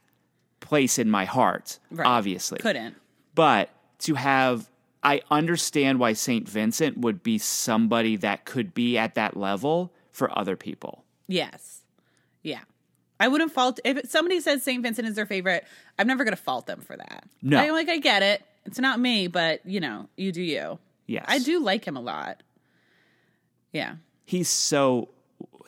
place 0.59 0.99
in 0.99 1.09
my 1.09 1.25
heart, 1.25 1.79
Right. 1.89 2.05
obviously. 2.05 2.59
Couldn't. 2.59 2.95
But 3.33 3.69
to 3.99 4.13
have, 4.15 4.69
I 5.01 5.21
understand 5.31 5.99
why 5.99 6.13
St. 6.13 6.47
Vincent 6.47 6.97
would 6.99 7.23
be 7.23 7.37
somebody 7.39 8.17
that 8.17 8.45
could 8.45 8.73
be 8.75 8.97
at 8.99 9.15
that 9.15 9.35
level 9.35 9.93
for 10.11 10.37
other 10.37 10.55
people. 10.55 11.05
Yes. 11.27 11.81
Yeah. 12.43 12.61
I 13.19 13.29
wouldn't 13.29 13.51
fault 13.51 13.79
if 13.85 14.09
somebody 14.09 14.41
says 14.41 14.61
St. 14.61 14.83
Vincent 14.83 15.07
is 15.07 15.15
their 15.15 15.25
favorite. 15.25 15.65
I'm 15.97 16.05
never 16.07 16.23
going 16.23 16.35
to 16.35 16.41
fault 16.41 16.67
them 16.67 16.81
for 16.81 16.97
that. 16.97 17.23
No. 17.41 17.57
I, 17.59 17.69
like 17.71 17.87
I 17.89 17.97
get 17.97 18.21
it. 18.21 18.43
It's 18.65 18.79
not 18.79 18.99
me, 18.99 19.27
but 19.27 19.65
you 19.65 19.79
know, 19.79 20.09
you 20.17 20.31
do 20.31 20.41
you. 20.41 20.79
Yes. 21.07 21.25
I 21.27 21.39
do 21.39 21.59
like 21.59 21.85
him 21.85 21.95
a 21.95 22.01
lot. 22.01 22.41
Yeah. 23.71 23.95
He's 24.25 24.49
so 24.49 25.09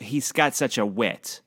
he's 0.00 0.32
got 0.32 0.54
such 0.54 0.78
a 0.78 0.86
wit. 0.86 1.40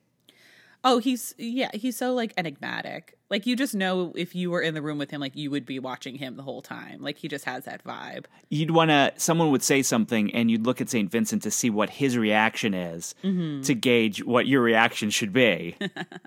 Oh, 0.83 0.97
he's 0.97 1.35
yeah, 1.37 1.69
he's 1.73 1.95
so 1.95 2.13
like 2.13 2.33
enigmatic. 2.37 3.17
Like 3.29 3.45
you 3.45 3.55
just 3.55 3.75
know 3.75 4.13
if 4.15 4.33
you 4.33 4.49
were 4.49 4.61
in 4.61 4.73
the 4.73 4.81
room 4.81 4.97
with 4.97 5.11
him, 5.11 5.21
like 5.21 5.35
you 5.35 5.51
would 5.51 5.65
be 5.65 5.77
watching 5.77 6.15
him 6.15 6.37
the 6.37 6.43
whole 6.43 6.61
time. 6.61 7.01
Like 7.01 7.17
he 7.17 7.27
just 7.27 7.45
has 7.45 7.65
that 7.65 7.83
vibe. 7.83 8.25
You'd 8.49 8.71
want 8.71 8.89
to 8.89 9.13
someone 9.17 9.51
would 9.51 9.61
say 9.61 9.83
something 9.83 10.33
and 10.33 10.49
you'd 10.49 10.65
look 10.65 10.81
at 10.81 10.89
St. 10.89 11.09
Vincent 11.09 11.43
to 11.43 11.51
see 11.51 11.69
what 11.69 11.89
his 11.89 12.17
reaction 12.17 12.73
is 12.73 13.13
mm-hmm. 13.23 13.61
to 13.61 13.75
gauge 13.75 14.23
what 14.23 14.47
your 14.47 14.61
reaction 14.61 15.11
should 15.11 15.33
be. 15.33 15.75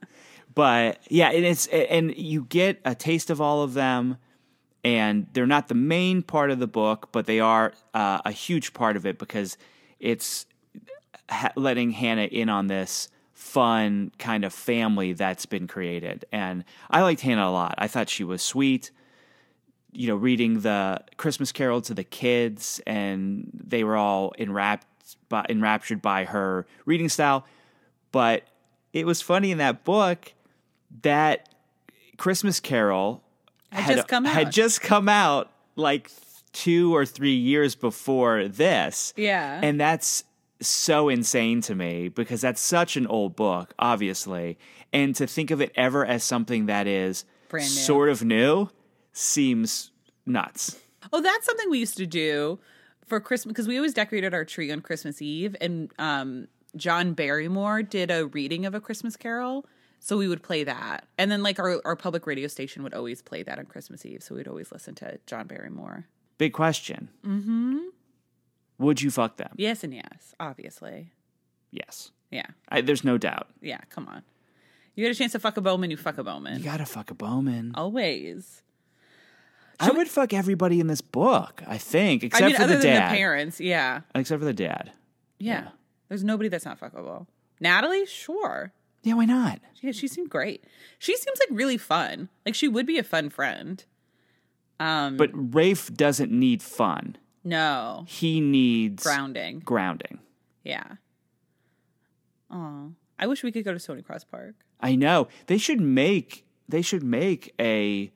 but 0.54 0.98
yeah, 1.08 1.30
and 1.30 1.44
it's 1.44 1.66
and 1.66 2.16
you 2.16 2.44
get 2.44 2.80
a 2.84 2.94
taste 2.94 3.30
of 3.30 3.40
all 3.40 3.62
of 3.62 3.74
them 3.74 4.18
and 4.84 5.26
they're 5.32 5.46
not 5.46 5.68
the 5.68 5.74
main 5.74 6.22
part 6.22 6.50
of 6.50 6.58
the 6.58 6.66
book, 6.66 7.08
but 7.10 7.24
they 7.24 7.40
are 7.40 7.72
uh, 7.94 8.20
a 8.24 8.30
huge 8.30 8.74
part 8.74 8.96
of 8.96 9.06
it 9.06 9.18
because 9.18 9.56
it's 9.98 10.44
letting 11.56 11.90
Hannah 11.90 12.24
in 12.24 12.50
on 12.50 12.66
this 12.66 13.08
fun 13.32 14.12
kind 14.18 14.44
of 14.44 14.52
family 14.52 15.14
that's 15.14 15.46
been 15.46 15.66
created. 15.66 16.26
And 16.30 16.64
I 16.90 17.02
liked 17.02 17.22
Hannah 17.22 17.48
a 17.48 17.50
lot. 17.50 17.74
I 17.78 17.88
thought 17.88 18.10
she 18.10 18.24
was 18.24 18.42
sweet. 18.42 18.90
You 19.92 20.08
know, 20.08 20.16
reading 20.16 20.60
the 20.60 21.02
Christmas 21.16 21.52
Carol 21.52 21.80
to 21.82 21.94
the 21.94 22.04
kids, 22.04 22.80
and 22.86 23.48
they 23.54 23.84
were 23.84 23.96
all 23.96 24.34
enwrapped, 24.38 24.86
by, 25.28 25.46
enraptured 25.48 26.02
by 26.02 26.24
her 26.24 26.66
reading 26.84 27.08
style. 27.08 27.46
But 28.12 28.42
it 28.92 29.06
was 29.06 29.22
funny 29.22 29.50
in 29.50 29.58
that 29.58 29.84
book 29.84 30.34
that 31.02 31.48
Christmas 32.16 32.60
Carol 32.60 33.23
Had 33.74 33.96
just 33.96 34.08
come 34.08 34.24
had 34.24 34.52
just 34.52 34.80
come 34.80 35.08
out 35.08 35.50
like 35.76 36.10
two 36.52 36.94
or 36.94 37.04
three 37.04 37.34
years 37.34 37.74
before 37.74 38.48
this. 38.48 39.12
Yeah. 39.16 39.60
And 39.62 39.80
that's 39.80 40.24
so 40.60 41.08
insane 41.08 41.60
to 41.62 41.74
me 41.74 42.08
because 42.08 42.40
that's 42.40 42.60
such 42.60 42.96
an 42.96 43.06
old 43.06 43.36
book, 43.36 43.74
obviously. 43.78 44.58
And 44.92 45.14
to 45.16 45.26
think 45.26 45.50
of 45.50 45.60
it 45.60 45.72
ever 45.74 46.06
as 46.06 46.22
something 46.22 46.66
that 46.66 46.86
is 46.86 47.24
sort 47.58 48.08
of 48.08 48.24
new 48.24 48.68
seems 49.12 49.90
nuts. 50.24 50.78
Oh, 51.12 51.20
that's 51.20 51.46
something 51.46 51.68
we 51.70 51.78
used 51.78 51.96
to 51.98 52.06
do 52.06 52.58
for 53.06 53.20
Christmas 53.20 53.52
because 53.52 53.68
we 53.68 53.76
always 53.76 53.94
decorated 53.94 54.34
our 54.34 54.44
tree 54.44 54.70
on 54.72 54.80
Christmas 54.80 55.20
Eve, 55.20 55.54
and 55.60 55.92
um, 55.98 56.48
John 56.76 57.12
Barrymore 57.12 57.82
did 57.82 58.10
a 58.10 58.26
reading 58.26 58.66
of 58.66 58.74
a 58.74 58.80
Christmas 58.80 59.16
Carol. 59.16 59.66
So 60.04 60.18
we 60.18 60.28
would 60.28 60.42
play 60.42 60.64
that, 60.64 61.06
and 61.16 61.30
then 61.30 61.42
like 61.42 61.58
our 61.58 61.80
our 61.86 61.96
public 61.96 62.26
radio 62.26 62.46
station 62.46 62.82
would 62.82 62.92
always 62.92 63.22
play 63.22 63.42
that 63.42 63.58
on 63.58 63.64
Christmas 63.64 64.04
Eve. 64.04 64.22
So 64.22 64.34
we'd 64.34 64.46
always 64.46 64.70
listen 64.70 64.94
to 64.96 65.18
John 65.26 65.46
Barrymore. 65.46 66.04
Big 66.36 66.52
question. 66.52 67.08
Mm-hmm. 67.26 67.78
Would 68.80 69.00
you 69.00 69.10
fuck 69.10 69.38
them? 69.38 69.52
Yes 69.56 69.82
and 69.82 69.94
yes, 69.94 70.34
obviously. 70.38 71.12
Yes. 71.70 72.10
Yeah, 72.30 72.44
I, 72.68 72.82
there's 72.82 73.02
no 73.02 73.16
doubt. 73.16 73.46
yeah. 73.62 73.78
Come 73.88 74.06
on, 74.08 74.22
you 74.94 75.02
get 75.06 75.10
a 75.10 75.18
chance 75.18 75.32
to 75.32 75.38
fuck 75.38 75.56
a 75.56 75.62
Bowman, 75.62 75.90
you 75.90 75.96
fuck 75.96 76.18
a 76.18 76.24
Bowman. 76.24 76.58
You 76.58 76.64
gotta 76.64 76.84
fuck 76.84 77.10
a 77.10 77.14
Bowman. 77.14 77.72
Always. 77.74 78.60
I 79.80 79.90
would 79.90 80.08
fuck 80.08 80.34
everybody 80.34 80.80
in 80.80 80.86
this 80.86 81.00
book, 81.00 81.62
I 81.66 81.78
think, 81.78 82.24
except 82.24 82.44
I 82.44 82.46
mean, 82.48 82.56
for 82.56 82.66
the 82.66 82.78
dad. 82.78 83.10
the 83.10 83.16
parents, 83.16 83.58
yeah. 83.58 84.02
Except 84.14 84.38
for 84.38 84.44
the 84.44 84.52
dad. 84.52 84.92
yeah, 85.38 85.68
There's 86.08 86.22
nobody 86.22 86.48
that's 86.50 86.64
not 86.66 86.78
fuckable. 86.78 87.26
Natalie, 87.58 88.04
sure. 88.06 88.72
Yeah, 89.04 89.14
why 89.14 89.24
not? 89.26 89.60
Yeah, 89.80 89.92
she 89.92 90.08
seemed 90.08 90.30
great. 90.30 90.64
She 90.98 91.16
seems 91.16 91.38
like 91.38 91.56
really 91.56 91.76
fun. 91.78 92.28
Like 92.44 92.54
she 92.56 92.66
would 92.68 92.86
be 92.86 92.98
a 92.98 93.04
fun 93.04 93.28
friend. 93.30 93.84
Um, 94.80 95.16
But 95.16 95.30
Rafe 95.32 95.92
doesn't 95.94 96.32
need 96.32 96.62
fun. 96.62 97.16
no 97.44 98.04
He 98.08 98.40
needs 98.40 99.02
grounding. 99.02 99.60
grounding. 99.60 100.18
Yeah. 100.64 100.96
Oh, 102.50 102.92
I 103.18 103.26
wish 103.26 103.42
we 103.42 103.52
could 103.52 103.64
go 103.64 103.72
to 103.72 103.78
Stony 103.78 104.02
Cross 104.02 104.24
Park. 104.24 104.54
I 104.80 104.96
know. 104.96 105.28
They 105.46 105.58
should 105.58 105.80
make 105.80 106.44
they 106.68 106.82
should 106.82 107.02
make 107.02 107.54
a 107.60 108.10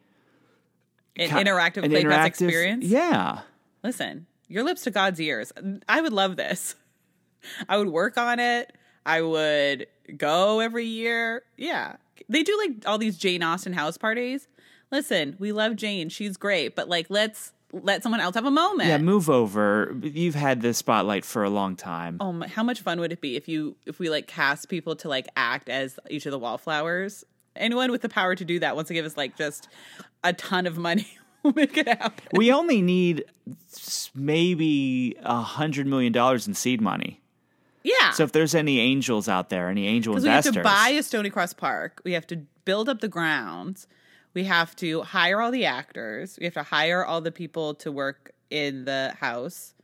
An 1.16 1.28
co- 1.30 1.36
interactive 1.36 1.82
an 1.84 1.90
interactive- 1.92 2.26
experience. 2.26 2.84
Yeah. 2.86 3.40
Listen, 3.84 4.26
your 4.48 4.64
lips 4.64 4.82
to 4.84 4.90
God's 4.90 5.20
ears. 5.20 5.52
I 5.88 6.00
would 6.00 6.12
love 6.12 6.36
this. 6.36 6.74
I 7.68 7.76
would 7.78 7.88
work 7.88 8.16
on 8.16 8.40
it. 8.40 8.72
I 9.08 9.22
would 9.22 9.86
go 10.16 10.60
every 10.60 10.84
year. 10.84 11.42
Yeah. 11.56 11.96
They 12.28 12.42
do 12.42 12.56
like 12.58 12.86
all 12.86 12.98
these 12.98 13.16
Jane 13.16 13.42
Austen 13.42 13.72
house 13.72 13.96
parties. 13.96 14.46
Listen, 14.92 15.34
we 15.38 15.50
love 15.50 15.76
Jane. 15.76 16.10
She's 16.10 16.36
great, 16.36 16.76
but 16.76 16.88
like 16.90 17.06
let's 17.08 17.52
let 17.72 18.02
someone 18.02 18.20
else 18.20 18.34
have 18.34 18.44
a 18.44 18.50
moment. 18.50 18.88
Yeah, 18.88 18.98
move 18.98 19.30
over. 19.30 19.96
You've 20.02 20.34
had 20.34 20.60
the 20.60 20.74
spotlight 20.74 21.24
for 21.24 21.42
a 21.42 21.50
long 21.50 21.74
time. 21.74 22.18
Oh, 22.20 22.32
my, 22.32 22.48
how 22.48 22.62
much 22.62 22.82
fun 22.82 23.00
would 23.00 23.12
it 23.12 23.20
be 23.20 23.34
if 23.36 23.48
you 23.48 23.76
if 23.86 23.98
we 23.98 24.10
like 24.10 24.26
cast 24.26 24.68
people 24.68 24.94
to 24.96 25.08
like 25.08 25.26
act 25.36 25.70
as 25.70 25.98
each 26.10 26.26
of 26.26 26.32
the 26.32 26.38
wallflowers? 26.38 27.24
Anyone 27.56 27.90
with 27.90 28.02
the 28.02 28.08
power 28.10 28.34
to 28.34 28.44
do 28.44 28.58
that 28.60 28.76
wants 28.76 28.88
to 28.88 28.94
give 28.94 29.06
us 29.06 29.16
like 29.16 29.36
just 29.36 29.68
a 30.22 30.34
ton 30.34 30.66
of 30.66 30.76
money. 30.76 31.08
We'll 31.44 31.52
make 31.52 31.76
it 31.78 31.86
happen. 31.86 32.26
We 32.32 32.50
only 32.50 32.82
need 32.82 33.24
maybe 34.12 35.14
a 35.22 35.40
hundred 35.40 35.86
million 35.86 36.12
dollars 36.12 36.48
in 36.48 36.54
seed 36.54 36.80
money. 36.80 37.20
Yeah. 38.00 38.10
So 38.12 38.24
if 38.24 38.32
there's 38.32 38.54
any 38.54 38.80
angels 38.80 39.28
out 39.28 39.48
there, 39.50 39.68
any 39.68 39.86
angel 39.86 40.14
Because 40.14 40.24
we 40.24 40.30
have 40.30 40.52
to 40.52 40.62
buy 40.62 40.88
a 40.98 41.02
Stony 41.02 41.30
Cross 41.30 41.54
Park. 41.54 42.00
We 42.04 42.12
have 42.12 42.26
to 42.28 42.36
build 42.64 42.88
up 42.88 43.00
the 43.00 43.08
grounds. 43.08 43.86
We 44.34 44.44
have 44.44 44.76
to 44.76 45.02
hire 45.02 45.40
all 45.40 45.50
the 45.50 45.64
actors. 45.64 46.36
We 46.38 46.44
have 46.44 46.54
to 46.54 46.62
hire 46.62 47.04
all 47.04 47.20
the 47.20 47.32
people 47.32 47.74
to 47.76 47.90
work 47.90 48.32
in 48.50 48.84
the 48.84 49.14
house. 49.18 49.74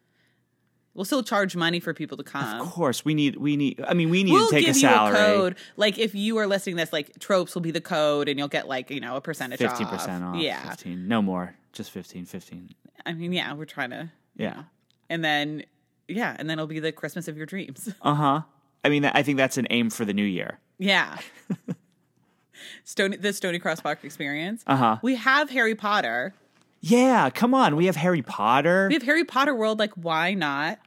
We'll 0.94 1.04
still 1.04 1.24
charge 1.24 1.56
money 1.56 1.80
for 1.80 1.92
people 1.92 2.16
to 2.18 2.22
come. 2.22 2.60
of 2.60 2.70
course, 2.70 3.04
we 3.04 3.14
need 3.14 3.36
we 3.36 3.56
need. 3.56 3.80
I 3.86 3.94
mean, 3.94 4.10
we 4.10 4.22
need 4.22 4.32
we'll 4.32 4.46
to 4.48 4.54
take 4.54 4.66
give 4.66 4.76
a 4.76 4.78
you 4.78 4.80
salary. 4.88 5.16
a 5.16 5.18
code. 5.18 5.56
Like 5.76 5.98
if 5.98 6.14
you 6.14 6.36
are 6.38 6.46
listing 6.46 6.76
this, 6.76 6.92
like 6.92 7.18
tropes 7.18 7.54
will 7.54 7.62
be 7.62 7.72
the 7.72 7.80
code, 7.80 8.28
and 8.28 8.38
you'll 8.38 8.46
get 8.46 8.68
like 8.68 8.90
you 8.90 9.00
know 9.00 9.16
a 9.16 9.20
percentage 9.20 9.60
off. 9.60 9.70
Fifteen 9.76 9.88
percent 9.88 10.22
off. 10.22 10.36
Yeah, 10.36 10.68
15. 10.70 11.08
no 11.08 11.20
more. 11.20 11.56
Just 11.72 11.90
15, 11.90 12.26
15. 12.26 12.70
I 13.04 13.12
mean, 13.14 13.32
yeah, 13.32 13.52
we're 13.54 13.64
trying 13.64 13.90
to, 13.90 14.12
Yeah. 14.36 14.62
and 15.10 15.24
then 15.24 15.64
yeah, 16.08 16.36
and 16.38 16.48
then 16.50 16.58
it'll 16.58 16.66
be 16.66 16.80
the 16.80 16.92
Christmas 16.92 17.28
of 17.28 17.36
your 17.36 17.46
dreams. 17.46 17.92
Uh 18.02 18.14
huh. 18.14 18.40
I 18.84 18.88
mean, 18.90 19.04
I 19.06 19.22
think 19.22 19.38
that's 19.38 19.56
an 19.56 19.66
aim 19.70 19.88
for 19.90 20.04
the 20.04 20.12
new 20.12 20.24
year. 20.24 20.58
Yeah. 20.78 21.16
Stony 22.84 23.16
the 23.16 23.32
Stony 23.32 23.58
Cross 23.58 23.80
Park 23.80 24.04
experience. 24.04 24.62
Uh 24.66 24.76
huh. 24.76 24.96
We 25.02 25.16
have 25.16 25.50
Harry 25.50 25.74
Potter. 25.74 26.34
Yeah, 26.80 27.30
come 27.30 27.54
on. 27.54 27.76
We 27.76 27.86
have 27.86 27.96
Harry 27.96 28.20
Potter. 28.22 28.88
We 28.88 28.94
have 28.94 29.02
Harry 29.04 29.24
Potter 29.24 29.54
World. 29.54 29.78
Like, 29.78 29.92
why 29.94 30.34
not 30.34 30.78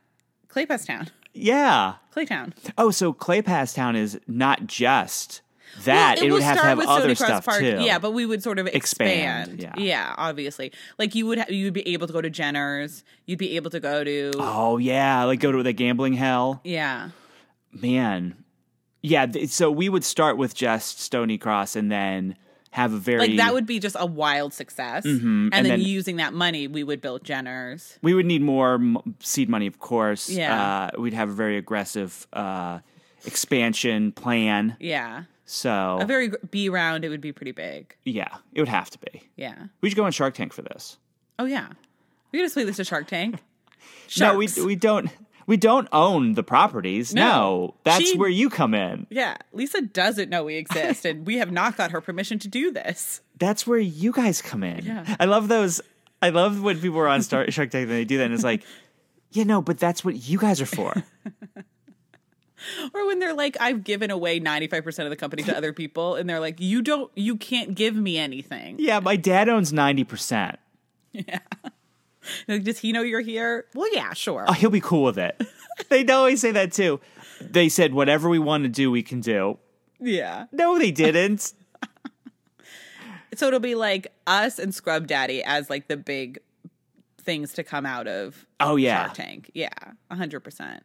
Kleypas 0.49 0.85
Town? 0.85 1.07
yeah. 1.33 1.95
Claytown. 2.15 2.53
Oh, 2.77 2.89
so 2.91 3.13
Kleypas 3.13 3.75
Town 3.75 3.95
is 3.95 4.19
not 4.27 4.65
just 4.67 5.41
that. 5.85 6.15
Well, 6.17 6.25
it, 6.25 6.29
will 6.29 6.33
would 6.35 6.43
have 6.43 6.57
to 6.57 6.63
have 6.63 6.79
other 6.79 7.15
stuff 7.15 7.45
Park. 7.45 7.59
too. 7.59 7.77
Yeah, 7.81 7.99
but 7.99 8.11
we 8.11 8.25
would 8.25 8.41
sort 8.43 8.59
of 8.59 8.67
Expand, 8.67 9.53
expand. 9.59 9.81
yeah. 9.81 10.13
obviously. 10.17 10.71
Like 10.97 11.15
you 11.15 11.25
would, 11.27 11.39
ha- 11.39 11.45
you 11.49 11.65
would 11.65 11.73
be 11.73 11.87
able 11.93 12.07
to 12.07 12.13
go 12.13 12.21
to 12.21 12.29
Jenner's. 12.29 13.03
You'd 13.25 13.39
be 13.39 13.55
able 13.55 13.69
to 13.71 13.79
go 13.79 14.03
to. 14.03 14.31
Oh 14.37 14.77
yeah, 14.77 15.23
like 15.23 15.39
go 15.39 15.51
to 15.51 15.63
the 15.63 15.73
gambling 15.73 16.13
hell. 16.13 16.61
Yeah. 16.63 17.09
Man, 17.73 18.43
Yeah, 19.01 19.25
th- 19.27 19.49
so 19.49 19.69
we 19.71 19.89
would 19.89 20.03
start 20.03 20.37
with 20.37 20.55
just 20.55 20.99
Stony 20.99 21.37
Cross 21.37 21.75
and 21.75 21.91
then 21.91 22.35
have 22.71 22.93
a 22.93 22.97
very 22.97 23.19
Like 23.27 23.37
that 23.37 23.53
would 23.53 23.65
be 23.65 23.79
just 23.79 23.95
a 23.99 24.05
wild 24.05 24.53
success. 24.53 25.05
And, 25.05 25.19
Mm-hmm. 25.19 25.49
and 25.53 25.65
then, 25.65 25.79
then- 25.79 25.81
using 25.81 26.15
that 26.17 26.33
money, 26.33 26.67
we 26.67 26.83
would 26.83 27.01
build 27.01 27.23
Jenner's. 27.23 27.97
we 28.01 28.13
would 28.13 28.25
need 28.25 28.41
more 28.41 28.75
m- 28.75 29.15
seed 29.19 29.49
money, 29.49 29.67
of 29.67 29.79
course. 29.79 30.29
Yeah. 30.29 30.89
uh, 30.95 31.01
we'd 31.01 31.13
have 31.13 31.29
a 31.29 31.33
very 31.33 31.57
aggressive 31.57 32.25
uh, 32.33 32.79
expansion 33.25 34.11
plan. 34.11 34.75
Yeah. 34.79 35.23
So 35.49 35.97
A 36.01 36.05
very 36.05 36.29
B 36.51 36.67
round, 36.69 37.05
it 37.05 37.09
would 37.09 37.21
be 37.21 37.31
pretty 37.31 37.53
big. 37.53 37.95
yeah, 38.03 38.27
it 38.53 38.59
would 38.59 38.67
have 38.69 38.89
to 38.91 38.99
be. 38.99 39.23
Yeah. 39.37 39.55
We 39.81 39.89
should 39.89 39.95
go 39.95 40.03
on 40.03 40.11
Shark 40.11 40.33
Tank 40.33 40.51
for 40.53 40.61
this. 40.61 40.97
Oh 41.39 41.45
yeah. 41.45 41.67
We 42.31 42.39
could 42.39 42.45
just 42.45 42.53
play 42.55 42.65
this 42.65 42.75
to 42.77 42.83
Shark 42.83 43.07
Tank. 43.07 43.39
No, 44.19 44.35
we 44.37 44.47
we 44.65 44.75
don't 44.75 45.09
we 45.45 45.55
don't 45.57 45.87
own 45.93 46.33
the 46.33 46.43
properties. 46.43 47.13
No, 47.13 47.23
No. 47.23 47.75
that's 47.83 48.03
She- 48.11 48.17
where 48.17 48.29
you 48.29 48.49
come 48.49 48.73
in. 48.73 49.07
Yeah, 49.09 49.37
Lisa 49.53 49.81
doesn't 49.81 50.29
know 50.29 50.43
we 50.43 50.55
exist, 50.55 51.05
and 51.05 51.25
we 51.25 51.37
have 51.37 51.51
not 51.51 51.77
got 51.77 51.91
her 51.91 52.01
permission 52.01 52.37
to 52.39 52.47
do 52.49 52.71
this. 52.71 53.21
That's 53.39 53.65
where 53.67 53.79
you 53.79 54.11
guys 54.11 54.41
come 54.41 54.63
in. 54.63 54.83
Yeah. 54.85 55.15
I 55.19 55.25
love 55.25 55.47
those. 55.47 55.79
I 56.21 56.29
love 56.29 56.61
when 56.61 56.79
people 56.81 56.99
are 56.99 57.07
on 57.07 57.21
Star- 57.21 57.49
Shark 57.51 57.69
Tank 57.71 57.83
and 57.83 57.91
they 57.91 58.03
do 58.05 58.17
that, 58.17 58.25
and 58.25 58.33
it's 58.33 58.43
like, 58.43 58.63
yeah, 59.31 59.43
no, 59.45 59.61
but 59.61 59.77
that's 59.77 60.03
what 60.03 60.15
you 60.27 60.37
guys 60.37 60.59
are 60.59 60.65
for. 60.65 60.93
Or 62.93 63.05
when 63.05 63.19
they're 63.19 63.33
like, 63.35 63.55
I've 63.59 63.83
given 63.83 64.09
away 64.09 64.39
95% 64.39 65.03
of 65.03 65.09
the 65.11 65.15
company 65.15 65.43
to 65.43 65.55
other 65.55 65.73
people, 65.73 66.15
and 66.15 66.27
they're 66.29 66.39
like, 66.39 66.59
you 66.59 66.81
don't, 66.81 67.11
you 67.15 67.35
can't 67.37 67.75
give 67.75 67.95
me 67.95 68.17
anything. 68.17 68.77
yeah, 68.79 68.99
my 68.99 69.15
dad 69.15 69.47
owns 69.49 69.71
ninety 69.71 70.03
percent. 70.03 70.57
Like, 72.47 72.63
does 72.63 72.79
he 72.79 72.91
know 72.91 73.03
you're 73.03 73.21
here? 73.21 73.65
Well, 73.73 73.87
yeah, 73.93 74.11
sure. 74.13 74.43
Oh, 74.49 74.51
he'll 74.53 74.69
be 74.69 74.81
cool 74.81 75.03
with 75.03 75.17
it. 75.17 75.41
they 75.89 76.05
always 76.07 76.41
say 76.41 76.51
that 76.51 76.73
too. 76.73 76.99
They 77.39 77.69
said 77.69 77.93
whatever 77.93 78.27
we 78.27 78.37
want 78.37 78.63
to 78.63 78.69
do, 78.69 78.91
we 78.91 79.01
can 79.01 79.21
do. 79.21 79.59
yeah. 79.99 80.47
No, 80.51 80.77
they 80.77 80.91
didn't. 80.91 81.53
So 83.35 83.47
it'll 83.47 83.59
be 83.59 83.75
like 83.75 84.07
us 84.25 84.57
and 84.59 84.73
Scrub 84.75 85.07
Daddy 85.07 85.41
as 85.43 85.69
like 85.69 85.87
the 85.87 85.95
big 85.95 86.39
things 87.21 87.53
to 87.53 87.63
come 87.63 87.85
out 87.85 88.07
of 88.07 88.45
Oh 88.59 88.75
yeah, 88.77 89.03
Shark 89.05 89.13
Tank. 89.13 89.51
Yeah, 89.53 89.69
100%. 90.11 90.79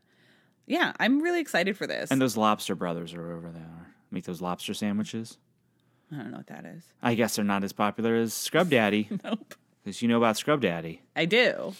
Yeah, 0.73 0.93
I'm 0.99 1.20
really 1.20 1.41
excited 1.41 1.77
for 1.77 1.87
this. 1.87 2.11
and 2.11 2.20
those 2.20 2.37
lobster 2.37 2.75
brothers 2.75 3.12
are 3.14 3.33
over 3.33 3.51
there. 3.51 3.95
Make 4.11 4.25
those 4.25 4.41
lobster 4.41 4.73
sandwiches. 4.75 5.37
I 6.11 6.16
don't 6.16 6.31
know 6.31 6.39
what 6.39 6.47
that 6.49 6.64
is. 6.64 6.83
I 7.03 7.14
guess 7.14 7.37
they're 7.37 7.45
not 7.45 7.62
as 7.64 7.73
popular 7.73 8.14
as 8.16 8.33
Scrub 8.35 8.68
Daddy, 8.70 9.09
Nope. 9.25 9.55
because 9.85 10.01
you 10.03 10.09
know 10.09 10.16
about 10.18 10.37
Scrub 10.37 10.61
Daddy. 10.61 11.03
I 11.16 11.25
do. 11.27 11.75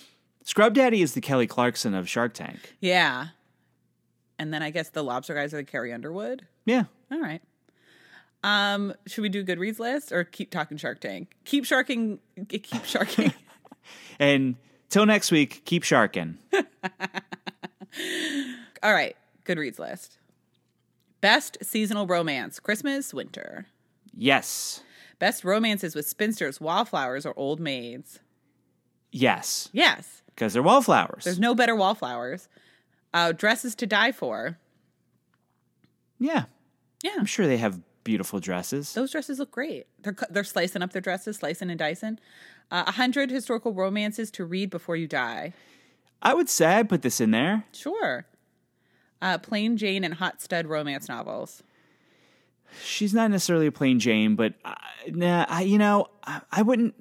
Scrub 0.45 0.75
Daddy 0.75 1.03
is 1.03 1.15
the 1.15 1.21
Kelly 1.21 1.47
Clarkson 1.47 1.95
of 1.95 2.09
Shark 2.09 2.35
Tank. 2.35 2.77
Yeah. 2.81 3.29
And 4.39 4.53
then 4.53 4.63
I 4.63 4.71
guess 4.71 4.89
the 4.91 5.03
lobster 5.05 5.35
guys 5.35 5.55
are 5.55 5.59
the 5.59 5.65
Carrie 5.65 5.93
Underwood. 5.93 6.47
Yeah. 6.65 6.85
All 7.11 7.21
right. 7.21 7.41
Um, 8.45 8.93
should 9.07 9.23
we 9.23 9.29
do 9.29 9.45
Goodreads 9.45 9.79
list 9.79 10.11
or 10.13 10.25
keep 10.25 10.51
talking 10.51 10.77
Shark 10.77 11.01
Tank? 11.01 11.33
Keep 11.45 11.65
sharking. 11.65 12.19
Keep 12.49 12.85
sharking. 12.85 13.33
And 14.19 14.57
till 14.89 15.05
next 15.07 15.31
week, 15.33 15.63
keep 15.65 15.83
sharking. 15.83 16.39
All 18.83 18.93
right. 18.93 19.17
Goodreads 19.45 19.79
list. 19.79 20.19
Best 21.21 21.59
seasonal 21.63 22.07
romance: 22.07 22.59
Christmas, 22.61 23.13
winter. 23.15 23.67
yes. 24.17 24.83
Best 25.19 25.45
romances 25.45 25.95
with 25.95 26.09
spinsters, 26.09 26.61
wallflowers, 26.61 27.25
or 27.25 27.33
old 27.37 27.61
maids. 27.61 28.19
Yes. 29.13 29.69
Yes, 29.73 30.23
Because 30.27 30.53
they're 30.53 30.63
wallflowers. 30.65 31.23
there's 31.25 31.39
no 31.39 31.55
better 31.55 31.77
wallflowers. 31.77 32.49
Uh, 33.15 33.31
dresses 33.31 33.75
to 33.77 33.87
die 33.87 34.11
for. 34.11 34.59
yeah. 36.19 36.45
Yeah, 37.05 37.13
I'm 37.19 37.27
sure 37.27 37.47
they 37.47 37.57
have 37.59 37.81
beautiful 38.05 38.39
dresses. 38.41 38.95
those 38.95 39.11
dresses 39.13 39.39
look 39.39 39.51
great. 39.53 39.87
They're 40.03 40.17
they're 40.31 40.45
slicing 40.45 40.83
up 40.83 40.93
their 40.93 41.03
dresses, 41.03 41.37
slicing 41.37 41.69
and 41.71 41.79
dicing. 41.79 42.19
Uh, 42.71 42.85
A 42.87 42.93
hundred 42.93 43.31
historical 43.31 43.73
romances 43.73 44.31
to 44.33 44.45
read 44.45 44.71
before 44.71 44.97
you 44.97 45.07
die. 45.07 45.53
I 46.21 46.35
would 46.35 46.49
say 46.49 46.79
I 46.79 46.83
put 46.85 47.03
this 47.03 47.21
in 47.21 47.31
there. 47.33 47.65
Sure. 47.73 48.25
Uh, 49.23 49.39
plain 49.39 49.79
Jane 49.79 50.05
and 50.05 50.13
hot 50.13 50.43
stud 50.43 50.67
romance 50.67 51.09
novels. 51.09 51.63
She's 52.83 53.15
not 53.15 53.31
necessarily 53.31 53.69
a 53.69 53.73
plain 53.73 54.01
Jane, 54.01 54.35
but 54.35 54.55
uh, 54.65 54.75
nah, 55.09 55.47
I, 55.49 55.63
you 55.63 55.79
know, 55.79 56.09
I, 56.25 56.41
I 56.51 56.63
wouldn't. 56.63 56.95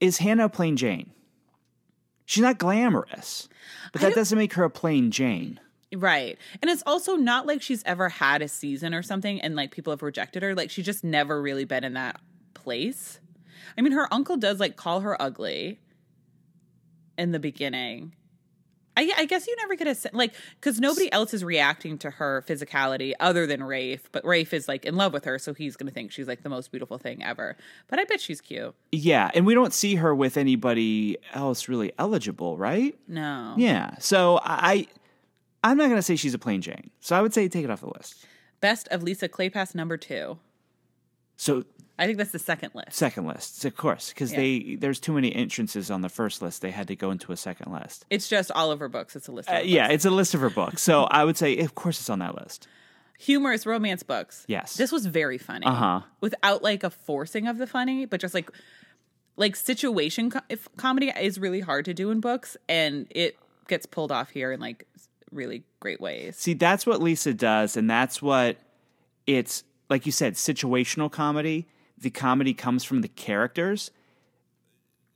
Is 0.00 0.18
Hannah 0.18 0.46
a 0.46 0.48
plain 0.48 0.76
Jane? 0.76 1.12
She's 2.24 2.42
not 2.42 2.58
glamorous, 2.58 3.48
but 3.92 4.00
that 4.00 4.14
doesn't 4.14 4.36
make 4.36 4.54
her 4.54 4.64
a 4.64 4.70
plain 4.70 5.10
Jane. 5.10 5.60
Right. 5.94 6.38
And 6.60 6.70
it's 6.70 6.82
also 6.86 7.14
not 7.14 7.46
like 7.46 7.62
she's 7.62 7.82
ever 7.84 8.08
had 8.08 8.42
a 8.42 8.48
season 8.48 8.94
or 8.94 9.02
something 9.02 9.40
and 9.40 9.54
like 9.54 9.70
people 9.70 9.92
have 9.92 10.02
rejected 10.02 10.42
her. 10.42 10.54
Like 10.54 10.70
she's 10.70 10.84
just 10.84 11.04
never 11.04 11.40
really 11.40 11.64
been 11.64 11.84
in 11.84 11.94
that 11.94 12.20
place. 12.54 13.20
I 13.78 13.82
mean, 13.82 13.92
her 13.92 14.12
uncle 14.12 14.36
does 14.36 14.58
like 14.58 14.76
call 14.76 15.00
her 15.00 15.20
ugly 15.20 15.78
in 17.16 17.30
the 17.30 17.38
beginning. 17.38 18.14
I, 18.96 19.10
I 19.18 19.24
guess 19.26 19.46
you 19.46 19.54
never 19.56 19.74
get 19.74 19.86
a 19.86 19.94
sen- 19.94 20.12
like 20.14 20.32
because 20.60 20.80
nobody 20.80 21.12
else 21.12 21.34
is 21.34 21.44
reacting 21.44 21.98
to 21.98 22.10
her 22.10 22.42
physicality 22.48 23.12
other 23.20 23.46
than 23.46 23.62
Rafe, 23.62 24.08
but 24.12 24.24
Rafe 24.24 24.54
is 24.54 24.68
like 24.68 24.84
in 24.84 24.96
love 24.96 25.12
with 25.12 25.24
her, 25.26 25.38
so 25.38 25.52
he's 25.52 25.76
gonna 25.76 25.90
think 25.90 26.12
she's 26.12 26.26
like 26.26 26.42
the 26.42 26.48
most 26.48 26.70
beautiful 26.70 26.96
thing 26.98 27.22
ever. 27.22 27.56
But 27.88 27.98
I 27.98 28.04
bet 28.04 28.20
she's 28.20 28.40
cute. 28.40 28.74
Yeah, 28.92 29.30
and 29.34 29.44
we 29.44 29.54
don't 29.54 29.74
see 29.74 29.96
her 29.96 30.14
with 30.14 30.36
anybody 30.36 31.18
else 31.34 31.68
really 31.68 31.92
eligible, 31.98 32.56
right? 32.56 32.98
No, 33.06 33.54
Yeah. 33.58 33.96
So 33.98 34.40
I, 34.42 34.86
I'm 35.62 35.76
not 35.76 35.88
gonna 35.88 36.00
say 36.02 36.16
she's 36.16 36.34
a 36.34 36.38
plain 36.38 36.62
Jane. 36.62 36.90
So 37.00 37.16
I 37.16 37.20
would 37.20 37.34
say 37.34 37.48
take 37.48 37.64
it 37.64 37.70
off 37.70 37.80
the 37.80 37.90
list. 37.90 38.24
best 38.60 38.88
of 38.88 39.02
Lisa 39.02 39.28
Kleypas 39.28 39.74
number 39.74 39.96
two. 39.96 40.38
So 41.36 41.64
I 41.98 42.04
think 42.06 42.18
that's 42.18 42.32
the 42.32 42.38
second 42.38 42.72
list. 42.74 42.92
second 42.92 43.26
list, 43.26 43.64
of 43.64 43.76
course, 43.76 44.10
because 44.10 44.30
Yeah. 44.32 44.38
they 44.38 44.76
there's 44.78 45.00
too 45.00 45.12
many 45.14 45.34
entrances 45.34 45.90
on 45.90 46.02
the 46.02 46.08
first 46.10 46.42
list. 46.42 46.60
They 46.62 46.70
had 46.70 46.88
to 46.88 46.96
go 46.96 47.10
into 47.10 47.32
a 47.32 47.36
second 47.36 47.72
list. 47.72 48.04
It's 48.10 48.28
just 48.28 48.50
all 48.52 48.70
of 48.70 48.80
her 48.80 48.88
books. 48.88 49.16
It's 49.16 49.28
a 49.28 49.32
list. 49.32 49.48
Of 49.48 49.56
Uh, 49.56 49.58
yeah, 49.60 49.88
it's 49.88 50.04
a 50.04 50.10
list 50.10 50.34
of 50.34 50.40
her 50.40 50.50
books. 50.50 50.82
So 50.82 51.04
I 51.04 51.24
would 51.24 51.36
say, 51.36 51.56
of 51.58 51.74
course, 51.74 51.98
it's 52.00 52.10
on 52.10 52.18
that 52.20 52.34
list. 52.34 52.68
humorous 53.18 53.64
romance 53.64 54.02
books. 54.02 54.44
Yes. 54.46 54.76
This 54.76 54.92
was 54.92 55.06
very 55.06 55.38
funny. 55.38 55.64
Uh-huh. 55.64 56.02
Without 56.20 56.62
like 56.62 56.84
a 56.84 56.90
forcing 56.90 57.46
of 57.48 57.56
the 57.56 57.66
funny, 57.66 58.04
but 58.04 58.20
just 58.20 58.34
like 58.34 58.50
like 59.38 59.56
situation 59.56 60.30
co- 60.30 60.40
if 60.50 60.68
comedy 60.76 61.08
is 61.18 61.38
really 61.38 61.60
hard 61.60 61.86
to 61.86 61.94
do 61.94 62.10
in 62.10 62.20
books 62.20 62.56
and 62.68 63.06
it 63.10 63.38
gets 63.68 63.86
pulled 63.86 64.12
off 64.12 64.28
here 64.30 64.52
in 64.52 64.60
like 64.60 64.86
really 65.30 65.62
great 65.80 65.98
ways. 66.00 66.36
See, 66.36 66.52
that's 66.52 66.84
what 66.86 67.00
Lisa 67.02 67.32
does, 67.32 67.76
and 67.76 67.88
that's 67.88 68.20
what 68.20 68.58
it's 69.26 69.64
like. 69.88 70.04
You 70.04 70.12
said 70.12 70.34
situational 70.34 71.10
comedy. 71.10 71.66
The 71.98 72.10
comedy 72.10 72.54
comes 72.54 72.84
from 72.84 73.00
the 73.00 73.08
characters. 73.08 73.90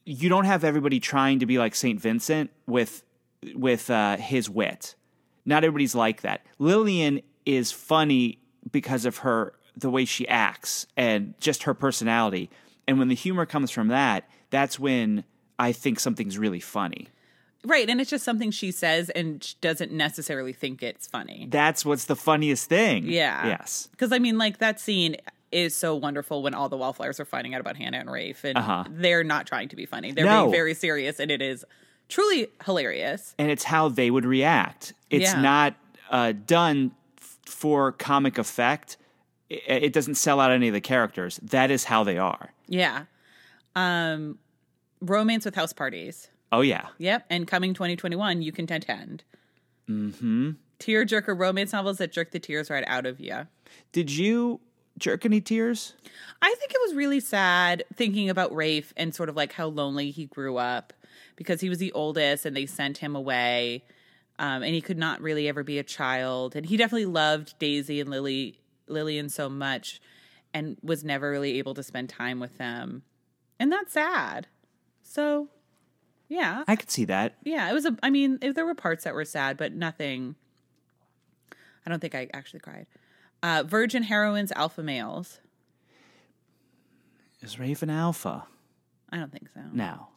You 0.04 0.28
don't 0.28 0.46
have 0.46 0.64
everybody 0.64 0.98
trying 0.98 1.38
to 1.40 1.46
be 1.46 1.58
like 1.58 1.74
Saint 1.74 2.00
Vincent 2.00 2.50
with 2.66 3.02
with 3.54 3.90
uh, 3.90 4.16
his 4.16 4.48
wit. 4.50 4.94
Not 5.44 5.64
everybody's 5.64 5.94
like 5.94 6.22
that. 6.22 6.44
Lillian 6.58 7.22
is 7.46 7.72
funny 7.72 8.38
because 8.70 9.04
of 9.04 9.18
her 9.18 9.54
the 9.76 9.90
way 9.90 10.04
she 10.04 10.28
acts 10.28 10.86
and 10.96 11.34
just 11.40 11.62
her 11.64 11.74
personality. 11.74 12.50
And 12.86 12.98
when 12.98 13.08
the 13.08 13.14
humor 13.14 13.46
comes 13.46 13.70
from 13.70 13.88
that, 13.88 14.28
that's 14.50 14.78
when 14.78 15.24
I 15.58 15.72
think 15.72 16.00
something's 16.00 16.38
really 16.38 16.60
funny. 16.60 17.08
Right, 17.64 17.90
and 17.90 18.00
it's 18.00 18.08
just 18.08 18.24
something 18.24 18.50
she 18.50 18.70
says 18.70 19.10
and 19.10 19.54
doesn't 19.60 19.92
necessarily 19.92 20.54
think 20.54 20.82
it's 20.82 21.06
funny. 21.06 21.46
That's 21.50 21.84
what's 21.84 22.06
the 22.06 22.16
funniest 22.16 22.68
thing. 22.68 23.06
Yeah. 23.06 23.46
Yes. 23.46 23.88
Because 23.90 24.12
I 24.12 24.18
mean, 24.18 24.38
like 24.38 24.58
that 24.58 24.80
scene 24.80 25.16
is 25.52 25.74
so 25.74 25.94
wonderful 25.96 26.42
when 26.42 26.54
all 26.54 26.68
the 26.68 26.76
wallflowers 26.76 27.18
are 27.18 27.24
finding 27.24 27.54
out 27.54 27.60
about 27.60 27.76
Hannah 27.76 27.98
and 27.98 28.10
Rafe, 28.10 28.44
and 28.44 28.56
Uh-huh. 28.56 28.84
they're 28.88 29.24
not 29.24 29.46
trying 29.46 29.68
to 29.68 29.76
be 29.76 29.84
funny. 29.86 30.12
They're 30.12 30.24
No. 30.24 30.42
being 30.44 30.52
very 30.52 30.74
serious, 30.74 31.18
and 31.18 31.30
it 31.30 31.42
is 31.42 31.64
truly 32.08 32.48
hilarious. 32.64 33.34
and 33.38 33.50
it's 33.50 33.64
how 33.64 33.88
they 33.88 34.10
would 34.10 34.24
react. 34.24 34.92
It's 35.10 35.32
Yeah. 35.32 35.40
not 35.40 35.74
uh, 36.10 36.32
done 36.32 36.90
f- 37.18 37.38
for 37.46 37.92
comic 37.92 38.36
effect. 38.36 38.96
It, 39.48 39.62
it 39.84 39.92
doesn't 39.92 40.16
sell 40.16 40.40
out 40.40 40.50
any 40.50 40.66
of 40.68 40.74
the 40.74 40.80
characters. 40.80 41.38
That 41.40 41.70
is 41.70 41.84
how 41.84 42.02
they 42.02 42.18
are. 42.18 42.52
Yeah. 42.66 43.04
Um, 43.76 44.38
romance 45.00 45.44
with 45.44 45.54
house 45.54 45.72
parties. 45.72 46.28
Oh 46.52 46.62
yeah, 46.62 46.88
Yep. 46.98 47.26
And 47.30 47.46
coming 47.46 47.74
2021, 47.74 48.42
you 48.42 48.50
can 48.50 48.64
attend. 48.72 49.22
Mm-hmm. 49.88 50.50
Tear 50.80 51.04
jerker 51.04 51.38
romance 51.38 51.72
novels 51.72 51.98
that 51.98 52.10
jerk 52.12 52.32
the 52.32 52.40
tears 52.40 52.70
right 52.70 52.84
out 52.88 53.06
of 53.06 53.20
you. 53.20 53.46
did 53.92 54.10
you 54.10 54.60
jerk 55.00 55.24
any 55.24 55.40
tears? 55.40 55.94
I 56.42 56.54
think 56.58 56.72
it 56.72 56.80
was 56.86 56.94
really 56.94 57.20
sad 57.20 57.84
thinking 57.94 58.30
about 58.30 58.54
Rafe 58.54 58.92
and 58.96 59.14
sort 59.14 59.28
of 59.28 59.36
like 59.36 59.52
how 59.52 59.66
lonely 59.66 60.10
he 60.10 60.26
grew 60.26 60.56
up 60.56 60.92
because 61.36 61.60
he 61.60 61.68
was 61.68 61.78
the 61.78 61.92
oldest 61.92 62.46
and 62.46 62.56
they 62.56 62.66
sent 62.66 62.98
him 62.98 63.16
away. 63.16 63.84
Um, 64.38 64.62
and 64.62 64.74
he 64.74 64.80
could 64.80 64.96
not 64.96 65.20
really 65.20 65.48
ever 65.48 65.62
be 65.62 65.78
a 65.78 65.82
child. 65.82 66.56
And 66.56 66.64
he 66.64 66.76
definitely 66.76 67.06
loved 67.06 67.58
Daisy 67.58 68.00
and 68.00 68.08
Lily 68.08 68.58
Lillian 68.86 69.28
so 69.28 69.48
much 69.48 70.00
and 70.52 70.76
was 70.82 71.04
never 71.04 71.30
really 71.30 71.58
able 71.58 71.74
to 71.74 71.82
spend 71.82 72.08
time 72.08 72.40
with 72.40 72.58
them. 72.58 73.02
And 73.58 73.70
that's 73.70 73.92
sad. 73.92 74.46
So 75.02 75.48
yeah. 76.30 76.62
I 76.68 76.76
could 76.76 76.90
see 76.90 77.04
that. 77.06 77.36
Yeah, 77.44 77.68
it 77.68 77.74
was 77.74 77.84
a. 77.84 77.96
I 78.02 78.08
mean, 78.08 78.38
there 78.40 78.64
were 78.64 78.74
parts 78.74 79.04
that 79.04 79.14
were 79.14 79.24
sad, 79.24 79.56
but 79.56 79.74
nothing. 79.74 80.36
I 81.84 81.90
don't 81.90 81.98
think 82.00 82.14
I 82.14 82.28
actually 82.32 82.60
cried. 82.60 82.86
Uh, 83.42 83.62
virgin 83.66 84.02
heroines, 84.04 84.52
alpha 84.52 84.82
males. 84.82 85.40
Is 87.42 87.58
Raven 87.58 87.88
alpha? 87.88 88.44
I 89.10 89.16
don't 89.16 89.32
think 89.32 89.48
so. 89.54 89.60
No. 89.72 90.08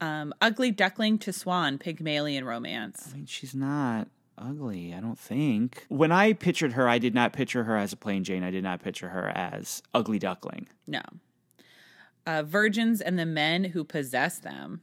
Um, 0.00 0.34
ugly 0.40 0.70
duckling 0.70 1.18
to 1.20 1.32
swan, 1.32 1.78
Pygmalion 1.78 2.44
romance. 2.44 3.08
I 3.10 3.16
mean, 3.16 3.26
she's 3.26 3.54
not 3.54 4.08
ugly, 4.36 4.92
I 4.94 5.00
don't 5.00 5.18
think. 5.18 5.86
When 5.88 6.12
I 6.12 6.34
pictured 6.34 6.74
her, 6.74 6.88
I 6.88 6.98
did 6.98 7.14
not 7.14 7.32
picture 7.32 7.64
her 7.64 7.76
as 7.76 7.94
a 7.94 7.96
plain 7.96 8.22
Jane. 8.22 8.42
I 8.42 8.50
did 8.50 8.62
not 8.62 8.82
picture 8.82 9.08
her 9.08 9.28
as 9.28 9.82
ugly 9.94 10.18
duckling. 10.18 10.68
No. 10.86 11.00
Uh, 12.26 12.42
virgins 12.42 13.00
and 13.00 13.18
the 13.18 13.24
men 13.24 13.64
who 13.64 13.84
possess 13.84 14.38
them. 14.38 14.82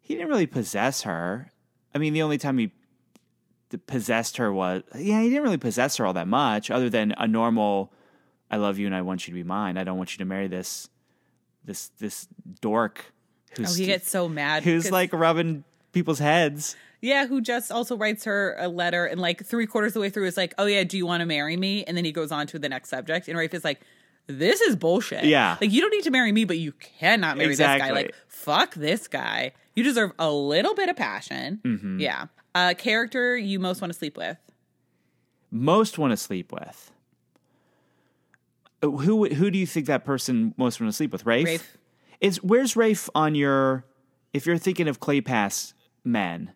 He 0.00 0.14
didn't 0.14 0.28
really 0.28 0.46
possess 0.46 1.02
her. 1.02 1.50
I 1.94 1.98
mean, 1.98 2.12
the 2.12 2.22
only 2.22 2.38
time 2.38 2.58
he 2.58 2.72
possessed 3.78 4.36
her 4.38 4.52
was, 4.52 4.82
yeah, 4.96 5.20
he 5.20 5.28
didn't 5.28 5.42
really 5.44 5.56
possess 5.58 5.96
her 5.96 6.06
all 6.06 6.12
that 6.14 6.28
much, 6.28 6.70
other 6.70 6.88
than 6.90 7.12
a 7.18 7.26
normal, 7.28 7.92
I 8.50 8.56
love 8.56 8.78
you 8.78 8.86
and 8.86 8.94
I 8.94 9.02
want 9.02 9.26
you 9.26 9.32
to 9.32 9.34
be 9.34 9.44
mine. 9.44 9.76
I 9.78 9.84
don't 9.84 9.96
want 9.98 10.12
you 10.12 10.18
to 10.18 10.24
marry 10.24 10.48
this, 10.48 10.88
this, 11.64 11.88
this 11.98 12.28
dork 12.60 13.12
Oh, 13.52 13.62
who's, 13.62 13.76
he 13.76 13.84
gets 13.84 14.08
so 14.10 14.28
mad. 14.30 14.62
who's 14.62 14.90
like 14.90 15.12
rubbing 15.12 15.64
people's 15.92 16.18
heads. 16.18 16.74
yeah, 17.02 17.26
who 17.26 17.42
just 17.42 17.70
also 17.70 17.98
writes 17.98 18.24
her 18.24 18.56
a 18.58 18.66
letter 18.68 19.04
and 19.04 19.20
like 19.20 19.44
three 19.44 19.66
quarters 19.66 19.90
of 19.90 19.94
the 19.94 20.00
way 20.00 20.08
through 20.08 20.24
is 20.26 20.38
like, 20.38 20.54
oh 20.56 20.64
yeah, 20.64 20.84
do 20.84 20.96
you 20.96 21.04
want 21.04 21.20
to 21.20 21.26
marry 21.26 21.56
me? 21.58 21.84
And 21.84 21.94
then 21.94 22.04
he 22.06 22.12
goes 22.12 22.32
on 22.32 22.46
to 22.46 22.58
the 22.58 22.70
next 22.70 22.88
subject, 22.88 23.28
and 23.28 23.36
Rafe 23.36 23.52
is 23.52 23.62
like, 23.62 23.82
this 24.26 24.62
is 24.62 24.74
bullshit. 24.76 25.24
Yeah. 25.24 25.58
like 25.60 25.70
you 25.70 25.82
don't 25.82 25.90
need 25.90 26.04
to 26.04 26.10
marry 26.10 26.32
me, 26.32 26.44
but 26.46 26.56
you 26.58 26.72
cannot 26.72 27.36
marry 27.36 27.50
this 27.50 27.58
guy. 27.58 27.90
Like 27.90 28.14
fuck 28.28 28.72
this 28.74 29.06
guy. 29.06 29.52
You 29.74 29.82
deserve 29.84 30.12
a 30.18 30.30
little 30.30 30.74
bit 30.74 30.88
of 30.88 30.96
passion. 30.96 31.60
Mm-hmm. 31.62 32.00
Yeah. 32.00 32.26
Uh, 32.54 32.74
character 32.76 33.36
you 33.36 33.58
most 33.58 33.80
want 33.80 33.92
to 33.92 33.98
sleep 33.98 34.16
with. 34.16 34.36
most 35.50 35.98
want 35.98 36.10
to 36.12 36.16
sleep 36.16 36.52
with. 36.52 36.90
Uh, 38.82 38.88
Who 38.90 39.26
who 39.26 39.50
do 39.50 39.58
you 39.58 39.66
think 39.66 39.86
that 39.86 40.04
person 40.04 40.54
most 40.56 40.80
want 40.80 40.92
to 40.92 40.96
sleep 40.96 41.12
with? 41.12 41.24
Rafe. 41.26 41.46
Rafe. 41.46 41.78
Is 42.20 42.42
where's 42.42 42.76
Rafe 42.76 43.08
on 43.14 43.34
your? 43.34 43.84
If 44.32 44.46
you're 44.46 44.58
thinking 44.58 44.88
of 44.88 45.00
Kleypas 45.00 45.72
men. 46.04 46.52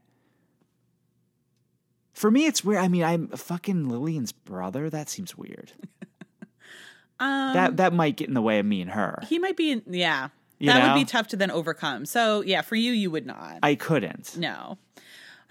For 2.15 2.31
me, 2.31 2.47
it's 2.47 2.65
weird. 2.65 2.83
I 2.83 2.89
mean, 2.89 3.05
I'm 3.05 3.29
fucking 3.29 3.89
Lillian's 3.91 4.33
brother. 4.33 4.89
That 4.89 5.09
seems 5.09 5.37
weird. 5.37 5.73
Um, 7.19 7.55
that 7.55 7.79
that 7.79 7.95
might 7.95 8.19
get 8.19 8.29
in 8.29 8.35
the 8.35 8.43
way 8.43 8.59
of 8.59 8.67
me 8.67 8.83
and 8.83 8.91
her. 8.91 9.21
he 9.27 9.39
might 9.39 9.57
be. 9.57 9.81
Yeah, 9.87 10.29
You 10.59 10.67
that 10.67 10.93
would 10.93 11.01
be 11.01 11.07
tough 11.07 11.29
to 11.29 11.37
then 11.37 11.51
overcome. 11.51 12.05
So 12.05 12.43
yeah, 12.43 12.61
for 12.61 12.75
you, 12.77 12.93
you 12.93 13.11
would 13.11 13.25
not. 13.25 13.61
I 13.63 13.75
couldn't. 13.75 14.37
no, 14.37 14.77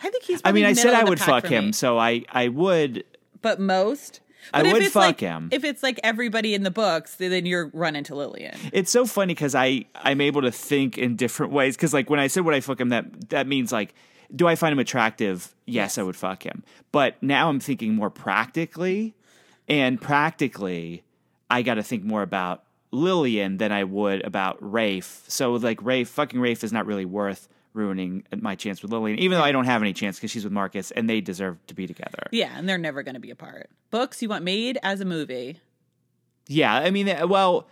I 0.02 0.10
think 0.10 0.24
he's. 0.24 0.42
I 0.44 0.52
mean, 0.52 0.66
I 0.66 0.74
said 0.74 0.94
I 0.94 1.04
would 1.04 1.20
fuck 1.20 1.46
him, 1.46 1.68
me. 1.68 1.72
so 1.72 1.98
I 1.98 2.24
I 2.30 2.48
would. 2.50 3.04
but 3.42 3.60
most. 3.60 4.22
I 4.54 4.60
But 4.60 4.68
if 4.68 4.74
would 4.74 4.82
it's 4.84 4.94
fuck 4.94 5.02
like, 5.04 5.20
him. 5.22 5.50
If 5.52 5.64
it's 5.64 5.82
like 5.82 6.00
everybody 6.04 6.54
in 6.54 6.62
the 6.62 6.70
books, 6.70 7.16
then 7.16 7.48
you're 7.48 7.72
running 7.74 8.04
to 8.04 8.16
Lillian. 8.16 8.56
It's 8.72 8.92
so 8.92 9.06
funny 9.08 9.34
because 9.34 9.56
I 9.56 9.86
I'm 9.96 10.22
able 10.22 10.44
to 10.44 10.52
think 10.52 11.00
in 11.00 11.16
different 11.16 11.52
ways. 11.52 11.76
Because 11.76 11.94
like 11.96 12.10
when 12.12 12.20
I 12.20 12.28
said 12.28 12.46
would 12.46 12.54
I 12.54 12.60
fuck 12.60 12.80
him, 12.80 12.90
that 12.90 13.30
that 13.30 13.48
means 13.48 13.72
like, 13.72 13.96
do 14.36 14.48
I 14.48 14.56
find 14.56 14.72
him 14.72 14.80
attractive? 14.80 15.56
Yes, 15.66 15.98
I 15.98 16.04
would 16.04 16.16
fuck 16.16 16.44
him. 16.44 16.64
But 16.92 17.22
now 17.24 17.50
I'm 17.50 17.60
thinking 17.60 17.96
more 17.96 18.12
practically, 18.12 19.16
and 19.68 20.00
practically, 20.00 21.04
I 21.50 21.64
got 21.64 21.76
to 21.76 21.84
think 21.84 22.04
more 22.04 22.22
about 22.22 22.64
Lillian 22.92 23.58
than 23.58 23.72
I 23.72 23.84
would 23.84 24.24
about 24.26 24.58
Rafe. 24.62 25.24
So 25.28 25.54
like 25.54 25.82
Rafe, 25.82 26.08
fucking 26.10 26.40
Rafe 26.40 26.64
is 26.64 26.72
not 26.72 26.86
really 26.86 27.06
worth 27.06 27.48
ruining 27.76 28.24
my 28.40 28.56
chance 28.56 28.82
with 28.82 28.92
Lillian, 28.92 29.20
even 29.20 29.38
though 29.38 29.44
I 29.44 29.52
don't 29.52 29.66
have 29.66 29.82
any 29.82 29.94
chance 29.94 30.18
because 30.18 30.32
she's 30.32 30.44
with 30.44 30.54
Marcus 30.54 30.92
and 30.92 31.10
they 31.10 31.22
deserve 31.22 31.58
to 31.68 31.74
be 31.76 31.86
together. 31.88 32.28
Yeah, 32.32 32.58
and 32.58 32.68
they're 32.68 32.78
never 32.78 33.04
going 33.04 33.16
to 33.16 33.20
be 33.22 33.32
apart. 33.32 33.70
Books 33.92 34.22
you 34.22 34.30
want 34.30 34.44
made 34.44 34.78
as 34.84 35.02
a 35.02 35.06
movie. 35.06 35.60
Yeah, 36.48 36.74
I 36.74 36.92
mean, 36.92 37.10
uh, 37.10 37.28
well, 37.28 37.68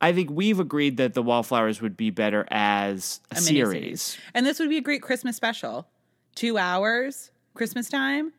I 0.00 0.12
think 0.12 0.30
we've 0.30 0.58
agreed 0.60 0.96
that 0.96 1.14
the 1.14 1.22
Wallflowers 1.22 1.80
would 1.80 1.96
be 1.96 2.10
better 2.10 2.46
as 2.50 3.20
a, 3.30 3.36
a 3.36 3.40
series. 3.40 4.18
And 4.34 4.44
this 4.44 4.58
would 4.58 4.68
be 4.68 4.76
a 4.78 4.82
great 4.82 5.02
Christmas 5.02 5.36
special. 5.36 5.86
Two 6.34 6.58
hours, 6.58 7.30
Christmas 7.54 7.88
time. 7.88 8.32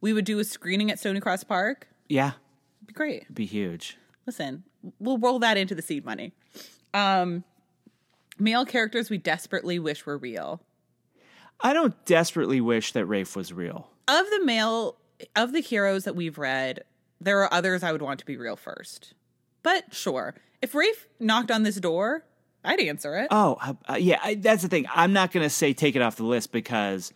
We 0.00 0.12
would 0.12 0.24
do 0.24 0.38
a 0.38 0.44
screening 0.44 0.90
at 0.90 0.98
Stony 0.98 1.20
Cross 1.20 1.44
Park. 1.44 1.88
Yeah, 2.08 2.32
It'd 2.78 2.86
be 2.88 2.92
great. 2.94 3.22
it'd 3.22 3.34
be 3.34 3.46
huge. 3.46 3.96
Listen, 4.26 4.64
we'll 5.00 5.18
roll 5.18 5.38
that 5.40 5.56
into 5.56 5.74
the 5.74 5.82
seed 5.82 6.04
money. 6.04 6.32
Um, 6.94 7.42
male 8.38 8.64
characters 8.64 9.10
we 9.10 9.18
desperately 9.18 9.78
wish 9.78 10.06
were 10.06 10.18
real. 10.18 10.60
I 11.60 11.72
don't 11.72 12.04
desperately 12.04 12.60
wish 12.60 12.92
that 12.92 13.06
Rafe 13.06 13.34
was 13.34 13.52
real. 13.52 13.90
Of 14.06 14.26
the 14.30 14.44
male, 14.44 14.96
of 15.34 15.52
the 15.52 15.60
heroes 15.60 16.04
that 16.04 16.14
we've 16.16 16.38
read, 16.38 16.84
there 17.20 17.40
are 17.42 17.52
others 17.52 17.82
I 17.82 17.92
would 17.92 18.02
want 18.02 18.20
to 18.20 18.26
be 18.26 18.36
real 18.36 18.56
first. 18.56 19.14
But 19.62 19.92
sure, 19.92 20.34
if 20.62 20.74
Rafe 20.74 21.08
knocked 21.18 21.50
on 21.50 21.64
this 21.64 21.76
door, 21.76 22.24
I'd 22.64 22.80
answer 22.80 23.16
it. 23.16 23.28
Oh, 23.30 23.58
uh, 23.88 23.96
yeah, 23.98 24.18
I, 24.22 24.34
that's 24.36 24.62
the 24.62 24.68
thing. 24.68 24.86
I'm 24.94 25.12
not 25.12 25.32
going 25.32 25.42
to 25.44 25.50
say 25.50 25.72
take 25.72 25.96
it 25.96 26.02
off 26.02 26.16
the 26.16 26.24
list 26.24 26.52
because 26.52 27.12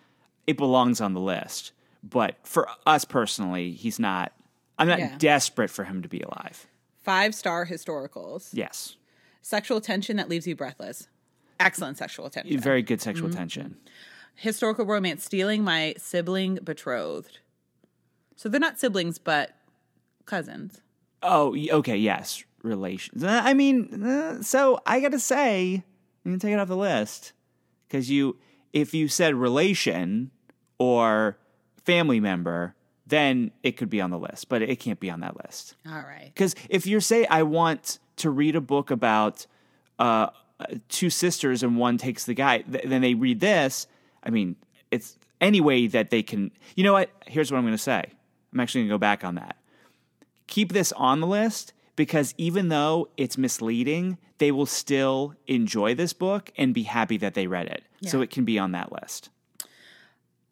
it 0.47 0.57
belongs 0.57 1.01
on 1.01 1.14
the 1.14 1.20
list. 1.20 1.73
But 2.03 2.37
for 2.43 2.68
us 2.85 3.05
personally, 3.05 3.73
he's 3.73 3.99
not. 4.01 4.33
I'm 4.79 4.89
not 4.89 4.99
Yeah. 4.99 5.16
desperate 5.18 5.70
for 5.70 5.85
him 5.85 6.03
to 6.03 6.09
be 6.09 6.20
alive. 6.20 6.66
Five 7.01 7.35
star 7.35 7.66
historicals. 7.66 8.51
Yes, 8.53 8.97
Sexual 9.45 9.81
tension 9.81 10.16
that 10.16 10.29
leaves 10.29 10.47
you 10.47 10.55
breathless. 10.57 11.09
Excellent 11.65 11.99
sexual 11.99 12.29
tension. 12.31 12.59
very 12.61 12.83
good 12.83 13.01
sexual 13.01 13.29
Mm-hmm. 13.29 13.39
tension. 13.39 13.77
Historical 14.35 14.85
romance 14.87 15.25
stealing 15.25 15.63
my 15.63 15.95
sibling 15.99 16.57
betrothed. 16.65 17.39
So 18.37 18.49
they're 18.49 18.61
not 18.61 18.81
siblings, 18.81 19.19
but 19.19 19.55
cousins. 20.25 20.81
Oh, 21.23 21.55
okay, 21.71 21.97
yes, 21.97 22.43
relations. 22.63 23.23
Uh, 23.23 23.41
I 23.45 23.55
mean, 23.55 24.03
uh, 24.03 24.43
so 24.43 24.81
I 24.87 25.01
got 25.01 25.13
to 25.13 25.21
say, 25.21 25.85
I'm 26.25 26.33
gonna 26.33 26.39
take 26.39 26.53
it 26.53 26.59
off 26.59 26.69
the 26.69 26.77
list 26.77 27.33
because 27.87 28.11
you, 28.11 28.37
if 28.73 28.95
you 28.95 29.07
said 29.09 29.35
relation 29.35 30.31
or 30.79 31.39
family 31.85 32.19
member, 32.21 32.75
then 33.07 33.51
it 33.63 33.73
could 33.77 33.91
be 33.91 34.01
on 34.01 34.11
the 34.11 34.19
list, 34.19 34.49
but 34.49 34.63
it 34.63 34.77
can't 34.81 34.99
be 34.99 35.11
on 35.11 35.21
that 35.21 35.37
list. 35.45 35.77
All 35.87 35.93
right. 35.93 36.31
Because 36.35 36.55
if 36.71 36.87
you 36.87 37.01
say 37.01 37.27
I 37.27 37.43
want 37.43 37.99
to 38.17 38.31
read 38.31 38.57
a 38.57 38.61
book 38.61 38.91
about 38.91 39.47
uh, 39.99 40.29
two 40.89 41.11
sisters 41.11 41.63
and 41.63 41.77
one 41.77 41.99
takes 41.99 42.25
the 42.25 42.35
guy, 42.35 42.59
th- 42.59 42.85
then 42.85 43.03
they 43.03 43.15
read 43.15 43.41
this. 43.41 43.87
I 44.23 44.31
mean, 44.31 44.57
it's 44.91 45.19
any 45.41 45.61
way 45.61 45.87
that 45.89 46.11
they 46.11 46.23
can. 46.23 46.51
You 46.77 46.85
know 46.85 46.93
what? 46.93 47.11
Here's 47.27 47.51
what 47.51 47.59
I'm 47.59 47.65
going 47.65 47.75
to 47.75 47.79
say. 47.79 48.05
I'm 48.53 48.61
actually 48.61 48.83
going 48.83 48.89
to 48.91 48.95
go 48.95 48.99
back 48.99 49.25
on 49.25 49.37
that. 49.37 49.57
Keep 50.47 50.73
this 50.73 50.93
on 50.93 51.21
the 51.21 51.27
list 51.27 51.73
because 51.97 52.35
even 52.37 52.69
though 52.69 53.09
it's 53.17 53.39
misleading, 53.39 54.19
they 54.39 54.53
will 54.53 54.67
still 54.67 55.35
enjoy 55.47 55.95
this 55.95 56.13
book 56.13 56.51
and 56.57 56.75
be 56.75 56.83
happy 56.83 57.17
that 57.19 57.35
they 57.35 57.47
read 57.47 57.67
it. 57.69 57.83
So 58.05 58.21
it 58.21 58.31
can 58.31 58.45
be 58.45 58.59
on 58.59 58.73
that 58.73 58.91
list. 58.91 59.31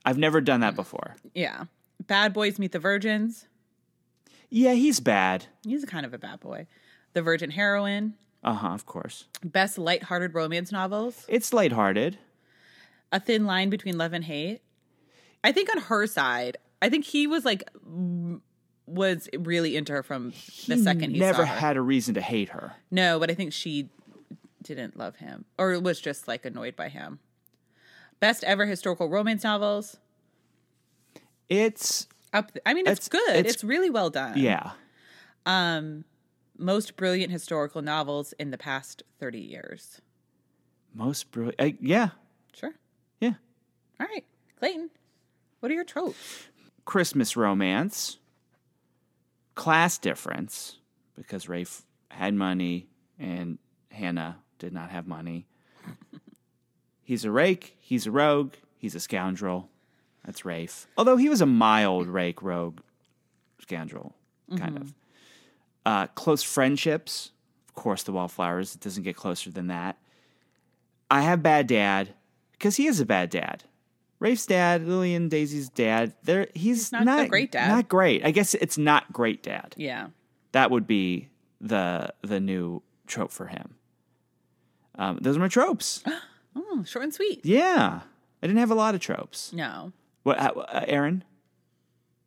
I've 0.05 0.19
never 0.19 0.41
done 0.41 0.61
that 0.61 0.77
before. 0.77 1.17
Yeah. 1.35 1.65
Bad 2.07 2.33
boys 2.33 2.59
meet 2.59 2.73
the 2.73 2.79
virgins. 2.79 3.49
Yeah, 4.49 4.73
he's 4.73 5.01
bad. 5.01 5.47
He's 5.65 5.85
a 5.85 5.87
kind 5.87 6.07
of 6.07 6.15
a 6.15 6.19
bad 6.19 6.41
boy. 6.41 6.67
The 7.13 7.23
virgin 7.23 7.51
heroine. 7.51 8.15
Uh 8.43 8.55
huh, 8.55 8.69
of 8.69 8.87
course. 8.87 9.27
Best 9.45 9.77
lighthearted 9.79 10.35
romance 10.35 10.73
novels. 10.73 11.25
It's 11.29 11.53
lighthearted. 11.53 12.19
A 13.13 13.21
thin 13.21 13.45
line 13.45 13.71
between 13.71 13.99
love 13.99 14.13
and 14.13 14.25
hate. 14.25 14.63
I 15.45 15.53
think 15.53 15.69
on 15.75 15.83
her 15.83 16.07
side, 16.07 16.57
I 16.81 16.89
think 16.89 17.05
he 17.05 17.27
was 17.27 17.45
like 17.45 17.69
was 18.87 19.29
really 19.39 19.77
into 19.77 19.93
her 19.93 20.03
from 20.03 20.31
the 20.67 20.77
second 20.79 21.13
he 21.13 21.19
never 21.21 21.43
saw 21.43 21.49
her. 21.49 21.59
had 21.61 21.77
a 21.77 21.81
reason 21.83 22.15
to 22.15 22.21
hate 22.21 22.49
her. 22.51 22.73
No, 22.91 23.19
but 23.21 23.31
I 23.31 23.35
think 23.35 23.53
she 23.53 23.89
didn't 24.63 24.97
love 24.97 25.17
him 25.17 25.45
or 25.59 25.79
was 25.81 26.01
just 26.01 26.27
like 26.29 26.45
annoyed 26.45 26.77
by 26.77 26.89
him. 26.89 27.19
Best 28.21 28.43
ever 28.45 28.67
historical 28.67 29.09
romance 29.09 29.45
novels. 29.45 29.97
It's 31.49 32.07
Up 32.33 32.53
I 32.67 32.75
mean 32.75 32.87
it's, 32.87 33.07
It's- 33.07 33.09
good. 33.09 33.37
it's- 33.37 33.55
It's, 33.55 33.65
really 33.65 33.91
well 33.91 34.11
done. 34.11 34.39
yeah. 34.39 34.73
Most 36.61 36.95
brilliant 36.97 37.33
historical 37.33 37.81
novels 37.81 38.35
in 38.39 38.51
the 38.51 38.59
past 38.59 39.03
30 39.19 39.39
years. 39.39 40.03
Most 40.95 41.31
brilliant. 41.31 41.81
Yeah. 41.81 42.11
Sure. 42.53 42.75
Yeah. 43.19 43.33
All 43.99 44.07
right. 44.07 44.25
Clayton, 44.59 44.91
what 45.61 45.73
are 45.73 45.75
your 45.75 45.85
tropes? 45.85 46.49
Christmas 46.85 47.35
romance. 47.35 48.19
Class 49.55 49.97
difference 49.97 50.77
because 51.17 51.49
Rafe 51.49 51.83
had 52.11 52.35
money 52.35 52.89
and 53.19 53.59
Hannah 53.91 54.39
did 54.59 54.75
not 54.75 54.91
have 54.91 55.07
money. 55.07 55.47
he's 57.03 57.25
a 57.25 57.31
rake, 57.31 57.77
he's 57.81 58.07
a 58.07 58.11
rogue, 58.11 58.55
he's 58.77 58.95
a 58.95 59.01
scoundrel. 59.01 59.71
That's 60.25 60.45
Rafe. 60.45 60.87
Although 60.99 61.17
he 61.17 61.31
was 61.31 61.41
a 61.41 61.47
mild 61.47 62.07
rake, 62.07 62.43
rogue, 62.43 62.81
scoundrel, 63.61 64.15
kind 64.51 64.75
mm-hmm. 64.75 64.83
of. 64.83 64.95
Uh, 65.91 66.07
close 66.15 66.45
friendships. 66.45 67.33
Of 67.69 67.75
course, 67.75 68.05
the 68.05 68.13
Wallflowers. 68.13 68.77
It 68.77 68.81
doesn't 68.81 69.03
get 69.03 69.17
closer 69.17 69.51
than 69.51 69.67
that. 69.67 69.99
I 71.11 71.23
have 71.23 71.43
bad 71.43 71.67
dad 71.67 72.15
because 72.53 72.77
he 72.77 72.87
is 72.87 73.01
a 73.01 73.05
bad 73.05 73.29
dad. 73.29 73.65
Rafe's 74.21 74.47
dad, 74.47 74.87
Lillian, 74.87 75.29
Daisy's 75.29 75.69
dad, 75.69 76.15
they're 76.23 76.47
he's, 76.55 76.93
not 76.93 77.05
not, 77.05 77.25
a 77.25 77.29
great 77.29 77.51
dad. 77.51 77.67
Not 77.67 77.89
great. 77.89 78.25
I 78.25 78.31
guess 78.31 78.55
it's 78.55 78.79
not 78.79 79.13
great 79.13 79.43
dad. 79.43 79.75
Yeah. 79.77 80.11
That 80.53 80.71
would 80.71 80.87
be 80.87 81.29
the 81.61 82.15
the 82.23 82.39
new 82.39 82.83
trope 83.09 83.33
for 83.33 83.49
him. 83.49 83.75
Um, 84.95 85.19
those 85.21 85.37
are 85.37 85.41
my 85.41 85.49
tropes. 85.49 86.05
Oh, 86.57 86.83
short 86.85 87.05
and 87.05 87.15
sweet. 87.15 87.47
yeah, 87.47 88.01
I 88.43 88.47
didn't 88.47 88.59
have 88.59 88.73
a 88.73 88.75
lot 88.75 88.97
of 88.97 89.01
tropes. 89.01 89.53
No. 89.53 89.93
What, 90.25 90.39
uh, 90.39 90.85
Erin? 90.89 91.23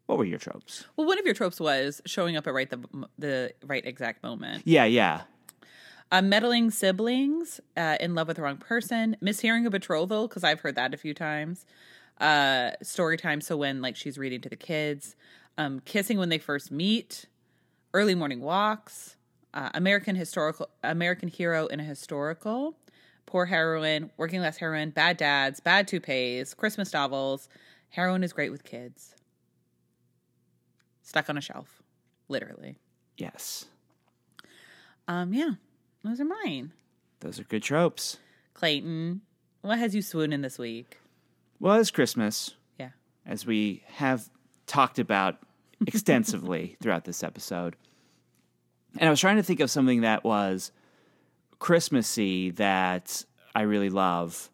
What 0.05 0.17
were 0.17 0.25
your 0.25 0.39
tropes? 0.39 0.85
Well, 0.95 1.07
one 1.07 1.17
of 1.17 1.25
your 1.25 1.33
tropes 1.33 1.59
was 1.59 2.01
showing 2.05 2.35
up 2.35 2.45
at 2.47 2.53
right 2.53 2.69
the 2.69 3.07
the 3.17 3.53
right 3.65 3.85
exact 3.85 4.23
moment. 4.23 4.63
Yeah, 4.65 4.85
yeah. 4.85 5.21
Uh, 6.11 6.21
meddling 6.21 6.69
siblings, 6.69 7.59
uh, 7.75 7.97
in 7.99 8.13
love 8.13 8.27
with 8.27 8.37
the 8.37 8.43
wrong 8.43 8.57
person, 8.57 9.17
mishearing 9.19 9.65
a 9.65 9.69
betrothal 9.71 10.27
because 10.27 10.43
I've 10.43 10.59
heard 10.59 10.75
that 10.75 10.93
a 10.93 10.97
few 10.97 11.13
times. 11.13 11.65
Uh, 12.19 12.71
story 12.83 13.17
time, 13.17 13.41
so 13.41 13.57
when 13.57 13.81
like 13.81 13.95
she's 13.95 14.17
reading 14.17 14.39
to 14.41 14.49
the 14.49 14.55
kids, 14.55 15.15
um, 15.57 15.79
kissing 15.85 16.19
when 16.19 16.29
they 16.29 16.37
first 16.37 16.71
meet, 16.71 17.25
early 17.93 18.13
morning 18.13 18.41
walks, 18.41 19.15
uh, 19.53 19.69
American 19.73 20.15
historical 20.15 20.69
American 20.83 21.29
hero 21.29 21.65
in 21.67 21.79
a 21.79 21.83
historical, 21.83 22.75
poor 23.25 23.45
heroine, 23.45 24.11
working 24.17 24.39
class 24.39 24.57
heroine, 24.57 24.91
bad 24.91 25.17
dads, 25.17 25.59
bad 25.59 25.87
toupees, 25.87 26.53
Christmas 26.53 26.93
novels. 26.93 27.49
Heroine 27.89 28.23
is 28.23 28.33
great 28.33 28.51
with 28.51 28.63
kids. 28.63 29.15
Stuck 31.03 31.29
on 31.29 31.37
a 31.37 31.41
shelf, 31.41 31.83
literally. 32.29 32.79
Yes. 33.17 33.65
Um, 35.07 35.33
yeah, 35.33 35.51
those 36.03 36.19
are 36.21 36.25
mine. 36.25 36.71
Those 37.19 37.39
are 37.39 37.43
good 37.43 37.61
tropes. 37.63 38.17
Clayton, 38.53 39.21
what 39.61 39.79
has 39.79 39.93
you 39.93 40.01
swooning 40.01 40.41
this 40.41 40.57
week? 40.57 40.97
Well, 41.59 41.75
it's 41.79 41.91
Christmas, 41.91 42.55
Yeah. 42.79 42.89
as 43.25 43.45
we 43.45 43.83
have 43.87 44.29
talked 44.65 44.97
about 44.99 45.37
extensively 45.87 46.77
throughout 46.81 47.03
this 47.03 47.21
episode. 47.23 47.75
And 48.97 49.07
I 49.07 49.09
was 49.09 49.19
trying 49.19 49.37
to 49.37 49.43
think 49.43 49.59
of 49.59 49.69
something 49.69 50.01
that 50.01 50.23
was 50.23 50.71
Christmassy 51.59 52.51
that 52.51 53.25
I 53.55 53.63
really 53.63 53.89
love. 53.89 54.49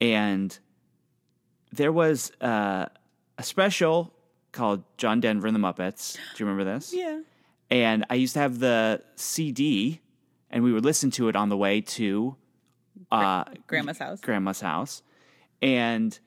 And 0.00 0.56
there 1.72 1.92
was 1.92 2.30
uh, 2.40 2.86
a 3.36 3.42
special 3.42 4.13
called 4.54 4.82
John 4.96 5.20
Denver 5.20 5.46
and 5.46 5.54
the 5.54 5.60
Muppets. 5.60 6.14
Do 6.14 6.20
you 6.38 6.46
remember 6.46 6.64
this? 6.72 6.92
Yeah. 6.94 7.20
and 7.70 8.04
I 8.08 8.14
used 8.14 8.34
to 8.34 8.40
have 8.40 8.58
the 8.58 9.02
CD, 9.16 10.00
and 10.50 10.62
we 10.64 10.72
would 10.72 10.84
listen 10.84 11.10
to 11.12 11.28
it 11.28 11.36
on 11.36 11.48
the 11.50 11.56
way 11.56 11.80
to 11.82 12.36
uh, 13.10 13.44
Grandma's 13.66 13.98
house. 13.98 14.20
grandma's 14.20 14.60
house. 14.60 15.02
And 15.60 16.18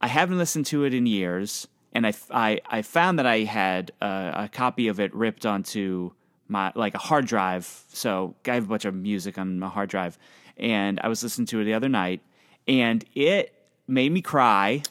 I 0.00 0.06
haven't 0.08 0.38
listened 0.38 0.66
to 0.66 0.84
it 0.84 0.94
in 0.94 1.06
years, 1.06 1.66
and 1.92 2.06
I, 2.06 2.12
I, 2.30 2.60
I 2.66 2.82
found 2.82 3.18
that 3.18 3.26
I 3.26 3.40
had 3.40 3.92
uh, 4.00 4.32
a 4.34 4.48
copy 4.48 4.88
of 4.88 5.00
it 5.00 5.14
ripped 5.14 5.44
onto 5.46 6.12
my 6.48 6.72
like 6.74 6.94
a 6.94 6.98
hard 6.98 7.26
drive. 7.26 7.84
So 7.88 8.34
I 8.46 8.54
have 8.54 8.64
a 8.64 8.68
bunch 8.68 8.84
of 8.84 8.94
music 8.94 9.38
on 9.38 9.58
my 9.58 9.68
hard 9.68 9.88
drive, 9.90 10.18
and 10.56 11.00
I 11.02 11.08
was 11.08 11.22
listening 11.22 11.46
to 11.48 11.60
it 11.60 11.64
the 11.64 11.74
other 11.74 11.88
night, 11.88 12.20
and 12.68 13.04
it 13.14 13.54
made 13.86 14.12
me 14.12 14.22
cry 14.22 14.82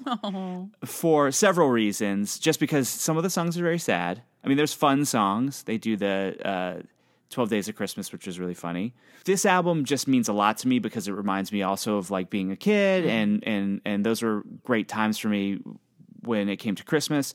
for 0.86 1.32
several 1.32 1.70
reasons. 1.70 2.40
Just 2.40 2.60
because 2.60 2.90
some 2.90 3.18
of 3.18 3.24
the 3.24 3.30
songs 3.30 3.58
are 3.58 3.64
very 3.64 3.80
sad. 3.80 4.22
I 4.44 4.48
mean, 4.48 4.58
there's 4.58 4.74
fun 4.74 5.06
songs. 5.06 5.64
They 5.64 5.78
do 5.78 5.96
the 5.96 6.36
uh, 6.44 6.82
12 7.30 7.50
Days 7.50 7.68
of 7.68 7.76
Christmas, 7.76 8.12
which 8.12 8.28
is 8.28 8.40
really 8.40 8.54
funny. 8.54 8.94
This 9.26 9.46
album 9.46 9.86
just 9.86 10.08
means 10.08 10.28
a 10.28 10.34
lot 10.34 10.58
to 10.60 10.68
me 10.68 10.80
because 10.80 11.08
it 11.08 11.14
reminds 11.14 11.52
me 11.52 11.62
also 11.62 11.98
of 11.98 12.12
like 12.12 12.30
being 12.30 12.52
a 12.52 12.56
kid, 12.56 13.06
and 13.06 13.44
and 13.46 13.82
and 13.86 14.06
those 14.06 14.22
were 14.22 14.44
great 14.64 14.88
times 14.88 15.18
for 15.18 15.30
me 15.30 15.60
when 16.24 16.50
it 16.50 16.58
came 16.58 16.76
to 16.76 16.84
Christmas. 16.84 17.34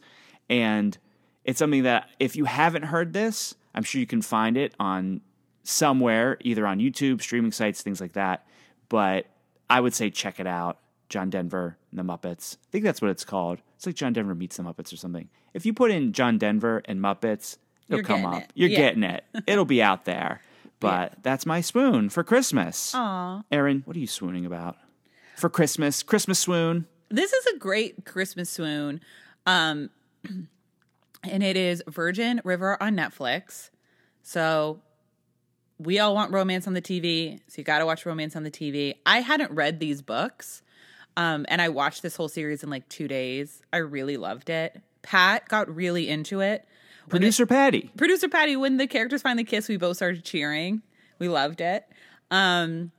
And 0.49 0.97
it's 1.45 1.59
something 1.59 1.85
that 1.85 2.09
if 2.19 2.37
you 2.37 2.45
haven't 2.45 2.85
heard 2.85 3.13
this, 3.13 3.55
I'm 3.75 3.83
sure 3.83 4.01
you 4.01 4.07
can 4.07 4.23
find 4.23 4.57
it 4.57 4.75
on 4.79 5.21
somewhere, 5.63 6.39
either 6.41 6.67
on 6.67 6.79
YouTube, 6.79 7.21
streaming 7.21 7.53
sites, 7.53 7.83
things 7.83 8.01
like 8.01 8.13
that. 8.13 8.47
But 8.89 9.27
I 9.69 9.81
would 9.81 9.95
say 9.95 10.11
check 10.11 10.39
it 10.39 10.47
out. 10.47 10.79
John 11.09 11.31
Denver 11.31 11.77
and 11.91 11.99
the 11.99 12.03
Muppets. 12.05 12.57
I 12.57 12.71
think 12.73 12.85
that's 12.85 13.01
what 13.01 13.11
it's 13.11 13.25
called. 13.25 13.61
It's 13.77 13.87
like 13.87 13.95
John 13.95 14.13
Denver 14.13 14.35
meets 14.35 14.57
the 14.57 14.63
Muppets 14.63 14.93
or 14.93 14.97
something. 14.97 15.29
If 15.55 15.65
you 15.67 15.73
put 15.73 15.91
in 15.91 16.13
John 16.13 16.39
Denver 16.39 16.83
and 16.85 17.01
Muppets, 17.01 17.59
it'll 17.89 17.99
You're 17.99 18.05
come 18.05 18.25
up. 18.27 18.43
it. 18.43 18.51
You're 18.55 18.69
Yeah. 18.71 18.77
getting 18.79 19.03
it. 19.05 19.25
It'll 19.47 19.65
be 19.65 19.83
out 19.83 20.05
there. 20.05 20.41
But 20.81 21.15
that's 21.23 21.47
my 21.47 21.61
swoon 21.63 22.11
for 22.11 22.23
Christmas. 22.23 22.95
Aw. 22.95 23.43
Erin, 23.51 23.83
what 23.87 23.97
are 23.97 24.01
you 24.01 24.07
swooning 24.07 24.45
about? 24.45 24.77
For 25.37 25.49
Christmas, 25.49 26.03
Christmas 26.03 26.39
swoon. 26.39 26.87
This 27.09 27.33
is 27.33 27.47
a 27.55 27.59
great 27.59 28.05
Christmas 28.05 28.51
swoon. 28.51 29.01
Um, 29.47 29.91
and 31.23 31.43
it 31.43 31.57
is 31.57 31.83
Virgin 31.89 32.41
River 32.45 32.81
on 32.83 32.95
Netflix. 32.97 33.71
So 34.23 34.81
we 35.79 35.99
all 35.99 36.15
want 36.15 36.33
romance 36.33 36.67
on 36.67 36.75
the 36.75 36.83
TV. 36.83 37.39
So 37.49 37.55
you 37.59 37.65
got 37.65 37.79
to 37.79 37.87
watch 37.87 38.05
romance 38.05 38.37
on 38.37 38.43
the 38.43 38.51
TV. 38.51 38.95
I 39.07 39.21
hadn't 39.21 39.51
read 39.53 39.79
these 39.81 40.03
books. 40.03 40.63
Um, 41.17 41.47
and 41.49 41.63
I 41.63 41.69
watched 41.71 42.03
this 42.03 42.17
whole 42.17 42.29
series 42.29 42.63
in 42.63 42.71
like 42.71 42.89
two 42.89 43.09
days. 43.09 43.63
I 43.73 43.79
really 43.79 44.17
loved 44.17 44.51
it. 44.51 44.81
Pat 45.03 45.49
got 45.49 45.75
really 45.75 46.09
into 46.09 46.41
it. 46.41 46.65
When 47.07 47.21
the- 47.23 47.27
Producer 47.27 47.47
Patty. 47.47 47.91
producer 47.97 48.29
Patty, 48.29 48.57
when 48.57 48.77
the 48.77 48.87
characters 48.87 49.23
finally 49.23 49.45
kiss, 49.45 49.69
we 49.69 49.77
both 49.77 49.97
started 49.97 50.25
cheering. 50.25 50.83
We 51.19 51.29
loved 51.29 51.61
it. 51.61 51.87
Um, 52.31 52.91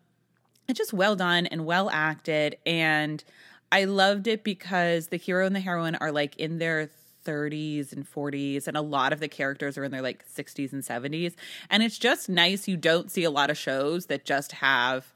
it's 0.68 0.78
just 0.78 0.94
well 0.94 1.16
done 1.16 1.46
and 1.46 1.66
well 1.66 1.90
acted, 1.90 2.58
and 2.66 3.24
I 3.72 3.84
loved 3.86 4.28
it 4.28 4.44
because 4.44 5.08
the 5.08 5.18
hero 5.18 5.46
and 5.46 5.56
the 5.56 5.60
heroine 5.60 5.96
are 5.96 6.12
like 6.12 6.36
in 6.38 6.58
their 6.58 6.90
30s 7.26 7.92
and 7.92 8.10
40s, 8.10 8.68
and 8.68 8.76
a 8.78 8.82
lot 8.82 9.12
of 9.14 9.20
the 9.20 9.28
characters 9.28 9.78
are 9.78 9.84
in 9.84 9.92
their 9.92 10.02
like 10.02 10.26
60s 10.28 10.72
and 10.74 10.82
70s, 10.84 11.36
and 11.70 11.84
it's 11.84 11.98
just 11.98 12.30
nice. 12.30 12.68
You 12.68 12.78
don't 12.78 13.12
see 13.12 13.26
a 13.26 13.30
lot 13.32 13.50
of 13.50 13.58
shows 13.58 14.06
that 14.08 14.24
just 14.26 14.54
have 14.54 15.14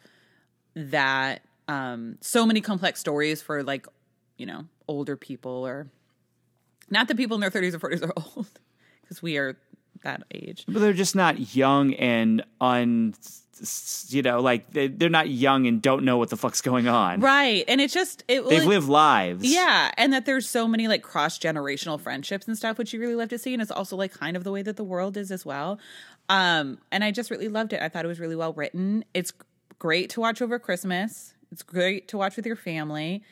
that 0.76 1.42
um 1.72 2.18
so 2.22 2.46
many 2.46 2.62
complex 2.62 3.00
stories 3.00 3.42
for 3.42 3.64
like 3.64 3.86
you 4.38 4.46
know 4.46 4.66
older 4.88 5.16
people 5.16 5.66
or 5.66 5.88
not 6.90 7.08
that 7.08 7.16
people 7.18 7.36
in 7.36 7.42
their 7.42 7.52
30s 7.52 7.74
or 7.74 7.80
40s 7.80 8.04
are 8.04 8.14
old 8.36 8.48
because 9.02 9.22
we 9.22 9.38
are 9.38 9.58
that 10.04 10.24
age. 10.34 10.66
But 10.68 10.80
they're 10.82 10.94
just 10.94 11.16
not 11.16 11.56
young 11.56 11.94
and 11.94 12.44
un, 12.60 13.14
you 14.10 14.22
know, 14.24 14.40
like 14.42 14.72
they, 14.72 14.88
they're 14.88 15.10
not 15.10 15.30
young 15.30 15.68
and 15.68 15.80
don't 15.80 16.04
know 16.04 16.18
what 16.18 16.30
the 16.32 16.38
fuck's 16.38 16.60
going 16.62 16.88
on. 16.88 17.20
right 17.22 17.64
and 17.68 17.80
it's 17.80 17.94
just 17.94 18.24
it 18.28 18.42
They've 18.50 18.60
like- 18.62 18.68
lived 18.68 18.90
lives. 18.90 19.44
yeah 19.46 19.92
and 19.98 20.12
that 20.12 20.26
there's 20.26 20.50
so 20.50 20.68
many 20.68 20.88
like 20.88 21.04
cross-generational 21.04 22.00
friendships 22.02 22.48
and 22.48 22.58
stuff 22.58 22.78
which 22.80 22.92
you 22.94 23.00
really 23.00 23.16
love 23.16 23.30
to 23.30 23.38
see 23.38 23.54
and 23.54 23.62
it's 23.62 23.70
also 23.72 23.96
like 23.96 24.12
kind 24.12 24.36
of 24.36 24.44
the 24.44 24.52
way 24.52 24.64
that 24.64 24.76
the 24.76 24.84
world 24.84 25.16
is 25.18 25.32
as 25.32 25.46
well. 25.46 25.80
Um 26.30 26.80
and 26.92 27.04
i 27.04 27.12
just 27.12 27.30
really 27.32 27.48
loved 27.48 27.72
it. 27.74 27.82
I 27.82 27.88
thought 27.90 28.04
it 28.04 28.08
was 28.08 28.20
really 28.20 28.36
well 28.36 28.54
written. 28.54 29.06
It's 29.14 29.32
great 29.80 30.10
to 30.12 30.20
watch 30.20 30.42
over 30.42 30.58
christmas 30.60 31.34
it's 31.52 31.64
great 31.64 32.08
to 32.08 32.18
watch 32.18 32.36
with 32.36 32.46
your 32.46 32.56
family 32.56 33.24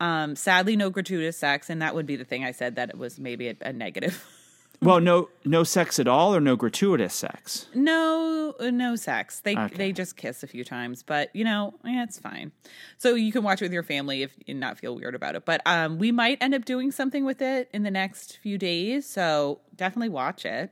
um 0.00 0.34
sadly 0.36 0.76
no 0.76 0.90
gratuitous 0.90 1.36
sex 1.36 1.70
and 1.70 1.80
that 1.80 1.94
would 1.94 2.06
be 2.06 2.16
the 2.16 2.24
thing 2.24 2.44
i 2.44 2.50
said 2.50 2.76
that 2.76 2.90
it 2.90 2.98
was 2.98 3.18
maybe 3.18 3.48
a, 3.48 3.56
a 3.62 3.72
negative 3.72 4.24
Well, 4.82 5.00
no, 5.00 5.30
no 5.46 5.64
sex 5.64 5.98
at 5.98 6.06
all, 6.08 6.34
or 6.34 6.40
no 6.40 6.56
gratuitous 6.56 7.14
sex. 7.14 7.68
No, 7.74 8.54
no 8.60 8.96
sex. 8.96 9.40
They 9.40 9.56
Okay. 9.56 9.74
they 9.76 9.92
just 9.92 10.16
kiss 10.16 10.42
a 10.42 10.46
few 10.46 10.62
times, 10.62 11.02
but 11.02 11.34
you 11.34 11.42
know, 11.44 11.74
yeah, 11.84 12.02
it's 12.02 12.18
fine. 12.18 12.52
So 12.98 13.14
you 13.14 13.32
can 13.32 13.44
watch 13.44 13.62
it 13.62 13.66
with 13.66 13.72
your 13.72 13.84
family 13.84 14.22
if 14.24 14.34
and 14.46 14.60
not 14.60 14.76
feel 14.78 14.94
weird 14.94 15.14
about 15.14 15.36
it. 15.36 15.46
But 15.46 15.62
um, 15.64 15.98
we 15.98 16.12
might 16.12 16.36
end 16.42 16.54
up 16.54 16.66
doing 16.66 16.90
something 16.90 17.24
with 17.24 17.40
it 17.40 17.70
in 17.72 17.82
the 17.84 17.90
next 17.90 18.36
few 18.42 18.58
days. 18.58 19.06
So 19.06 19.60
definitely 19.74 20.10
watch 20.10 20.44
it. 20.44 20.70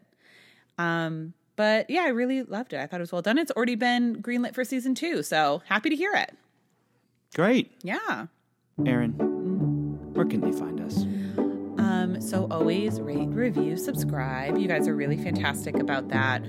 Um, 0.76 1.32
but 1.56 1.88
yeah, 1.88 2.02
I 2.02 2.08
really 2.08 2.42
loved 2.42 2.72
it. 2.74 2.80
I 2.80 2.86
thought 2.86 3.00
it 3.00 3.02
was 3.02 3.12
well 3.12 3.22
done. 3.22 3.38
It's 3.38 3.52
already 3.52 3.76
been 3.76 4.20
greenlit 4.20 4.54
for 4.54 4.64
season 4.64 4.94
two, 4.94 5.22
so 5.22 5.62
happy 5.66 5.88
to 5.88 5.96
hear 5.96 6.12
it. 6.12 6.36
Great, 7.34 7.72
Yeah. 7.82 8.26
Erin. 8.84 9.12
Where 10.12 10.26
can 10.26 10.40
they 10.40 10.52
find 10.52 10.80
us? 10.80 11.02
Um, 11.78 12.20
so 12.20 12.46
always 12.50 13.00
rate, 13.00 13.28
review, 13.28 13.76
subscribe. 13.76 14.58
You 14.58 14.68
guys 14.68 14.86
are 14.86 14.94
really 14.94 15.16
fantastic 15.16 15.76
about 15.78 16.08
that. 16.08 16.42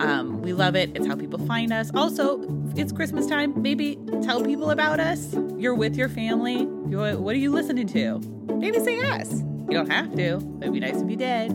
Um, 0.00 0.40
we 0.42 0.52
love 0.52 0.76
it. 0.76 0.96
It's 0.96 1.06
how 1.06 1.16
people 1.16 1.38
find 1.46 1.72
us. 1.72 1.90
Also, 1.94 2.40
it's 2.76 2.92
Christmas 2.92 3.26
time. 3.26 3.60
Maybe 3.60 3.98
tell 4.22 4.40
people 4.42 4.70
about 4.70 5.00
us. 5.00 5.34
You're 5.56 5.74
with 5.74 5.96
your 5.96 6.08
family. 6.08 6.66
What 6.66 7.34
are 7.34 7.38
you 7.38 7.50
listening 7.50 7.88
to? 7.88 8.20
Maybe 8.54 8.78
say 8.78 8.96
yes. 8.96 9.42
You 9.68 9.74
don't 9.74 9.90
have 9.90 10.14
to. 10.14 10.36
It'd 10.60 10.72
be 10.72 10.80
nice 10.80 11.00
if 11.00 11.10
you 11.10 11.16
did. 11.16 11.50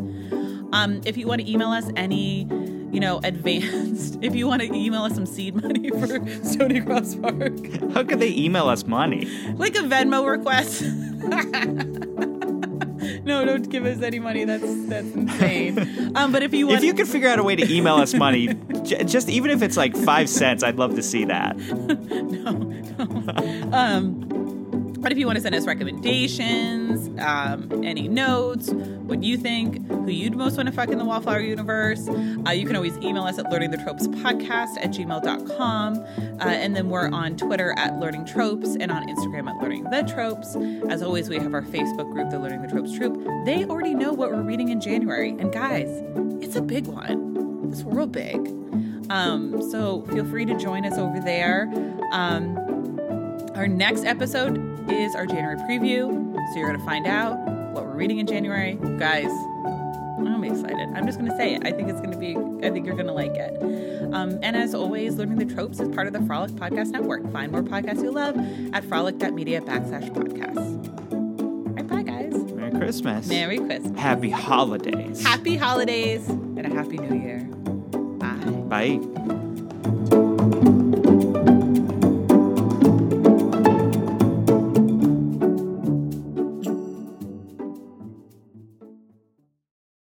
Um, 0.73 0.99
if 1.05 1.15
you 1.17 1.27
want 1.27 1.41
to 1.41 1.49
email 1.49 1.69
us 1.69 1.89
any, 1.95 2.45
you 2.93 2.99
know, 2.99 3.19
advanced, 3.23 4.19
if 4.21 4.35
you 4.35 4.47
want 4.47 4.61
to 4.61 4.73
email 4.73 5.03
us 5.03 5.15
some 5.15 5.25
seed 5.25 5.55
money 5.61 5.89
for 5.99 6.07
Stony 6.43 6.81
Cross 6.81 7.15
Park, 7.15 7.53
How 7.93 8.03
could 8.03 8.19
they 8.19 8.31
email 8.33 8.67
us 8.69 8.85
money? 8.85 9.25
like 9.55 9.75
a 9.75 9.79
Venmo 9.79 10.25
request. 10.29 10.83
no, 13.25 13.45
don't 13.45 13.69
give 13.69 13.85
us 13.85 14.01
any 14.01 14.19
money. 14.19 14.45
That's 14.45 14.85
that's 14.87 15.11
insane. 15.11 16.11
Um, 16.15 16.31
but 16.31 16.43
if 16.43 16.53
you 16.53 16.67
want, 16.67 16.79
If 16.79 16.83
you 16.83 16.93
could 16.93 17.07
figure 17.07 17.29
out 17.29 17.39
a 17.39 17.43
way 17.43 17.55
to 17.55 17.73
email 17.73 17.95
us 17.95 18.13
money, 18.13 18.53
j- 18.83 19.03
just 19.03 19.29
even 19.29 19.51
if 19.51 19.61
it's 19.61 19.77
like 19.77 19.95
five 19.97 20.29
cents, 20.29 20.63
I'd 20.63 20.77
love 20.77 20.95
to 20.95 21.03
see 21.03 21.25
that. 21.25 21.57
No 21.57 22.53
um, 23.73 24.21
But 25.03 25.11
if 25.11 25.17
you 25.17 25.25
want 25.25 25.35
to 25.35 25.41
send 25.41 25.53
us 25.53 25.67
recommendations, 25.67 27.09
um, 27.19 27.83
any 27.83 28.07
notes, 28.07 28.69
what 28.69 29.21
you 29.21 29.35
think, 29.35 29.85
who 29.89 30.09
you'd 30.09 30.33
most 30.33 30.55
want 30.55 30.67
to 30.67 30.73
fuck 30.73 30.87
in 30.87 30.97
the 30.97 31.03
Wallflower 31.03 31.41
universe, 31.41 32.07
uh, 32.47 32.51
you 32.51 32.65
can 32.65 32.77
always 32.77 32.95
email 32.99 33.23
us 33.23 33.37
at 33.37 33.47
learningthetropes.podcast 33.47 34.77
at 34.77 34.91
gmail.com. 34.91 35.97
Uh, 35.97 36.45
and 36.45 36.73
then 36.73 36.89
we're 36.89 37.09
on 37.09 37.35
Twitter 37.35 37.73
at 37.77 37.99
Learning 37.99 38.25
Tropes 38.25 38.77
and 38.79 38.93
on 38.93 39.05
Instagram 39.09 39.49
at 39.49 39.61
Learning 39.61 39.83
the 39.83 40.03
Tropes. 40.03 40.55
As 40.89 41.03
always, 41.03 41.27
we 41.27 41.35
have 41.35 41.53
our 41.53 41.63
Facebook 41.63 42.09
group, 42.13 42.29
the 42.29 42.39
Learning 42.39 42.61
the 42.61 42.69
Tropes 42.69 42.95
Troop. 42.95 43.45
They 43.45 43.65
already 43.65 43.93
know 43.93 44.13
what 44.13 44.31
we're 44.31 44.41
reading 44.41 44.69
in 44.69 44.79
January. 44.79 45.31
And 45.31 45.51
guys, 45.51 45.89
it's 46.41 46.55
a 46.55 46.61
big 46.61 46.87
one. 46.87 47.67
It's 47.69 47.83
real 47.83 48.07
big. 48.07 48.37
Um, 49.09 49.61
so 49.69 50.03
feel 50.13 50.23
free 50.23 50.45
to 50.45 50.57
join 50.57 50.85
us 50.85 50.97
over 50.97 51.19
there. 51.19 51.69
Um, 52.13 52.57
our 53.53 53.67
next 53.67 54.05
episode 54.05 54.72
is 54.89 55.15
our 55.15 55.25
January 55.25 55.57
preview. 55.57 56.33
So 56.53 56.59
you're 56.59 56.67
going 56.67 56.79
to 56.79 56.85
find 56.85 57.07
out 57.07 57.37
what 57.73 57.85
we're 57.85 57.95
reading 57.95 58.19
in 58.19 58.27
January. 58.27 58.75
Guys, 58.97 59.31
I'm 60.19 60.43
excited. 60.43 60.89
I'm 60.95 61.05
just 61.05 61.17
going 61.17 61.29
to 61.29 61.37
say 61.37 61.55
it. 61.55 61.65
I 61.65 61.71
think 61.71 61.89
it's 61.89 61.99
going 61.99 62.11
to 62.11 62.17
be, 62.17 62.35
I 62.65 62.71
think 62.71 62.85
you're 62.85 62.95
going 62.95 63.07
to 63.07 63.13
like 63.13 63.35
it. 63.35 64.13
Um, 64.13 64.39
and 64.43 64.55
as 64.55 64.75
always, 64.75 65.15
Learning 65.15 65.37
the 65.37 65.53
Tropes 65.53 65.79
is 65.79 65.89
part 65.89 66.07
of 66.07 66.13
the 66.13 66.21
Frolic 66.21 66.51
Podcast 66.51 66.89
Network. 66.89 67.29
Find 67.31 67.51
more 67.51 67.63
podcasts 67.63 68.03
you 68.03 68.11
love 68.11 68.37
at 68.73 68.83
frolic.media 68.85 69.61
backslash 69.61 70.09
podcasts. 70.11 71.13
All 71.13 71.73
right, 71.73 71.87
bye, 71.87 72.03
guys. 72.03 72.33
Merry 72.53 72.71
Christmas. 72.71 73.27
Merry 73.27 73.57
Christmas. 73.57 73.99
Happy 73.99 74.29
holidays. 74.29 75.23
Happy 75.23 75.55
holidays 75.57 76.27
and 76.29 76.65
a 76.65 76.69
happy 76.69 76.97
new 76.97 77.19
year. 77.19 77.39
Bye. 78.19 78.99
Bye. 78.99 79.39